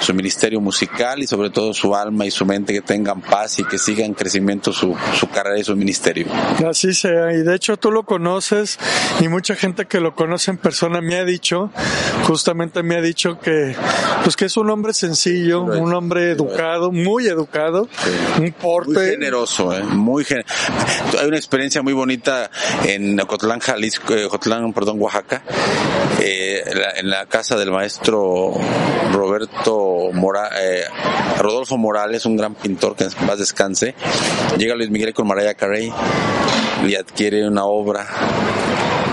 su 0.00 0.14
ministerio 0.14 0.60
musical 0.60 1.22
y 1.22 1.26
sobre 1.26 1.50
todo 1.50 1.72
su 1.74 1.94
alma 1.94 2.26
y 2.26 2.30
su 2.30 2.44
mente 2.44 2.72
que 2.72 2.80
tengan 2.80 3.20
paz 3.20 3.58
y 3.58 3.64
que 3.64 3.78
siga 3.78 4.04
en 4.04 4.14
crecimiento 4.14 4.72
su, 4.72 4.96
su 5.14 5.28
carrera 5.28 5.58
y 5.58 5.64
su 5.64 5.76
ministerio. 5.76 6.26
Así 6.68 6.94
sea, 6.94 7.32
y 7.32 7.42
de 7.42 7.54
hecho 7.54 7.76
tú 7.76 7.90
lo 7.90 8.04
conoces 8.04 8.78
y 9.20 9.28
mucha 9.28 9.54
gente 9.54 9.86
que 9.86 10.00
lo 10.00 10.14
conoce 10.14 10.50
en 10.50 10.58
persona 10.58 11.00
me 11.00 11.16
ha 11.16 11.24
dicho, 11.24 11.70
justamente 12.24 12.82
me 12.82 12.96
ha 12.96 13.02
dicho 13.02 13.38
que 13.40 13.74
pues 14.24 14.36
que 14.36 14.46
es 14.46 14.56
un 14.56 14.70
hombre 14.70 14.92
sencillo, 14.92 15.62
un 15.62 15.94
hombre 15.94 16.32
educado, 16.32 16.92
muy 16.92 17.26
educado, 17.26 17.88
un 18.38 18.52
porte 18.52 18.92
muy 18.92 19.10
generoso, 19.10 19.74
¿eh? 19.74 19.82
muy 19.82 20.24
hay 21.18 21.26
una 21.26 21.36
experiencia 21.36 21.82
muy 21.82 21.92
bonita 21.92 22.50
en 22.84 23.18
Ocotlán, 23.20 23.60
Jalisco, 23.60 24.14
eh, 24.14 24.26
perdón, 24.80 24.96
Oaxaca, 24.98 25.42
eh, 26.20 26.64
en 26.96 27.10
la 27.10 27.26
casa 27.26 27.58
del 27.58 27.70
maestro 27.70 28.54
Roberto 29.12 30.08
Mora, 30.14 30.48
eh, 30.58 30.84
Rodolfo 31.38 31.76
Morales, 31.76 32.24
un 32.24 32.34
gran 32.38 32.54
pintor 32.54 32.96
que 32.96 33.04
paz 33.26 33.38
descanse. 33.38 33.94
Llega 34.56 34.74
Luis 34.74 34.88
Miguel 34.88 35.12
con 35.12 35.26
Mariah 35.26 35.52
Carey 35.52 35.92
y 36.86 36.94
adquiere 36.94 37.46
una 37.46 37.66
obra 37.66 38.06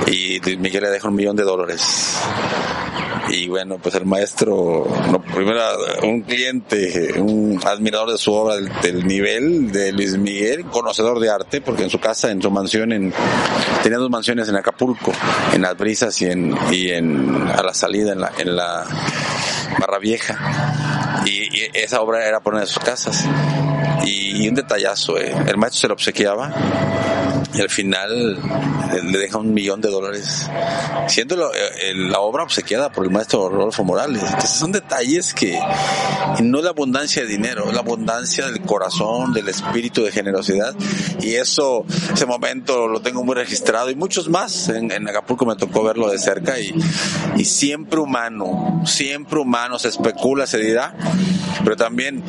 y 0.07 0.39
Luis 0.39 0.57
Miguel 0.57 0.83
le 0.83 0.89
deja 0.89 1.09
un 1.09 1.15
millón 1.15 1.35
de 1.35 1.43
dólares 1.43 2.17
y 3.29 3.47
bueno, 3.47 3.77
pues 3.81 3.95
el 3.95 4.05
maestro, 4.05 4.87
no, 5.11 5.21
primero 5.21 5.61
un 6.03 6.21
cliente, 6.21 7.19
un 7.19 7.59
admirador 7.65 8.11
de 8.11 8.17
su 8.17 8.33
obra 8.33 8.55
del, 8.55 9.05
nivel 9.05 9.71
de 9.71 9.91
Luis 9.91 10.17
Miguel, 10.17 10.65
conocedor 10.65 11.19
de 11.19 11.29
arte, 11.29 11.61
porque 11.61 11.83
en 11.83 11.89
su 11.89 11.99
casa, 11.99 12.31
en 12.31 12.41
su 12.41 12.49
mansión, 12.49 12.91
en, 12.91 13.13
tenía 13.83 13.97
dos 13.97 14.09
mansiones 14.09 14.47
en 14.49 14.55
Acapulco, 14.55 15.11
en 15.53 15.61
las 15.61 15.77
brisas 15.77 16.21
y 16.21 16.25
en, 16.25 16.55
y 16.71 16.89
en 16.89 17.47
a 17.49 17.61
la 17.63 17.73
salida 17.73 18.13
en 18.13 18.21
la, 18.21 18.31
en 18.37 18.55
la 18.55 18.85
Barra 19.79 19.99
Vieja. 19.99 21.23
Y, 21.25 21.47
esa 21.73 22.01
obra 22.01 22.25
era 22.25 22.39
por 22.39 22.53
una 22.53 22.61
de 22.61 22.67
sus 22.67 22.79
casas. 22.79 23.25
Y, 24.05 24.47
un 24.47 24.55
detallazo, 24.55 25.17
eh. 25.19 25.33
el 25.47 25.57
maestro 25.57 25.81
se 25.81 25.87
lo 25.87 25.93
obsequiaba 25.95 26.53
y 26.53 27.06
al 27.53 27.69
final 27.69 28.39
le 29.03 29.17
deja 29.17 29.37
un 29.37 29.53
millón 29.53 29.81
de 29.81 29.89
dólares, 29.89 30.49
siendo 31.07 31.51
eh, 31.53 31.93
la 31.95 32.19
obra 32.19 32.43
obsequiada 32.43 32.91
por 32.91 33.05
el 33.05 33.11
maestro 33.11 33.49
Rodolfo 33.49 33.83
Morales. 33.83 34.23
Entonces 34.23 34.51
son 34.51 34.71
detalles 34.71 35.33
que 35.33 35.59
no 36.41 36.61
la 36.61 36.69
abundancia 36.69 37.23
de 37.23 37.27
dinero, 37.27 37.71
la 37.71 37.79
abundancia 37.79 38.45
del 38.47 38.61
corazón, 38.61 39.33
del 39.33 39.47
espíritu 39.49 40.03
de 40.03 40.11
generosidad. 40.11 40.75
Y 41.21 41.35
eso, 41.35 41.85
ese 42.13 42.25
momento 42.25 42.87
lo 42.87 43.01
tengo 43.01 43.23
muy 43.23 43.35
registrado 43.35 43.89
y 43.89 43.95
muchos 43.95 44.29
más. 44.29 44.69
En, 44.69 45.07
Acapulco 45.07 45.45
me 45.45 45.55
tocó 45.55 45.83
verlo 45.83 46.09
de 46.09 46.19
cerca 46.19 46.59
y, 46.59 46.73
y 47.37 47.45
siempre 47.45 47.99
humano, 47.99 48.83
siempre 48.85 49.39
humano, 49.39 49.79
se 49.79 49.87
especula, 49.87 50.45
se 50.45 50.57
dirá, 50.59 50.95
pero 51.63 51.75
también 51.75 52.23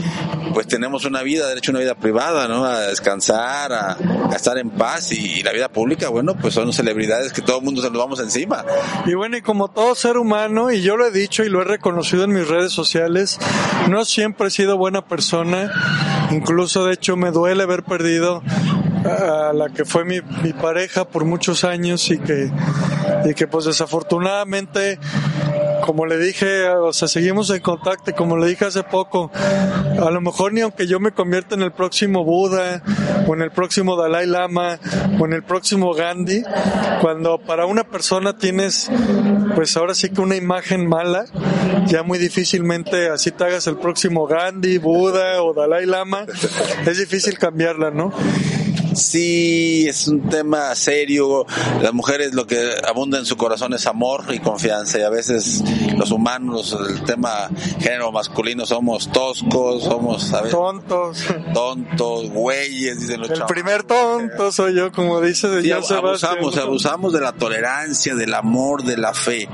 pues 0.55 0.67
tenemos 0.67 1.05
una 1.05 1.23
vida, 1.23 1.47
derecho 1.49 1.71
a 1.71 1.73
una 1.73 1.81
vida 1.81 1.95
privada, 1.95 2.49
¿no? 2.49 2.65
A 2.65 2.81
descansar, 2.81 3.73
a 3.73 3.97
estar 4.35 4.59
en 4.59 4.71
paz 4.71 5.08
y, 5.13 5.43
la 5.43 5.53
vida 5.53 5.69
pública, 5.69 6.09
bueno, 6.09 6.35
pues 6.37 6.55
son 6.55 6.73
celebridades 6.73 7.33
que 7.33 7.43
todo 7.43 7.59
el 7.59 7.65
mundo 7.65 7.81
se 7.81 7.91
nos 7.91 7.99
vamos 7.99 8.21
encima. 8.21 8.65
Y 9.07 9.15
bueno, 9.15 9.37
y 9.37 9.43
como 9.43 9.69
todo 9.69 9.95
ser 9.95 10.17
humano, 10.17 10.71
y 10.71 10.83
yo 10.83 10.97
lo 10.97 11.07
he 11.07 11.11
dicho 11.11 11.45
y 11.45 11.49
lo 11.49 11.63
he 11.63 11.65
reconocido 11.65 12.25
en 12.25 12.33
mis 12.33 12.49
redes 12.49 12.73
sociales, 12.73 13.39
no 13.89 14.05
siempre 14.05 14.49
he 14.49 14.51
sido 14.51 14.77
buena 14.77 15.07
persona, 15.07 15.71
incluso 16.31 16.85
de 16.85 16.95
hecho 16.95 17.17
me 17.17 17.31
duele 17.31 17.63
haber 17.63 17.85
perdido 17.85 18.43
a 19.05 19.53
la 19.53 19.69
que 19.71 19.85
fue 19.85 20.05
mi, 20.05 20.21
mi 20.43 20.53
pareja 20.53 21.07
por 21.07 21.25
muchos 21.25 21.65
años 21.65 22.11
y 22.11 22.19
que, 22.19 22.51
y 23.25 23.35
que 23.35 23.47
pues 23.47 23.65
desafortunadamente 23.65 24.99
como 25.85 26.07
le 26.07 26.19
dije, 26.19 26.69
o 26.69 26.93
sea, 26.93 27.09
seguimos 27.09 27.51
en 27.51 27.61
contacto, 27.61 28.15
como 28.15 28.37
le 28.37 28.47
dije 28.47 28.65
hace 28.65 28.83
poco, 28.83 29.31
a 29.35 30.11
lo 30.11 30.21
mejor 30.21 30.53
ni 30.53 30.61
aunque 30.61 30.87
yo 30.87 31.01
me 31.01 31.13
convierta 31.13 31.55
en 31.55 31.63
el 31.63 31.73
próximo 31.73 32.25
Buda, 32.25 32.83
o 33.27 33.35
en 33.35 33.43
el 33.43 33.51
próximo 33.51 33.97
Dalai 33.97 34.27
Lama, 34.27 34.79
o 35.19 35.27
en 35.27 35.33
el 35.33 35.43
próximo 35.43 35.95
Gandhi, 35.95 36.43
cuando 37.01 37.39
para 37.39 37.67
una 37.67 37.85
persona 37.85 38.37
tienes, 38.37 38.91
pues 39.55 39.77
ahora 39.77 39.95
sí 39.95 40.11
que 40.11 40.21
una 40.21 40.37
imagen 40.37 40.87
mala, 40.87 41.25
ya 41.87 42.03
muy 42.03 42.19
difícilmente 42.19 43.09
así 43.09 43.31
te 43.31 43.45
hagas 43.45 43.67
el 43.67 43.77
próximo 43.77 44.27
Gandhi, 44.27 44.79
Buda 44.79 45.43
o 45.43 45.55
Dalai 45.55 45.87
Lama, 45.87 46.27
es 46.87 46.99
difícil 46.99 47.39
cambiarla, 47.39 47.91
¿no? 47.91 48.13
Sí 48.99 49.87
es 49.89 50.09
un 50.09 50.29
tema 50.29 50.75
serio. 50.75 51.47
Las 51.81 51.93
mujeres 51.93 52.35
lo 52.35 52.47
que 52.47 52.75
abunda 52.87 53.19
en 53.19 53.27
su 53.27 53.37
corazón 53.37 53.75
es 53.75 53.87
amor 53.87 54.25
y 54.31 54.39
confianza 54.41 54.99
y 54.99 55.03
a 55.03 55.11
veces 55.11 55.63
los 55.97 56.11
humanos, 56.11 56.77
el 56.89 57.03
tema 57.05 57.49
género 57.81 58.13
masculino 58.13 58.67
somos 58.67 59.11
toscos, 59.11 59.85
somos 59.85 60.31
tontos, 60.51 61.25
tontos, 61.55 62.31
güeyes, 62.31 63.01
dicen 63.01 63.21
los 63.21 63.31
El 63.31 63.45
primer 63.47 63.85
tonto 63.85 64.53
soy 64.53 64.75
yo, 64.75 64.93
como 64.93 65.21
dice 65.21 65.49
de 65.49 65.63
abusamos, 65.73 66.57
abusamos 66.57 67.13
de 67.13 67.21
la 67.21 67.33
tolerancia, 67.33 68.15
del 68.15 68.35
amor, 68.35 68.85
de 68.85 68.97
la 68.97 69.15
fe. 69.15 69.49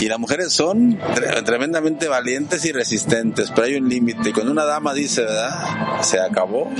Y 0.00 0.06
las 0.06 0.18
mujeres 0.18 0.52
son 0.52 0.98
tremendamente 1.44 2.08
valientes 2.08 2.64
y 2.64 2.72
resistentes, 2.72 3.50
pero 3.50 3.66
hay 3.66 3.74
un 3.74 3.88
límite. 3.88 4.30
Y 4.30 4.32
cuando 4.32 4.52
una 4.52 4.64
dama 4.64 4.94
dice, 4.94 5.22
¿verdad? 5.22 6.02
Se 6.02 6.20
acabó, 6.20 6.70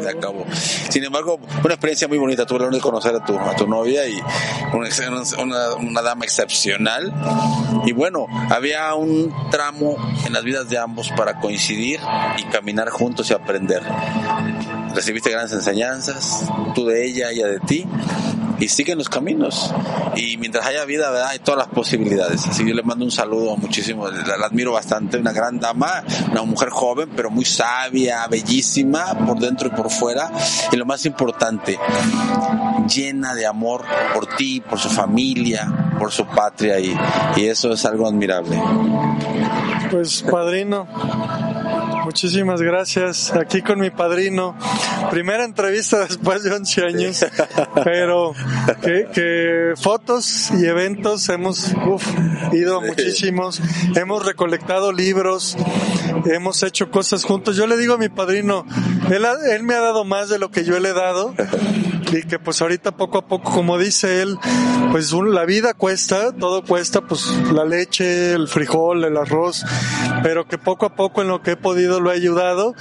se 0.00 0.08
acabó. 0.08 0.44
Sin 0.88 1.04
embargo, 1.04 1.23
una 1.32 1.74
experiencia 1.74 2.08
muy 2.08 2.18
bonita. 2.18 2.46
Tuve 2.46 2.60
la 2.60 2.64
honor 2.66 2.74
de 2.74 2.80
conocer 2.80 3.14
a 3.14 3.24
tu, 3.24 3.38
a 3.38 3.56
tu 3.56 3.66
novia 3.66 4.06
y 4.06 4.20
una, 4.72 5.74
una, 5.78 6.02
dama 6.02 6.24
excepcional. 6.24 7.12
Y 7.86 7.92
bueno, 7.92 8.26
había 8.50 8.94
un 8.94 9.32
tramo 9.50 9.96
en 10.26 10.32
las 10.32 10.44
vidas 10.44 10.68
de 10.68 10.78
ambos 10.78 11.10
para 11.16 11.40
coincidir 11.40 12.00
y 12.38 12.44
caminar 12.44 12.90
juntos 12.90 13.30
y 13.30 13.34
aprender. 13.34 13.82
Recibiste 14.94 15.30
grandes 15.30 15.52
enseñanzas, 15.52 16.44
tú 16.74 16.86
de 16.86 17.06
ella, 17.06 17.30
ella 17.30 17.46
de 17.46 17.60
ti 17.60 17.86
y 18.58 18.68
siguen 18.68 18.98
los 18.98 19.08
caminos. 19.08 19.72
Y 20.16 20.36
mientras 20.36 20.66
haya 20.66 20.84
vida, 20.84 21.10
¿verdad? 21.10 21.28
hay 21.28 21.38
todas 21.38 21.58
las 21.58 21.68
posibilidades. 21.68 22.46
Así 22.46 22.62
que 22.62 22.70
yo 22.70 22.74
le 22.74 22.82
mando 22.82 23.04
un 23.04 23.10
saludo 23.10 23.56
muchísimo, 23.56 24.08
la, 24.08 24.46
admiro 24.46 24.72
bastante, 24.72 25.18
una 25.18 25.32
gran 25.32 25.58
dama, 25.58 26.04
una 26.30 26.42
mujer 26.42 26.70
joven, 26.70 27.10
pero 27.16 27.30
muy 27.30 27.44
sabia, 27.44 28.26
bellísima, 28.28 29.14
por 29.26 29.38
dentro 29.38 29.68
y 29.68 29.70
por 29.70 29.90
fuera. 29.90 30.30
Y 30.72 30.76
lo 30.76 30.86
más 30.86 31.04
importante, 31.06 31.78
llena 32.92 33.34
de 33.34 33.46
amor 33.46 33.84
por 34.12 34.26
ti, 34.36 34.60
por 34.60 34.78
su 34.78 34.88
familia, 34.88 35.94
por 35.98 36.12
su 36.12 36.26
patria, 36.26 36.78
y, 36.78 36.96
y 37.36 37.46
eso 37.46 37.72
es 37.72 37.84
algo 37.84 38.06
admirable. 38.06 38.60
Pues 39.90 40.22
padrino, 40.22 40.86
Muchísimas 42.04 42.60
gracias. 42.60 43.32
Aquí 43.32 43.62
con 43.62 43.80
mi 43.80 43.90
padrino. 43.90 44.56
Primera 45.10 45.44
entrevista 45.44 46.06
después 46.06 46.42
de 46.42 46.52
11 46.52 46.82
años. 46.82 47.26
Pero 47.84 48.34
que, 48.82 49.72
fotos 49.76 50.50
y 50.52 50.66
eventos 50.66 51.28
hemos 51.28 51.72
ido 52.52 52.80
muchísimos. 52.80 53.60
Hemos 53.94 54.24
recolectado 54.24 54.92
libros. 54.92 55.56
Hemos 56.26 56.62
hecho 56.62 56.90
cosas 56.90 57.24
juntos. 57.24 57.56
Yo 57.56 57.66
le 57.66 57.76
digo 57.76 57.94
a 57.94 57.98
mi 57.98 58.08
padrino, 58.08 58.66
él, 59.10 59.24
él 59.50 59.62
me 59.62 59.74
ha 59.74 59.80
dado 59.80 60.04
más 60.04 60.28
de 60.28 60.38
lo 60.38 60.50
que 60.50 60.64
yo 60.64 60.78
le 60.78 60.90
he 60.90 60.94
dado 60.94 61.34
y 62.14 62.22
que 62.22 62.38
pues 62.38 62.62
ahorita 62.62 62.96
poco 62.96 63.18
a 63.18 63.26
poco, 63.26 63.50
como 63.50 63.76
dice 63.76 64.22
él, 64.22 64.38
pues 64.92 65.12
la 65.12 65.44
vida 65.44 65.74
cuesta, 65.74 66.32
todo 66.32 66.62
cuesta, 66.62 67.00
pues 67.00 67.26
la 67.52 67.64
leche, 67.64 68.32
el 68.32 68.46
frijol, 68.46 69.04
el 69.04 69.16
arroz, 69.16 69.64
pero 70.22 70.46
que 70.46 70.56
poco 70.56 70.86
a 70.86 70.94
poco 70.94 71.22
en 71.22 71.28
lo 71.28 71.42
que 71.42 71.52
he 71.52 71.56
podido 71.56 72.00
lo 72.00 72.12
he 72.12 72.14
ayudado 72.14 72.74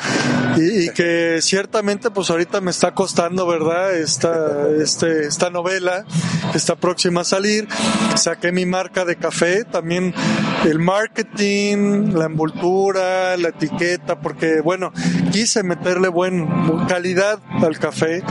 y, 0.56 0.92
que 0.92 1.40
ciertamente 1.42 2.12
pues 2.12 2.30
ahorita 2.30 2.62
me 2.62 2.70
está 2.70 2.94
costando, 2.94 3.48
¿verdad? 3.48 3.96
Esta, 3.96 4.70
este, 4.80 5.26
esta 5.26 5.50
novela 5.50 6.06
está 6.54 6.76
próxima 6.76 7.22
a 7.22 7.24
salir, 7.24 7.68
saqué 8.16 8.52
mi 8.52 8.68
marca 8.68 9.06
de 9.06 9.16
café, 9.16 9.64
también 9.64 10.14
el 10.66 10.78
marketing, 10.78 12.14
la 12.14 12.26
envoltura, 12.26 13.36
la 13.38 13.50
etiqueta, 13.50 14.20
porque 14.20 14.62
bueno, 14.62 14.92
quise 15.32 15.64
meterle 15.64 16.10
buen 16.10 16.48
calidad 16.88 17.40
al 17.64 17.80
café, 17.80 18.22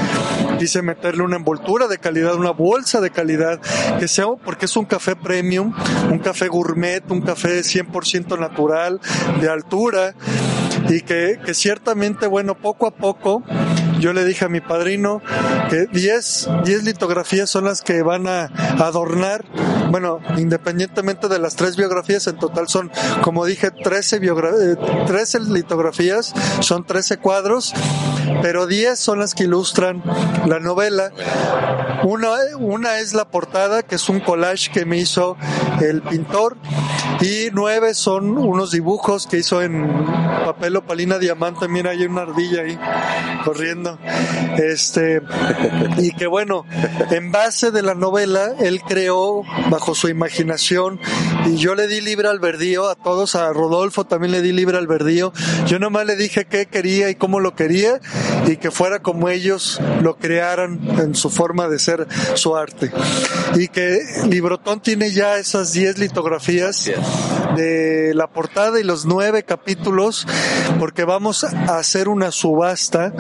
quise 0.59 0.83
meterle 0.83 0.92
una 1.23 1.37
envoltura 1.37 1.89
de 1.89 1.99
calidad, 1.99 2.35
una 2.35 2.51
bolsa 2.51 3.01
de 3.01 3.11
calidad, 3.11 3.61
que 3.99 4.09
sea, 4.09 4.27
porque 4.45 4.67
es 4.67 4.77
un 4.77 4.85
café 4.85 5.17
premium, 5.17 5.75
un 6.11 6.19
café 6.19 6.49
gourmet, 6.49 7.03
un 7.11 7.21
café 7.21 7.61
100% 7.61 8.39
natural, 8.39 9.01
de 9.41 9.49
altura, 9.49 10.15
y 10.89 11.01
que, 11.03 11.39
que 11.45 11.55
ciertamente, 11.55 12.27
bueno, 12.27 12.55
poco 12.55 12.87
a 12.87 12.91
poco 12.93 13.43
yo 14.03 14.13
le 14.13 14.25
dije 14.25 14.45
a 14.45 14.49
mi 14.49 14.61
padrino 14.61 15.23
que 15.71 15.87
10, 15.87 16.49
10 16.65 16.83
litografías 16.83 17.49
son 17.49 17.65
las 17.65 17.83
que 17.83 18.03
van 18.03 18.27
a 18.27 18.47
adornar, 18.81 19.45
bueno, 19.91 20.19
independientemente 20.37 21.29
de 21.29 21.39
las 21.39 21.55
tres 21.55 21.77
biografías, 21.77 22.27
en 22.27 22.37
total 22.37 22.69
son, 22.69 22.91
como 23.23 23.47
dije, 23.47 23.71
13, 23.71 24.21
13 25.07 25.39
eh, 25.39 25.41
litografías, 25.49 26.35
son 26.61 26.85
13 26.85 27.19
cuadros, 27.19 27.73
pero 28.43 28.67
10 28.67 28.99
son 28.99 29.21
las 29.21 29.35
que 29.35 29.45
ilustran 29.45 30.03
la 30.47 30.59
novela. 30.59 31.13
Una, 32.03 32.31
una 32.59 32.99
es 32.99 33.15
la 33.15 33.27
portada, 33.27 33.85
que 33.85 33.95
es 33.95 34.09
un 34.09 34.19
collage 34.19 34.73
que 34.73 34.85
me 34.85 34.99
hizo 34.99 35.37
el 35.81 36.03
pintor, 36.03 36.57
y 37.21 37.51
nueve 37.53 37.95
son 37.95 38.39
unos 38.39 38.73
dibujos 38.73 39.27
que 39.27 39.39
hizo 39.39 39.63
en 39.63 39.89
papel 40.45 40.77
opalina 40.77 41.19
diamante. 41.19 41.69
Mira, 41.69 41.91
hay 41.91 42.05
una 42.05 42.23
ardilla 42.23 42.63
ahí 42.63 42.79
corriendo. 43.45 43.99
Este, 44.57 45.23
y 45.99 46.13
que 46.13 46.27
bueno, 46.27 46.65
en 47.11 47.33
base 47.33 47.71
de 47.71 47.83
la 47.83 47.95
novela, 47.95 48.53
él 48.61 48.81
creó 48.83 49.43
bajo 49.71 49.95
su 49.95 50.09
imaginación 50.09 51.01
y 51.47 51.57
yo 51.57 51.75
le 51.75 51.87
di 51.87 52.01
libre 52.01 52.29
albedrío 52.29 52.89
a 52.89 52.95
todos, 52.95 53.35
a 53.35 53.53
Rodolfo 53.53 54.05
también 54.05 54.33
le 54.33 54.43
di 54.43 54.53
libre 54.53 54.79
albedrío. 54.79 55.33
Yo 55.67 55.79
nomás 55.79 56.07
le 56.07 56.17
dije 56.17 56.47
qué 56.47 56.67
quería 56.67 57.11
y 57.11 57.15
cómo 57.15 57.41
lo 57.41 57.55
quería 57.55 58.01
y 58.47 58.57
que 58.57 58.71
fuera 58.71 59.01
como 59.01 59.29
ellos 59.29 59.81
lo 60.01 60.17
crearan 60.17 60.81
en 60.99 61.15
su 61.15 61.31
forma 61.31 61.69
de 61.69 61.79
ser 61.79 62.07
su 62.35 62.57
arte. 62.57 62.91
Y 63.55 63.69
que 63.69 64.01
Librotón 64.29 64.81
tiene 64.81 65.11
ya 65.11 65.37
esas 65.39 65.73
10 65.73 65.99
litografías 65.99 66.91
de 67.57 68.13
la 68.15 68.29
portada 68.29 68.81
y 68.81 68.85
los 68.85 69.05
nueve 69.07 69.43
capítulos, 69.43 70.27
porque 70.79 71.05
vamos 71.05 71.45
a 71.45 71.79
hacer 71.79 72.09
una 72.09 72.31
subasta 72.31 73.11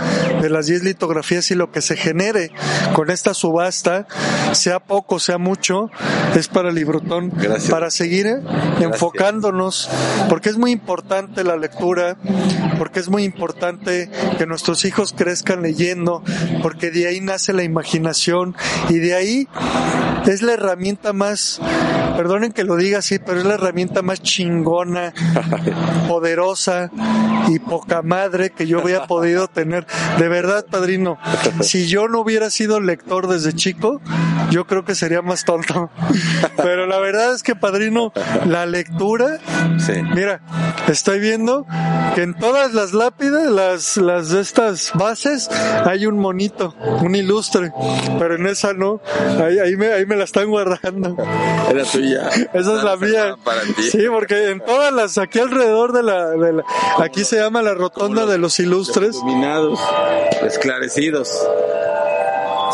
de 0.40 0.50
las 0.50 0.66
10 0.66 0.84
litografías 0.84 1.50
y 1.50 1.54
lo 1.54 1.70
que 1.70 1.80
se 1.80 1.96
genere 1.96 2.50
con 2.94 3.10
esta 3.10 3.34
subasta, 3.34 4.06
sea 4.52 4.80
poco, 4.80 5.18
sea 5.18 5.38
mucho, 5.38 5.90
es 6.34 6.48
para 6.48 6.70
Librotón, 6.70 7.32
para 7.70 7.90
seguir 7.90 8.40
enfocándonos, 8.80 9.88
porque 10.28 10.48
es 10.48 10.56
muy 10.56 10.70
importante 10.70 11.44
la 11.44 11.56
lectura, 11.56 12.16
porque 12.78 13.00
es 13.00 13.08
muy 13.08 13.24
importante 13.24 14.10
que 14.38 14.46
nuestros 14.46 14.84
hijos 14.84 15.14
crezcan 15.16 15.62
leyendo, 15.62 16.22
porque 16.62 16.90
de 16.90 17.06
ahí 17.06 17.20
nace 17.20 17.52
la 17.52 17.62
imaginación 17.62 18.54
y 18.88 18.98
de 18.98 19.14
ahí 19.14 19.48
es 20.26 20.42
la 20.42 20.52
herramienta 20.52 21.12
más, 21.12 21.60
perdonen 22.16 22.52
que 22.52 22.64
lo 22.64 22.76
diga 22.76 22.98
así, 22.98 23.18
pero 23.18 23.40
es 23.40 23.44
la 23.44 23.54
herramienta 23.54 23.71
más 24.02 24.22
chingona, 24.22 25.12
poderosa 26.08 26.90
y 27.48 27.58
poca 27.58 28.02
madre 28.02 28.50
que 28.50 28.66
yo 28.66 28.80
había 28.80 29.06
podido 29.06 29.48
tener. 29.48 29.86
De 30.18 30.28
verdad, 30.28 30.66
padrino, 30.70 31.18
si 31.60 31.86
yo 31.86 32.08
no 32.08 32.20
hubiera 32.20 32.50
sido 32.50 32.80
lector 32.80 33.26
desde 33.28 33.52
chico, 33.52 34.00
yo 34.50 34.66
creo 34.66 34.84
que 34.84 34.94
sería 34.94 35.22
más 35.22 35.44
tonto. 35.44 35.90
Pero 36.56 36.86
la 36.86 36.98
verdad 36.98 37.34
es 37.34 37.42
que, 37.42 37.56
padrino, 37.56 38.12
la 38.46 38.66
lectura, 38.66 39.38
mira, 40.14 40.40
estoy 40.88 41.18
viendo 41.18 41.66
que 42.14 42.22
en 42.22 42.34
todas 42.34 42.74
las 42.74 42.92
lápidas, 42.92 43.50
las, 43.50 43.96
las 43.96 44.28
de 44.30 44.40
estas 44.40 44.92
bases, 44.94 45.48
hay 45.84 46.06
un 46.06 46.18
monito, 46.18 46.74
un 47.00 47.14
ilustre, 47.14 47.72
pero 48.18 48.36
en 48.36 48.46
esa 48.46 48.72
no, 48.74 49.00
ahí, 49.42 49.58
ahí, 49.58 49.76
me, 49.76 49.92
ahí 49.92 50.06
me 50.06 50.16
la 50.16 50.24
están 50.24 50.48
guardando. 50.48 51.16
Era 51.70 51.84
tuya. 51.84 52.28
Esa 52.52 52.76
es 52.76 52.84
la 52.84 52.96
mía. 52.96 53.36
Sí, 53.90 54.04
porque 54.08 54.50
en 54.50 54.60
todas 54.60 54.92
las, 54.92 55.18
aquí 55.18 55.38
alrededor 55.38 55.92
de 55.92 56.02
la, 56.02 56.32
aquí 56.98 57.24
se 57.24 57.36
llama 57.36 57.62
la 57.62 57.74
rotonda 57.74 58.26
de 58.26 58.38
los 58.38 58.58
ilustres. 58.60 59.16
Iluminados, 59.16 59.80
esclarecidos. 60.42 61.30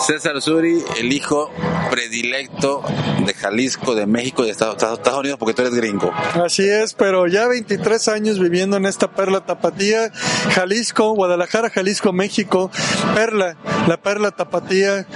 César 0.07 0.40
Suri, 0.40 0.82
el 0.99 1.12
hijo 1.12 1.51
predilecto 1.90 2.82
de 3.26 3.34
Jalisco, 3.34 3.94
de 3.94 4.07
México 4.07 4.42
y 4.42 4.46
de 4.46 4.53
Estados, 4.53 5.18
Unidos, 5.18 5.38
porque 5.38 5.55
tú 5.55 5.62
eres 5.62 5.74
gringo. 5.74 6.12
Así 6.34 6.68
es, 6.68 6.94
pero 6.94 7.26
ya 7.26 7.49
23 7.49 8.09
años 8.09 8.38
viviendo 8.38 8.76
en 8.76 8.86
esta 8.86 9.11
perla 9.11 9.40
tapatía, 9.44 10.12
Jalisco, 10.51 11.14
Guadalajara, 11.14 11.70
Jalisco, 11.70 12.12
México, 12.12 12.70
perla, 13.14 13.57
la 13.86 13.96
perla 13.96 14.30
tapatía, 14.30 15.07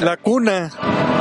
la 0.00 0.16
cuna 0.16 0.70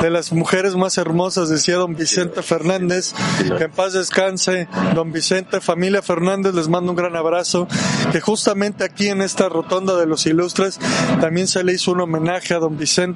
de 0.01 0.09
las 0.09 0.32
mujeres 0.32 0.76
más 0.76 0.97
hermosas, 0.97 1.49
decía 1.49 1.76
don 1.76 1.95
Vicente 1.95 2.41
Fernández, 2.41 3.13
que 3.57 3.65
en 3.65 3.72
paz 3.72 3.93
descanse, 3.93 4.67
don 4.95 5.11
Vicente, 5.11 5.61
familia 5.61 6.01
Fernández, 6.01 6.55
les 6.55 6.67
mando 6.67 6.91
un 6.91 6.95
gran 6.95 7.15
abrazo, 7.15 7.67
que 8.11 8.19
justamente 8.19 8.84
aquí 8.84 9.09
en 9.09 9.22
esta 9.22 9.47
rotonda 9.47 9.95
de 9.95 10.07
los 10.07 10.26
ilustres 10.26 10.80
también 11.19 11.47
se 11.47 11.63
le 11.63 11.74
hizo 11.74 11.91
un 11.91 12.01
homenaje 12.01 12.55
a 12.55 12.59
don 12.59 12.78
Vicente 12.78 13.11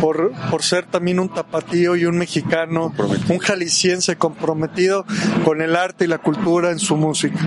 por, 0.00 0.32
por 0.50 0.62
ser 0.62 0.86
también 0.86 1.18
un 1.18 1.28
tapatío 1.28 1.96
y 1.96 2.04
un 2.04 2.18
mexicano, 2.18 2.92
un 3.28 3.38
jalisciense 3.38 4.16
comprometido 4.16 5.04
con 5.44 5.62
el 5.62 5.76
arte 5.76 6.04
y 6.04 6.08
la 6.08 6.18
cultura 6.18 6.70
en 6.70 6.78
su 6.78 6.96
música. 6.96 7.38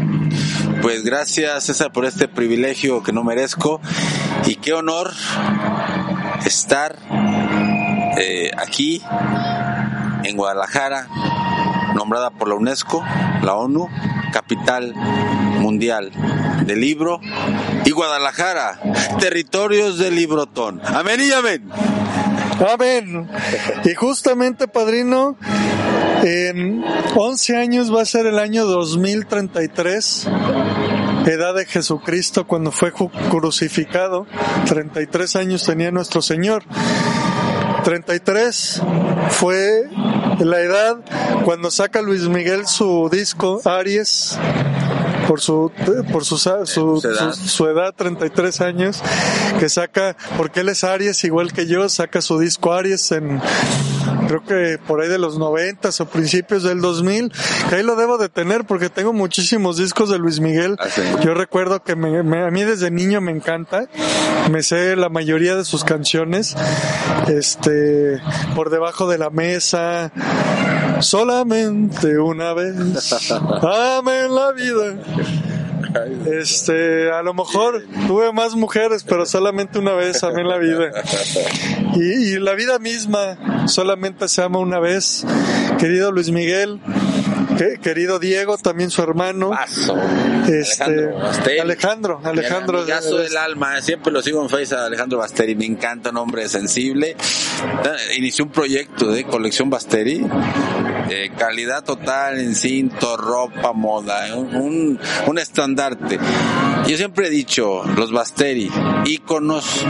Pues 0.81 1.03
gracias 1.03 1.65
César 1.65 1.91
por 1.91 2.05
este 2.05 2.27
privilegio 2.27 3.03
que 3.03 3.13
no 3.13 3.23
merezco 3.23 3.81
y 4.45 4.55
qué 4.55 4.73
honor 4.73 5.11
estar 6.45 6.97
eh, 8.17 8.51
aquí 8.57 9.01
en 10.23 10.37
Guadalajara, 10.37 11.07
nombrada 12.01 12.31
por 12.31 12.47
la 12.47 12.55
UNESCO, 12.55 13.05
la 13.43 13.53
ONU, 13.53 13.87
capital 14.33 14.95
mundial 15.59 16.11
del 16.65 16.81
libro 16.81 17.21
y 17.85 17.91
Guadalajara, 17.91 18.81
territorios 19.19 19.99
del 19.99 20.15
librotón. 20.15 20.81
Amén 20.83 21.19
y 21.21 21.31
amén. 21.31 21.69
Amén. 22.73 23.29
Y 23.83 23.93
justamente, 23.93 24.67
padrino, 24.67 25.37
en 26.23 26.83
11 27.15 27.57
años 27.57 27.95
va 27.95 28.01
a 28.01 28.05
ser 28.05 28.25
el 28.25 28.39
año 28.39 28.65
2033, 28.65 30.27
edad 31.27 31.53
de 31.53 31.67
Jesucristo 31.67 32.47
cuando 32.47 32.71
fue 32.71 32.91
crucificado. 32.91 34.25
33 34.65 35.35
años 35.35 35.63
tenía 35.67 35.91
nuestro 35.91 36.23
Señor. 36.23 36.63
33 37.83 38.81
fue 39.29 39.89
la 40.39 40.59
edad 40.59 40.97
cuando 41.45 41.71
saca 41.71 42.01
Luis 42.01 42.27
Miguel 42.27 42.67
su 42.67 43.09
disco 43.11 43.61
Aries 43.65 44.37
por 45.27 45.41
su 45.41 45.71
por 46.11 46.25
su, 46.25 46.37
su, 46.37 46.65
su, 46.65 47.67
edad. 47.67 47.93
33 47.95 48.61
años 48.61 49.01
que 49.59 49.69
saca 49.69 50.15
porque 50.37 50.61
él 50.61 50.69
es 50.69 50.83
Aries 50.83 51.23
igual 51.23 51.53
que 51.53 51.67
yo 51.67 51.87
saca 51.89 52.21
su 52.21 52.39
disco 52.39 52.73
Aries 52.73 53.11
en 53.11 53.41
creo 54.27 54.43
que 54.43 54.79
por 54.85 55.01
ahí 55.01 55.09
de 55.09 55.17
los 55.17 55.37
90 55.37 55.89
o 55.99 56.05
principios 56.05 56.63
del 56.63 56.81
2000 56.81 57.31
que 57.69 57.75
ahí 57.75 57.83
lo 57.83 57.95
debo 57.95 58.17
de 58.17 58.29
tener 58.29 58.65
porque 58.65 58.89
tengo 58.89 59.13
muchísimos 59.13 59.77
discos 59.77 60.09
de 60.09 60.19
Luis 60.19 60.39
Miguel 60.39 60.77
ah, 60.79 60.87
yo 61.21 61.33
recuerdo 61.33 61.83
que 61.83 61.95
me, 61.95 62.19
a 62.19 62.51
mí 62.51 62.63
desde 62.63 62.91
niño 62.91 63.21
me 63.21 63.31
encanta 63.31 63.87
me 64.51 64.63
sé 64.63 64.95
la 64.95 65.09
mayoría 65.09 65.55
de 65.55 65.65
sus 65.65 65.83
canciones 65.83 66.55
este 67.27 68.21
por 68.55 68.69
debajo 68.69 69.07
de 69.07 69.17
la 69.17 69.29
mesa 69.29 70.11
solamente 71.01 72.19
una 72.19 72.53
vez. 72.53 72.75
Amén 73.31 74.33
la 74.33 74.51
vida. 74.51 75.60
Este, 76.25 77.11
a 77.11 77.21
lo 77.21 77.33
mejor 77.33 77.83
tuve 78.07 78.31
más 78.31 78.55
mujeres, 78.55 79.03
pero 79.03 79.25
solamente 79.25 79.79
una 79.79 79.93
vez 79.93 80.23
amé 80.23 80.43
la 80.43 80.57
vida. 80.57 80.91
Y, 81.95 82.35
y, 82.35 82.39
la 82.39 82.53
vida 82.53 82.79
misma 82.79 83.67
solamente 83.67 84.27
se 84.27 84.41
ama 84.41 84.59
una 84.59 84.79
vez. 84.79 85.25
Querido 85.79 86.11
Luis 86.11 86.31
Miguel, 86.31 86.79
querido 87.81 88.19
Diego, 88.19 88.57
también 88.57 88.89
su 88.89 89.01
hermano. 89.01 89.51
Este, 90.47 91.59
Alejandro, 91.59 92.19
Alejandro. 92.23 92.85
caso 92.85 93.17
del 93.17 93.37
alma, 93.37 93.81
siempre 93.81 94.11
lo 94.11 94.21
sigo 94.21 94.41
en 94.41 94.49
Facebook, 94.49 94.79
Alejandro 94.79 95.19
Basteri, 95.19 95.55
me 95.55 95.65
encanta, 95.65 96.09
un 96.09 96.17
hombre 96.17 96.47
sensible. 96.49 97.15
Inició 98.17 98.45
un 98.45 98.51
proyecto 98.51 99.11
de 99.11 99.23
colección 99.25 99.69
Basteri, 99.69 100.25
calidad 101.37 101.83
total 101.83 102.39
en 102.39 102.55
cinto, 102.55 103.17
ropa, 103.17 103.73
moda, 103.73 104.35
un, 104.35 104.99
un 105.27 105.39
estandarte. 105.39 106.19
Yo 106.87 106.97
siempre 106.97 107.27
he 107.27 107.29
dicho, 107.29 107.83
los 107.95 108.11
Basteri, 108.11 108.71
íconos 109.05 109.85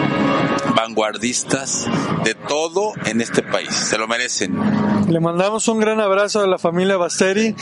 vanguardistas 0.75 1.87
de 2.23 2.35
todo 2.35 2.93
en 3.05 3.21
este 3.21 3.43
país, 3.43 3.69
se 3.69 3.97
lo 3.97 4.07
merecen. 4.07 4.57
Le 5.09 5.19
mandamos 5.19 5.67
un 5.67 5.79
gran 5.79 5.99
abrazo 5.99 6.41
a 6.41 6.47
la 6.47 6.57
familia 6.57 6.97
Basteri 6.97 7.55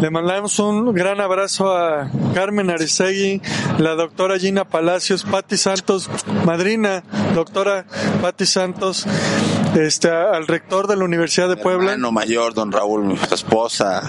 le 0.00 0.10
mandamos 0.10 0.60
un 0.60 0.94
gran 0.94 1.20
abrazo 1.20 1.76
a 1.76 2.08
Carmen 2.32 2.70
Arisegui, 2.70 3.42
la 3.78 3.96
doctora 3.96 4.38
Gina 4.38 4.64
Palacios, 4.64 5.24
Patti 5.24 5.56
Santos, 5.56 6.08
madrina, 6.44 7.02
doctora 7.34 7.84
Patti 8.22 8.46
Santos, 8.46 9.06
este, 9.76 10.08
al 10.08 10.46
rector 10.46 10.86
de 10.86 10.96
la 10.96 11.04
Universidad 11.04 11.48
de 11.48 11.56
Puebla. 11.56 11.92
Hermano 11.92 12.12
mayor, 12.12 12.54
don 12.54 12.72
Raúl, 12.72 13.04
mi 13.04 13.14
esposa, 13.14 14.02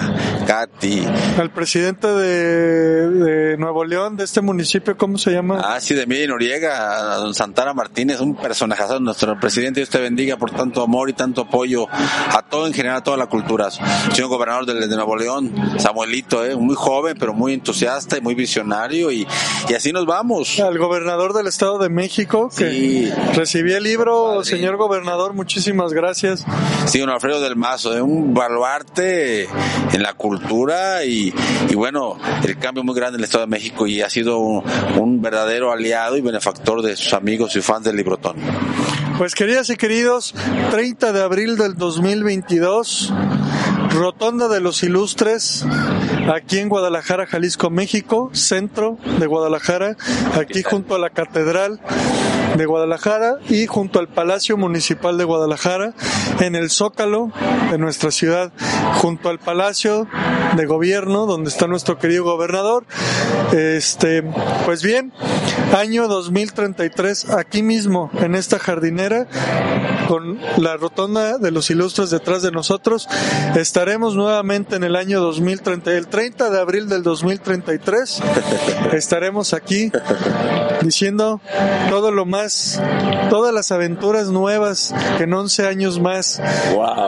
Katy. 0.45 1.05
Al 1.38 1.51
presidente 1.51 2.07
de, 2.07 3.57
Nuevo 3.57 3.84
León, 3.86 4.16
de 4.16 4.24
este 4.24 4.41
municipio, 4.41 4.97
¿cómo 4.97 5.18
se 5.18 5.32
llama? 5.32 5.62
Ah, 5.64 5.80
sí, 5.80 5.93
de 5.93 6.05
Miguel 6.05 6.30
Noriega, 6.30 7.14
a 7.14 7.18
don 7.18 7.34
Santana 7.34 7.74
Martínez, 7.74 8.20
un 8.22 8.36
personaje, 8.36 8.84
nuestro 8.99 9.39
presidente, 9.39 9.80
Dios 9.80 9.89
te 9.89 9.99
bendiga 9.99 10.38
por 10.38 10.51
tanto 10.51 10.82
amor 10.82 11.10
y 11.10 11.14
tanto 11.14 11.41
apoyo 11.41 11.88
a 11.89 12.41
todo 12.49 12.68
en 12.68 12.74
general, 12.74 12.97
a 12.97 13.03
toda 13.03 13.18
la 13.18 13.28
cultura. 13.28 13.70
Señor 13.72 14.30
gobernador 14.30 14.66
de, 14.66 14.88
Nuevo 14.89 15.16
León, 15.16 15.53
Samuelito, 15.78 16.45
eh, 16.45 16.55
muy 16.55 16.76
joven, 16.76 17.16
pero 17.20 17.34
muy 17.34 17.53
entusiasta 17.53 18.18
y 18.18 18.22
muy 18.22 18.36
visionario, 18.36 19.12
y, 19.12 19.28
y 19.70 19.74
así 19.74 19.91
nos 19.91 20.05
vamos. 20.05 20.60
Al 20.60 20.78
gobernador 20.78 21.34
del 21.34 21.47
Estado 21.47 21.78
de 21.78 21.89
México, 21.89 22.49
que 22.55 22.70
sí. 22.70 23.12
recibí 23.36 23.74
el 23.74 23.84
libro, 23.84 24.43
señor 24.43 24.78
gobernador, 24.78 25.34
muchísimas 25.50 25.93
gracias. 25.93 26.45
Sí, 26.86 27.00
don 27.00 27.10
Alfredo 27.10 27.41
del 27.41 27.56
Mazo, 27.56 27.89
de 27.89 28.04
un 28.04 28.36
baluarte 28.36 29.45
en 29.45 30.04
la 30.04 30.14
cultura 30.14 31.04
y, 31.06 31.34
bueno, 31.74 32.20
el 32.43 32.60
cambio 32.60 32.84
muy 32.84 32.93
grande 32.93 33.16
en 33.16 33.22
el 33.22 33.24
Estado 33.24 33.45
de 33.45 33.50
México 33.50 33.88
y 33.88 34.04
ha 34.04 34.12
sido 34.12 34.38
un, 34.38 35.22
verdadero 35.24 35.72
aliado 35.72 36.18
y 36.18 36.22
benefactor 36.22 36.84
de 36.84 36.95
sus 36.95 37.14
amigos 37.14 37.56
y 37.56 37.62
fans 37.62 37.86
del 37.86 37.95
Librotón. 37.95 38.36
Pues 39.18 39.34
queridas 39.34 39.72
y 39.72 39.76
queridos, 39.76 40.36
30 40.70 41.14
de 41.14 41.24
abril 41.24 41.58
del 41.58 41.74
2022, 41.74 43.12
Rotonda 43.89 44.50
de 44.50 44.60
los 44.60 44.84
Ilustres, 44.84 45.66
aquí 46.34 46.59
en 46.59 46.69
Guadalajara, 46.69 47.25
Jalisco, 47.25 47.69
México, 47.69 48.30
centro 48.34 48.97
de 49.19 49.25
Guadalajara, 49.25 49.97
aquí 50.39 50.63
junto 50.63 50.95
a 50.95 50.99
la 50.99 51.09
Catedral 51.09 51.80
de 52.55 52.65
Guadalajara 52.65 53.38
y 53.47 53.67
junto 53.67 53.99
al 53.99 54.07
Palacio 54.07 54.57
Municipal 54.57 55.17
de 55.17 55.23
Guadalajara, 55.23 55.93
en 56.39 56.55
el 56.55 56.69
Zócalo 56.69 57.32
de 57.71 57.77
nuestra 57.77 58.11
ciudad, 58.11 58.51
junto 58.95 59.30
al 59.30 59.39
Palacio 59.39 60.07
de 60.55 60.65
Gobierno, 60.65 61.25
donde 61.25 61.49
está 61.49 61.67
nuestro 61.67 61.97
querido 61.97 62.23
gobernador. 62.23 62.86
Este, 63.53 64.23
pues 64.65 64.84
bien, 64.84 65.13
año 65.75 66.07
2033, 66.07 67.30
aquí 67.32 67.63
mismo, 67.63 68.09
en 68.19 68.36
esta 68.36 68.59
jardinera, 68.59 69.27
con 70.07 70.39
la 70.57 70.75
rotonda 70.75 71.38
de 71.38 71.51
los 71.51 71.69
ilustres 71.69 72.09
detrás 72.09 72.41
de 72.41 72.51
nosotros, 72.51 73.07
estaremos 73.55 74.15
nuevamente 74.15 74.75
en 74.75 74.84
el 74.84 74.95
año 74.95 75.19
2030, 75.21 75.91
el 75.91 76.07
30 76.20 76.49
de 76.49 76.59
abril 76.59 76.89
del 76.89 77.01
2033, 77.01 78.22
estaremos 78.91 79.53
aquí 79.53 79.89
diciendo 80.82 81.39
todo 81.89 82.11
lo 82.11 82.26
más, 82.26 82.82
todas 83.30 83.53
las 83.53 83.72
aventuras 83.72 84.28
nuevas 84.28 84.93
que 85.17 85.24
en 85.24 85.34
11 85.34 85.67
años 85.67 86.01
más 86.01 86.41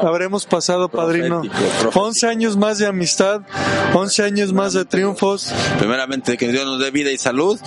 habremos 0.02 0.46
pasado, 0.46 0.88
padrino. 0.88 1.42
11 1.94 2.28
años 2.28 2.56
más 2.56 2.78
de 2.78 2.88
amistad, 2.88 3.42
11 3.94 4.24
años 4.24 4.54
más 4.54 4.72
de 4.72 4.86
triunfos. 4.86 5.54
Primeramente, 5.78 6.38
que 6.38 6.48
Dios 6.48 6.66
nos 6.66 6.80
dé 6.80 6.92
vida 6.92 7.12
y 7.12 7.18
salud 7.18 7.60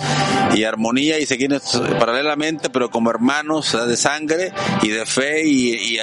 y 0.55 0.63
armonía 0.63 1.19
y 1.19 1.27
seguir 1.27 1.61
paralelamente, 1.99 2.71
pero 2.71 2.89
como 2.89 3.11
hermanos 3.11 3.77
de 3.87 3.97
sangre 3.97 4.51
y 4.81 4.89
de 4.89 5.05
fe 5.05 5.45
y, 5.45 5.99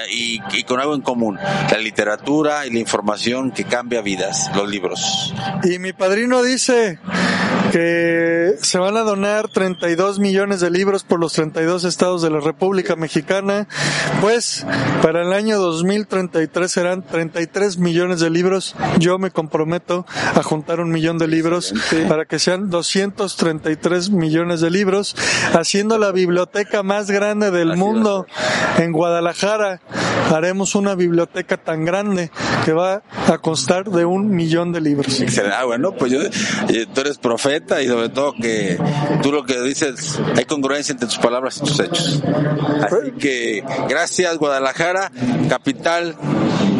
y 0.52 0.62
con 0.62 0.78
algo 0.78 0.94
en 0.94 1.00
común, 1.00 1.36
la 1.36 1.78
literatura 1.78 2.64
y 2.64 2.70
la 2.70 2.78
información 2.78 3.50
que 3.50 3.64
cambia 3.64 4.02
vidas, 4.02 4.50
los 4.54 4.68
libros. 4.68 5.31
Y 5.64 5.78
mi 5.78 5.92
padrino 5.92 6.42
dice 6.42 6.98
que 7.72 8.56
se 8.60 8.78
van 8.78 8.98
a 8.98 9.00
donar 9.00 9.48
32 9.48 10.18
millones 10.18 10.60
de 10.60 10.70
libros 10.70 11.04
por 11.04 11.18
los 11.18 11.32
32 11.32 11.84
estados 11.84 12.20
de 12.20 12.28
la 12.28 12.38
República 12.38 12.96
Mexicana, 12.96 13.66
pues 14.20 14.66
para 15.00 15.22
el 15.22 15.32
año 15.32 15.58
2033 15.58 16.70
serán 16.70 17.02
33 17.02 17.78
millones 17.78 18.20
de 18.20 18.28
libros. 18.28 18.76
Yo 18.98 19.18
me 19.18 19.30
comprometo 19.30 20.04
a 20.34 20.42
juntar 20.42 20.80
un 20.80 20.90
millón 20.90 21.16
de 21.16 21.28
libros 21.28 21.72
para 22.10 22.26
que 22.26 22.38
sean 22.38 22.68
233 22.68 24.10
millones 24.10 24.60
de 24.60 24.70
libros, 24.70 25.16
haciendo 25.54 25.96
la 25.96 26.12
biblioteca 26.12 26.82
más 26.82 27.10
grande 27.10 27.50
del 27.50 27.78
mundo 27.78 28.26
en 28.76 28.92
Guadalajara. 28.92 29.80
Haremos 30.30 30.74
una 30.74 30.94
biblioteca 30.94 31.56
tan 31.56 31.86
grande 31.86 32.30
que 32.66 32.72
va 32.72 33.02
a 33.28 33.38
constar 33.38 33.90
de 33.90 34.04
un 34.04 34.30
millón 34.30 34.72
de 34.72 34.82
libros. 34.82 35.20
Excelente. 35.20 35.56
Ah, 35.58 35.64
bueno, 35.64 35.92
pues 35.92 36.12
yo, 36.12 36.20
eh, 36.20 36.86
tú 36.92 37.00
eres 37.00 37.18
profeta 37.18 37.61
y 37.80 37.86
sobre 37.86 38.08
todo 38.08 38.34
que 38.34 38.78
tú 39.22 39.32
lo 39.32 39.44
que 39.44 39.60
dices, 39.62 40.20
hay 40.36 40.44
congruencia 40.44 40.92
entre 40.92 41.06
tus 41.06 41.18
palabras 41.18 41.58
y 41.58 41.60
tus 41.60 41.80
hechos. 41.80 42.22
Así 42.82 43.12
que 43.18 43.64
gracias 43.88 44.36
Guadalajara, 44.38 45.10
capital 45.48 46.16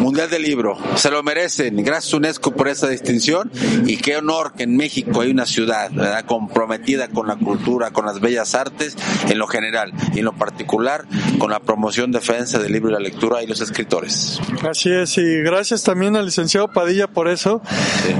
mundial 0.03 0.29
del 0.29 0.41
libro. 0.43 0.77
Se 0.95 1.09
lo 1.09 1.23
merecen. 1.23 1.77
Gracias 1.83 2.13
UNESCO 2.13 2.51
por 2.51 2.67
esa 2.67 2.89
distinción 2.89 3.49
y 3.85 3.97
qué 3.97 4.17
honor 4.17 4.53
que 4.53 4.63
en 4.63 4.75
México 4.75 5.21
hay 5.21 5.31
una 5.31 5.45
ciudad 5.45 5.89
comprometida 6.25 7.07
con 7.07 7.27
la 7.27 7.37
cultura, 7.37 7.91
con 7.91 8.05
las 8.05 8.19
bellas 8.19 8.53
artes 8.53 8.97
en 9.29 9.37
lo 9.37 9.47
general 9.47 9.93
y 10.13 10.19
en 10.19 10.25
lo 10.25 10.33
particular 10.33 11.05
con 11.39 11.51
la 11.51 11.61
promoción, 11.61 12.11
defensa 12.11 12.59
del 12.59 12.73
libro 12.73 12.89
y 12.89 12.93
la 12.93 12.99
lectura 12.99 13.41
y 13.41 13.47
los 13.47 13.61
escritores. 13.61 14.39
Así 14.69 14.91
es 14.91 15.17
y 15.17 15.41
gracias 15.41 15.83
también 15.83 16.17
al 16.17 16.25
licenciado 16.25 16.67
Padilla 16.67 17.07
por 17.07 17.29
eso, 17.29 17.61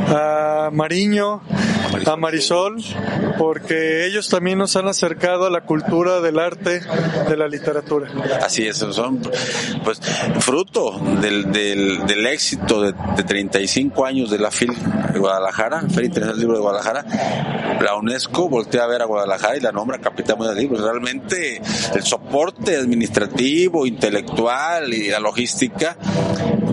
a 0.07 0.69
Mariño, 0.71 1.41
a 2.05 2.15
Marisol, 2.15 2.77
porque 3.37 4.05
ellos 4.05 4.29
también 4.29 4.57
nos 4.57 4.75
han 4.75 4.87
acercado 4.87 5.45
a 5.45 5.49
la 5.49 5.61
cultura 5.61 6.21
del 6.21 6.39
arte, 6.39 6.81
de 7.29 7.37
la 7.37 7.47
literatura. 7.47 8.09
Así 8.41 8.65
es, 8.67 8.77
son 8.77 9.21
pues 9.83 9.99
fruto 10.39 10.99
del, 11.21 11.51
del, 11.75 12.27
éxito 12.27 12.81
de, 12.81 12.93
35 13.23 14.05
años 14.05 14.29
de 14.29 14.39
la 14.39 14.51
FIL 14.51 14.71
de 15.11 15.19
Guadalajara, 15.19 15.81
Feria 15.81 16.07
Internacional 16.07 16.35
del 16.35 16.39
Libro 16.39 16.57
de 16.57 16.61
Guadalajara, 16.61 17.79
la 17.81 17.95
UNESCO 17.95 18.49
voltea 18.49 18.83
a 18.83 18.87
ver 18.87 19.01
a 19.01 19.05
Guadalajara 19.05 19.57
y 19.57 19.59
la 19.59 19.71
nombra 19.71 19.99
capital 19.99 20.37
mundial 20.37 20.55
del 20.55 20.63
libro. 20.65 20.83
Realmente 20.83 21.61
el 21.93 22.03
soporte 22.03 22.77
administrativo, 22.77 23.85
intelectual 23.85 24.93
y 24.93 25.09
la 25.09 25.19
logística 25.19 25.97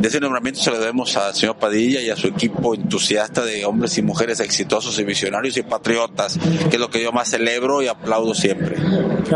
de 0.00 0.08
ese 0.08 0.18
nombramiento 0.18 0.60
se 0.60 0.70
lo 0.70 0.78
debemos 0.78 1.16
al 1.16 1.34
señor 1.34 1.56
Padilla 1.56 2.00
y 2.00 2.08
a 2.08 2.16
su 2.16 2.28
equipo 2.28 2.74
entusiasta 2.74 3.44
de 3.44 3.66
hombres 3.66 3.98
y 3.98 4.02
mujeres 4.02 4.40
exitosos 4.40 4.98
y 4.98 5.04
visionarios 5.04 5.58
y 5.58 5.62
patriotas, 5.62 6.38
que 6.70 6.76
es 6.76 6.80
lo 6.80 6.88
que 6.88 7.02
yo 7.02 7.12
más 7.12 7.28
celebro 7.28 7.82
y 7.82 7.88
aplaudo 7.88 8.34
siempre. 8.34 8.76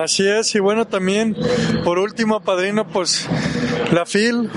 Así 0.01 0.27
es, 0.27 0.55
y 0.55 0.61
bueno, 0.61 0.87
también, 0.87 1.37
por 1.85 1.99
último, 1.99 2.41
padrino, 2.41 2.89
pues 2.89 3.29
la 3.93 4.07
FIL, 4.07 4.51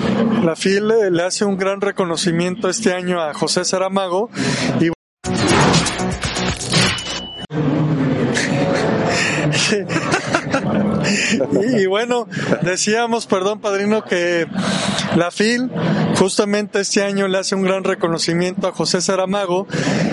la 0.44 0.56
FIL 0.56 0.88
le 1.12 1.24
hace 1.24 1.44
un 1.44 1.58
gran 1.58 1.82
reconocimiento 1.82 2.70
este 2.70 2.94
año 2.94 3.22
a 3.22 3.34
José 3.34 3.66
Saramago 3.66 4.30
y 4.80 4.92
y, 11.78 11.86
bueno, 11.86 12.28
decíamos, 12.62 13.28
perdón, 13.28 13.60
padrino, 13.60 14.04
que 14.04 14.48
la 15.16 15.32
FIL 15.32 15.72
justamente 16.18 16.80
este 16.80 17.04
año 17.04 17.28
le 17.28 17.38
hace 17.38 17.56
un 17.56 17.62
gran 17.62 17.84
reconocimiento 17.84 18.68
a 18.68 18.72
José 18.72 19.02
Saramago 19.02 19.68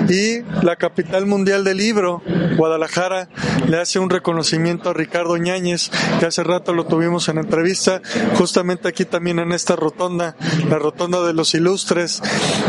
y 0.09 0.43
la 0.63 0.77
capital 0.77 1.27
mundial 1.27 1.65
del 1.65 1.79
libro, 1.79 2.23
Guadalajara, 2.57 3.29
le 3.69 3.79
hace 3.79 3.99
un 3.99 4.11
reconocimiento 4.11 4.91
a 4.91 4.93
Ricardo 4.93 5.37
Ñáñez, 5.37 5.91
que 6.21 6.27
hace 6.27 6.45
rato 6.45 6.75
lo 6.75 6.87
tuvimos 6.87 7.29
en 7.29 7.39
entrevista, 7.39 8.03
justamente 8.37 8.89
aquí 8.89 9.05
también 9.05 9.39
en 9.39 9.53
esta 9.53 9.77
rotonda, 9.77 10.37
la 10.69 10.79
rotonda 10.79 11.23
de 11.23 11.33
los 11.33 11.55
ilustres, 11.55 12.23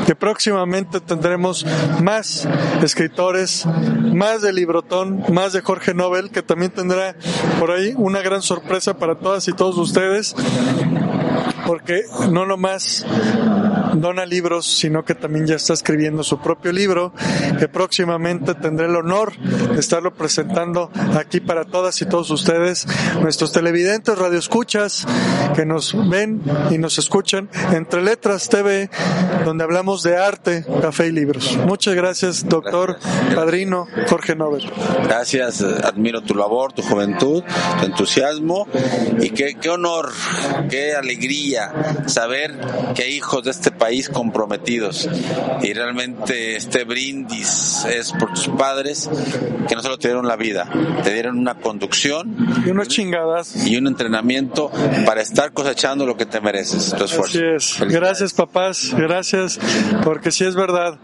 que 0.06 0.16
próximamente 0.16 1.02
tendremos 1.02 1.66
más 2.02 2.48
escritores, 2.84 3.66
más 3.66 4.42
de 4.42 4.54
Librotón, 4.54 5.24
más 5.32 5.54
de 5.54 5.62
Jorge 5.62 5.94
Nobel, 5.94 6.32
que 6.32 6.42
también 6.42 6.72
tendrá 6.72 7.16
por 7.60 7.72
ahí 7.72 7.94
una 7.98 8.15
gran 8.22 8.42
sorpresa 8.42 8.94
para 8.96 9.16
todas 9.16 9.48
y 9.48 9.54
todos 9.54 9.78
ustedes 9.78 10.36
porque 11.66 12.04
no 12.32 12.46
nomás 12.46 13.06
dona 13.96 14.26
libros, 14.26 14.66
sino 14.66 15.06
que 15.06 15.16
también 15.16 15.48
ya 15.48 15.56
está 15.56 15.74
escribiendo 15.74 16.24
su 16.24 16.40
propio 16.40 16.72
libro, 16.72 17.14
que 17.60 17.68
próximamente 17.68 18.54
tendré 18.56 18.88
el 18.88 18.96
honor 18.96 19.38
de 19.38 19.80
estarlo 19.80 20.14
presentando 20.14 20.92
aquí 21.18 21.40
para 21.40 21.66
todas 21.66 22.02
y 22.02 22.06
todos 22.06 22.30
ustedes, 22.32 22.88
nuestros 23.22 23.52
televidentes, 23.52 24.18
radioescuchas, 24.18 25.06
que 25.56 25.66
nos 25.66 25.96
ven 26.10 26.42
y 26.70 26.78
nos 26.78 26.98
escuchan 26.98 27.50
entre 27.74 28.02
Letras 28.02 28.50
TV, 28.50 28.90
donde 29.46 29.64
hablamos 29.64 30.04
de 30.04 30.18
arte, 30.18 30.66
café 30.82 31.08
y 31.08 31.12
libros. 31.12 31.58
Muchas 31.66 31.96
gracias, 31.96 32.48
doctor, 32.48 32.98
padrino 33.34 33.88
Jorge 34.08 34.36
Nobel. 34.36 34.70
Gracias, 35.04 35.62
admiro 35.62 36.22
tu 36.22 36.36
labor, 36.36 36.74
tu 36.74 36.82
juventud, 36.82 37.44
tu 37.80 37.86
entusiasmo 37.86 38.68
y 39.20 39.30
qué, 39.30 39.56
qué 39.60 39.70
honor, 39.70 40.12
qué 40.70 40.94
alegría 40.94 41.55
saber 42.08 42.54
que 42.96 43.10
hijos 43.10 43.44
de 43.44 43.52
este 43.52 43.72
país 43.72 44.10
comprometidos. 44.10 45.10
Y 45.62 45.74
realmente 45.74 46.56
este 46.56 46.84
brindis 46.84 47.86
es 47.86 48.12
por 48.12 48.34
tus 48.34 48.48
padres 48.50 49.10
que 49.68 49.76
no 49.76 49.82
solo 49.82 49.98
te 49.98 50.08
dieron 50.08 50.28
la 50.28 50.36
vida, 50.36 50.70
te 51.04 51.14
dieron 51.14 51.38
una 51.38 51.56
conducción 51.56 52.36
y 52.66 52.70
unos 52.70 52.88
chingadas 52.88 53.66
y 53.68 53.78
un 53.78 53.88
entrenamiento 53.88 54.72
para 55.06 55.22
estar 55.22 55.52
cosechando 55.54 56.06
lo 56.06 56.18
que 56.18 56.26
te 56.26 56.42
mereces, 56.42 56.94
tu 56.98 57.04
esfuerzo. 57.06 57.38
Así 57.38 57.84
es. 57.84 57.92
Gracias 57.92 58.34
papás, 58.34 58.94
gracias, 58.96 59.60
porque 60.04 60.32
sí 60.32 60.46
es 60.46 60.56
verdad. 60.56 60.98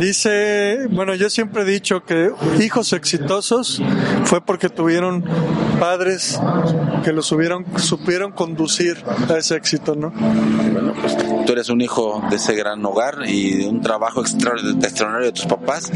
Dice, 0.00 0.86
bueno, 0.90 1.14
yo 1.14 1.30
siempre 1.30 1.62
he 1.62 1.64
dicho 1.64 2.04
que 2.04 2.30
hijos 2.60 2.92
exitosos 2.92 3.82
fue 4.24 4.40
porque 4.40 4.68
tuvieron 4.68 5.24
padres 5.78 6.38
que 7.04 7.12
los 7.12 7.32
hubieron, 7.32 7.64
supieron 7.78 8.32
conducir 8.32 9.02
a 9.28 9.36
ese 9.36 9.56
éxito, 9.56 9.79
¿no? 9.88 10.10
Bueno, 10.10 10.92
pues 11.00 11.16
tú 11.46 11.52
eres 11.52 11.68
un 11.68 11.80
hijo 11.80 12.22
de 12.30 12.36
ese 12.36 12.54
gran 12.54 12.84
hogar 12.84 13.18
y 13.26 13.56
de 13.56 13.68
un 13.68 13.80
trabajo 13.80 14.20
extraordinario 14.20 15.26
de 15.26 15.32
tus 15.32 15.46
papás 15.46 15.90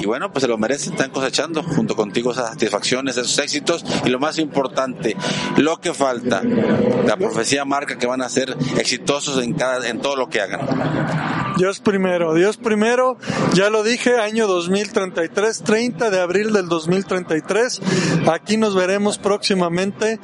y 0.00 0.06
bueno, 0.06 0.32
pues 0.32 0.42
se 0.42 0.48
lo 0.48 0.58
merecen, 0.58 0.94
están 0.94 1.10
cosechando 1.10 1.62
junto 1.62 1.94
contigo 1.94 2.32
esas 2.32 2.48
satisfacciones, 2.50 3.16
esos 3.16 3.38
éxitos 3.38 3.84
y 4.04 4.08
lo 4.08 4.18
más 4.18 4.38
importante, 4.38 5.16
lo 5.56 5.78
que 5.80 5.94
falta, 5.94 6.42
la 6.42 7.16
profecía 7.16 7.64
marca 7.64 7.98
que 7.98 8.06
van 8.06 8.22
a 8.22 8.28
ser 8.28 8.56
exitosos 8.78 9.42
en 9.42 9.54
cada, 9.54 9.86
en 9.88 10.00
todo 10.00 10.16
lo 10.16 10.28
que 10.28 10.40
hagan. 10.40 11.45
Dios 11.56 11.80
primero, 11.80 12.34
Dios 12.34 12.58
primero, 12.58 13.16
ya 13.54 13.70
lo 13.70 13.82
dije, 13.82 14.18
año 14.18 14.46
2033, 14.46 15.62
30 15.62 16.10
de 16.10 16.20
abril 16.20 16.52
del 16.52 16.68
2033, 16.68 17.80
aquí 18.30 18.58
nos 18.58 18.74
veremos 18.74 19.16
próximamente 19.16 20.20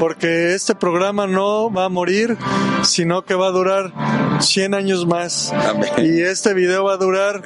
porque 0.00 0.54
este 0.54 0.74
programa 0.74 1.28
no 1.28 1.72
va 1.72 1.84
a 1.84 1.88
morir, 1.88 2.36
sino 2.82 3.24
que 3.24 3.36
va 3.36 3.46
a 3.46 3.50
durar 3.52 3.92
100 4.40 4.74
años 4.74 5.06
más. 5.06 5.52
Y 5.98 6.22
este 6.22 6.54
video 6.54 6.84
va 6.84 6.94
a 6.94 6.96
durar 6.96 7.42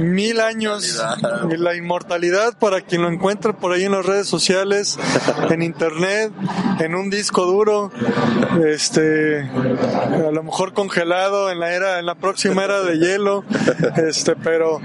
mil 0.00 0.40
años. 0.40 1.02
Y 1.50 1.56
la 1.58 1.74
inmortalidad 1.74 2.58
para 2.58 2.80
quien 2.80 3.02
lo 3.02 3.08
encuentre 3.08 3.52
por 3.52 3.72
ahí 3.72 3.84
en 3.84 3.92
las 3.92 4.06
redes 4.06 4.26
sociales, 4.26 4.98
en 5.50 5.62
internet, 5.62 6.32
en 6.80 6.94
un 6.94 7.10
disco 7.10 7.44
duro, 7.44 7.90
este, 8.66 9.40
a 9.42 10.30
lo 10.32 10.42
mejor 10.42 10.72
congelado 10.72 11.50
en 11.50 11.60
la 11.60 11.74
era, 11.74 11.98
en 11.98 12.06
la 12.06 12.14
próxima 12.14 12.37
era 12.44 12.82
de 12.82 12.98
hielo, 12.98 13.44
este, 13.96 14.36
pero 14.36 14.80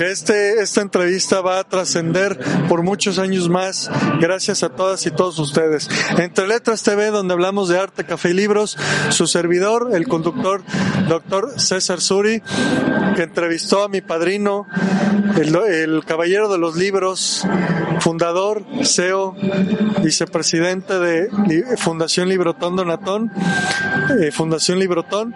este, 0.00 0.60
esta 0.60 0.80
entrevista 0.80 1.40
va 1.40 1.60
a 1.60 1.64
trascender 1.64 2.38
por 2.68 2.82
muchos 2.82 3.18
años 3.18 3.48
más, 3.48 3.90
gracias 4.20 4.62
a 4.62 4.70
todas 4.70 5.06
y 5.06 5.10
todos 5.10 5.38
ustedes. 5.38 5.88
Entre 6.18 6.48
Letras 6.48 6.82
TV, 6.82 7.10
donde 7.10 7.34
hablamos 7.34 7.68
de 7.68 7.78
arte, 7.78 8.04
café 8.04 8.30
y 8.30 8.34
libros, 8.34 8.76
su 9.10 9.26
servidor, 9.26 9.90
el 9.92 10.08
conductor, 10.08 10.62
doctor 11.08 11.60
César 11.60 12.00
Suri, 12.00 12.42
que 13.14 13.22
entrevistó 13.22 13.84
a 13.84 13.88
mi 13.88 14.00
padrino, 14.00 14.66
el, 15.40 15.54
el 15.56 16.04
caballero 16.04 16.50
de 16.50 16.58
los 16.58 16.76
libros, 16.76 17.46
fundador, 18.00 18.64
CEO, 18.82 19.36
vicepresidente 20.02 20.98
de 20.98 21.28
Fundación 21.76 22.28
Librotón 22.28 22.76
Donatón, 22.76 23.30
eh, 24.20 24.30
Fundación 24.32 24.78
Librotón, 24.78 25.34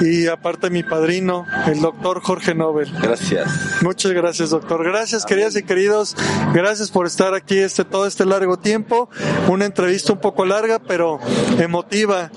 y 0.00 0.26
aparte 0.26 0.70
mi 0.82 0.88
padrino, 0.88 1.46
el 1.66 1.80
doctor 1.80 2.20
Jorge 2.20 2.54
Nobel. 2.54 2.92
Gracias. 3.00 3.82
Muchas 3.82 4.12
gracias, 4.12 4.50
doctor. 4.50 4.84
Gracias, 4.84 5.24
queridas 5.24 5.54
y 5.56 5.62
queridos. 5.62 6.16
Gracias 6.52 6.90
por 6.90 7.06
estar 7.06 7.34
aquí 7.34 7.58
este 7.58 7.84
todo 7.84 8.06
este 8.06 8.24
largo 8.24 8.58
tiempo. 8.58 9.08
Una 9.48 9.64
entrevista 9.66 10.12
un 10.12 10.20
poco 10.20 10.44
larga, 10.44 10.80
pero 10.80 11.20
emotiva, 11.58 12.30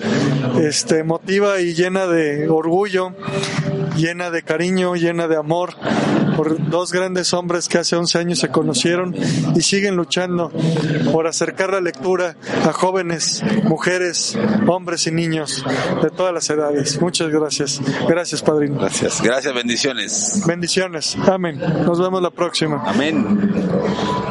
este, 0.60 1.00
emotiva 1.00 1.60
y 1.60 1.74
llena 1.74 2.06
de 2.08 2.50
orgullo, 2.50 3.14
llena 3.96 4.30
de 4.30 4.44
cariño, 4.44 4.96
llena 4.96 5.28
de 5.28 5.38
amor 5.38 5.76
por 6.36 6.70
dos 6.70 6.92
grandes 6.92 7.34
hombres 7.34 7.68
que 7.68 7.78
hace 7.78 7.96
11 7.96 8.20
años 8.20 8.40
se 8.40 8.50
conocieron 8.50 9.16
y 9.56 9.62
siguen 9.62 9.96
luchando 9.96 10.52
por 11.12 11.28
acercar 11.28 11.72
la 11.72 11.82
lectura 11.82 12.36
a 12.66 12.74
jóvenes, 12.74 13.44
mujeres, 13.64 14.38
hombres 14.68 15.08
y 15.08 15.12
niños 15.12 15.64
de 16.04 16.10
todas 16.10 16.34
las 16.34 16.50
edades. 16.50 17.02
Muchas 17.02 17.30
gracias. 17.30 17.82
Gracias, 18.08 18.42
padrino. 18.42 18.80
Gracias. 18.80 19.22
Gracias, 19.22 19.54
bendiciones. 19.54 20.44
Bendiciones. 20.46 21.18
Amén. 21.28 21.60
Nos 21.86 22.00
vemos 22.00 22.22
la 22.22 22.32
próxima. 22.32 22.84
Amén. 22.86 24.25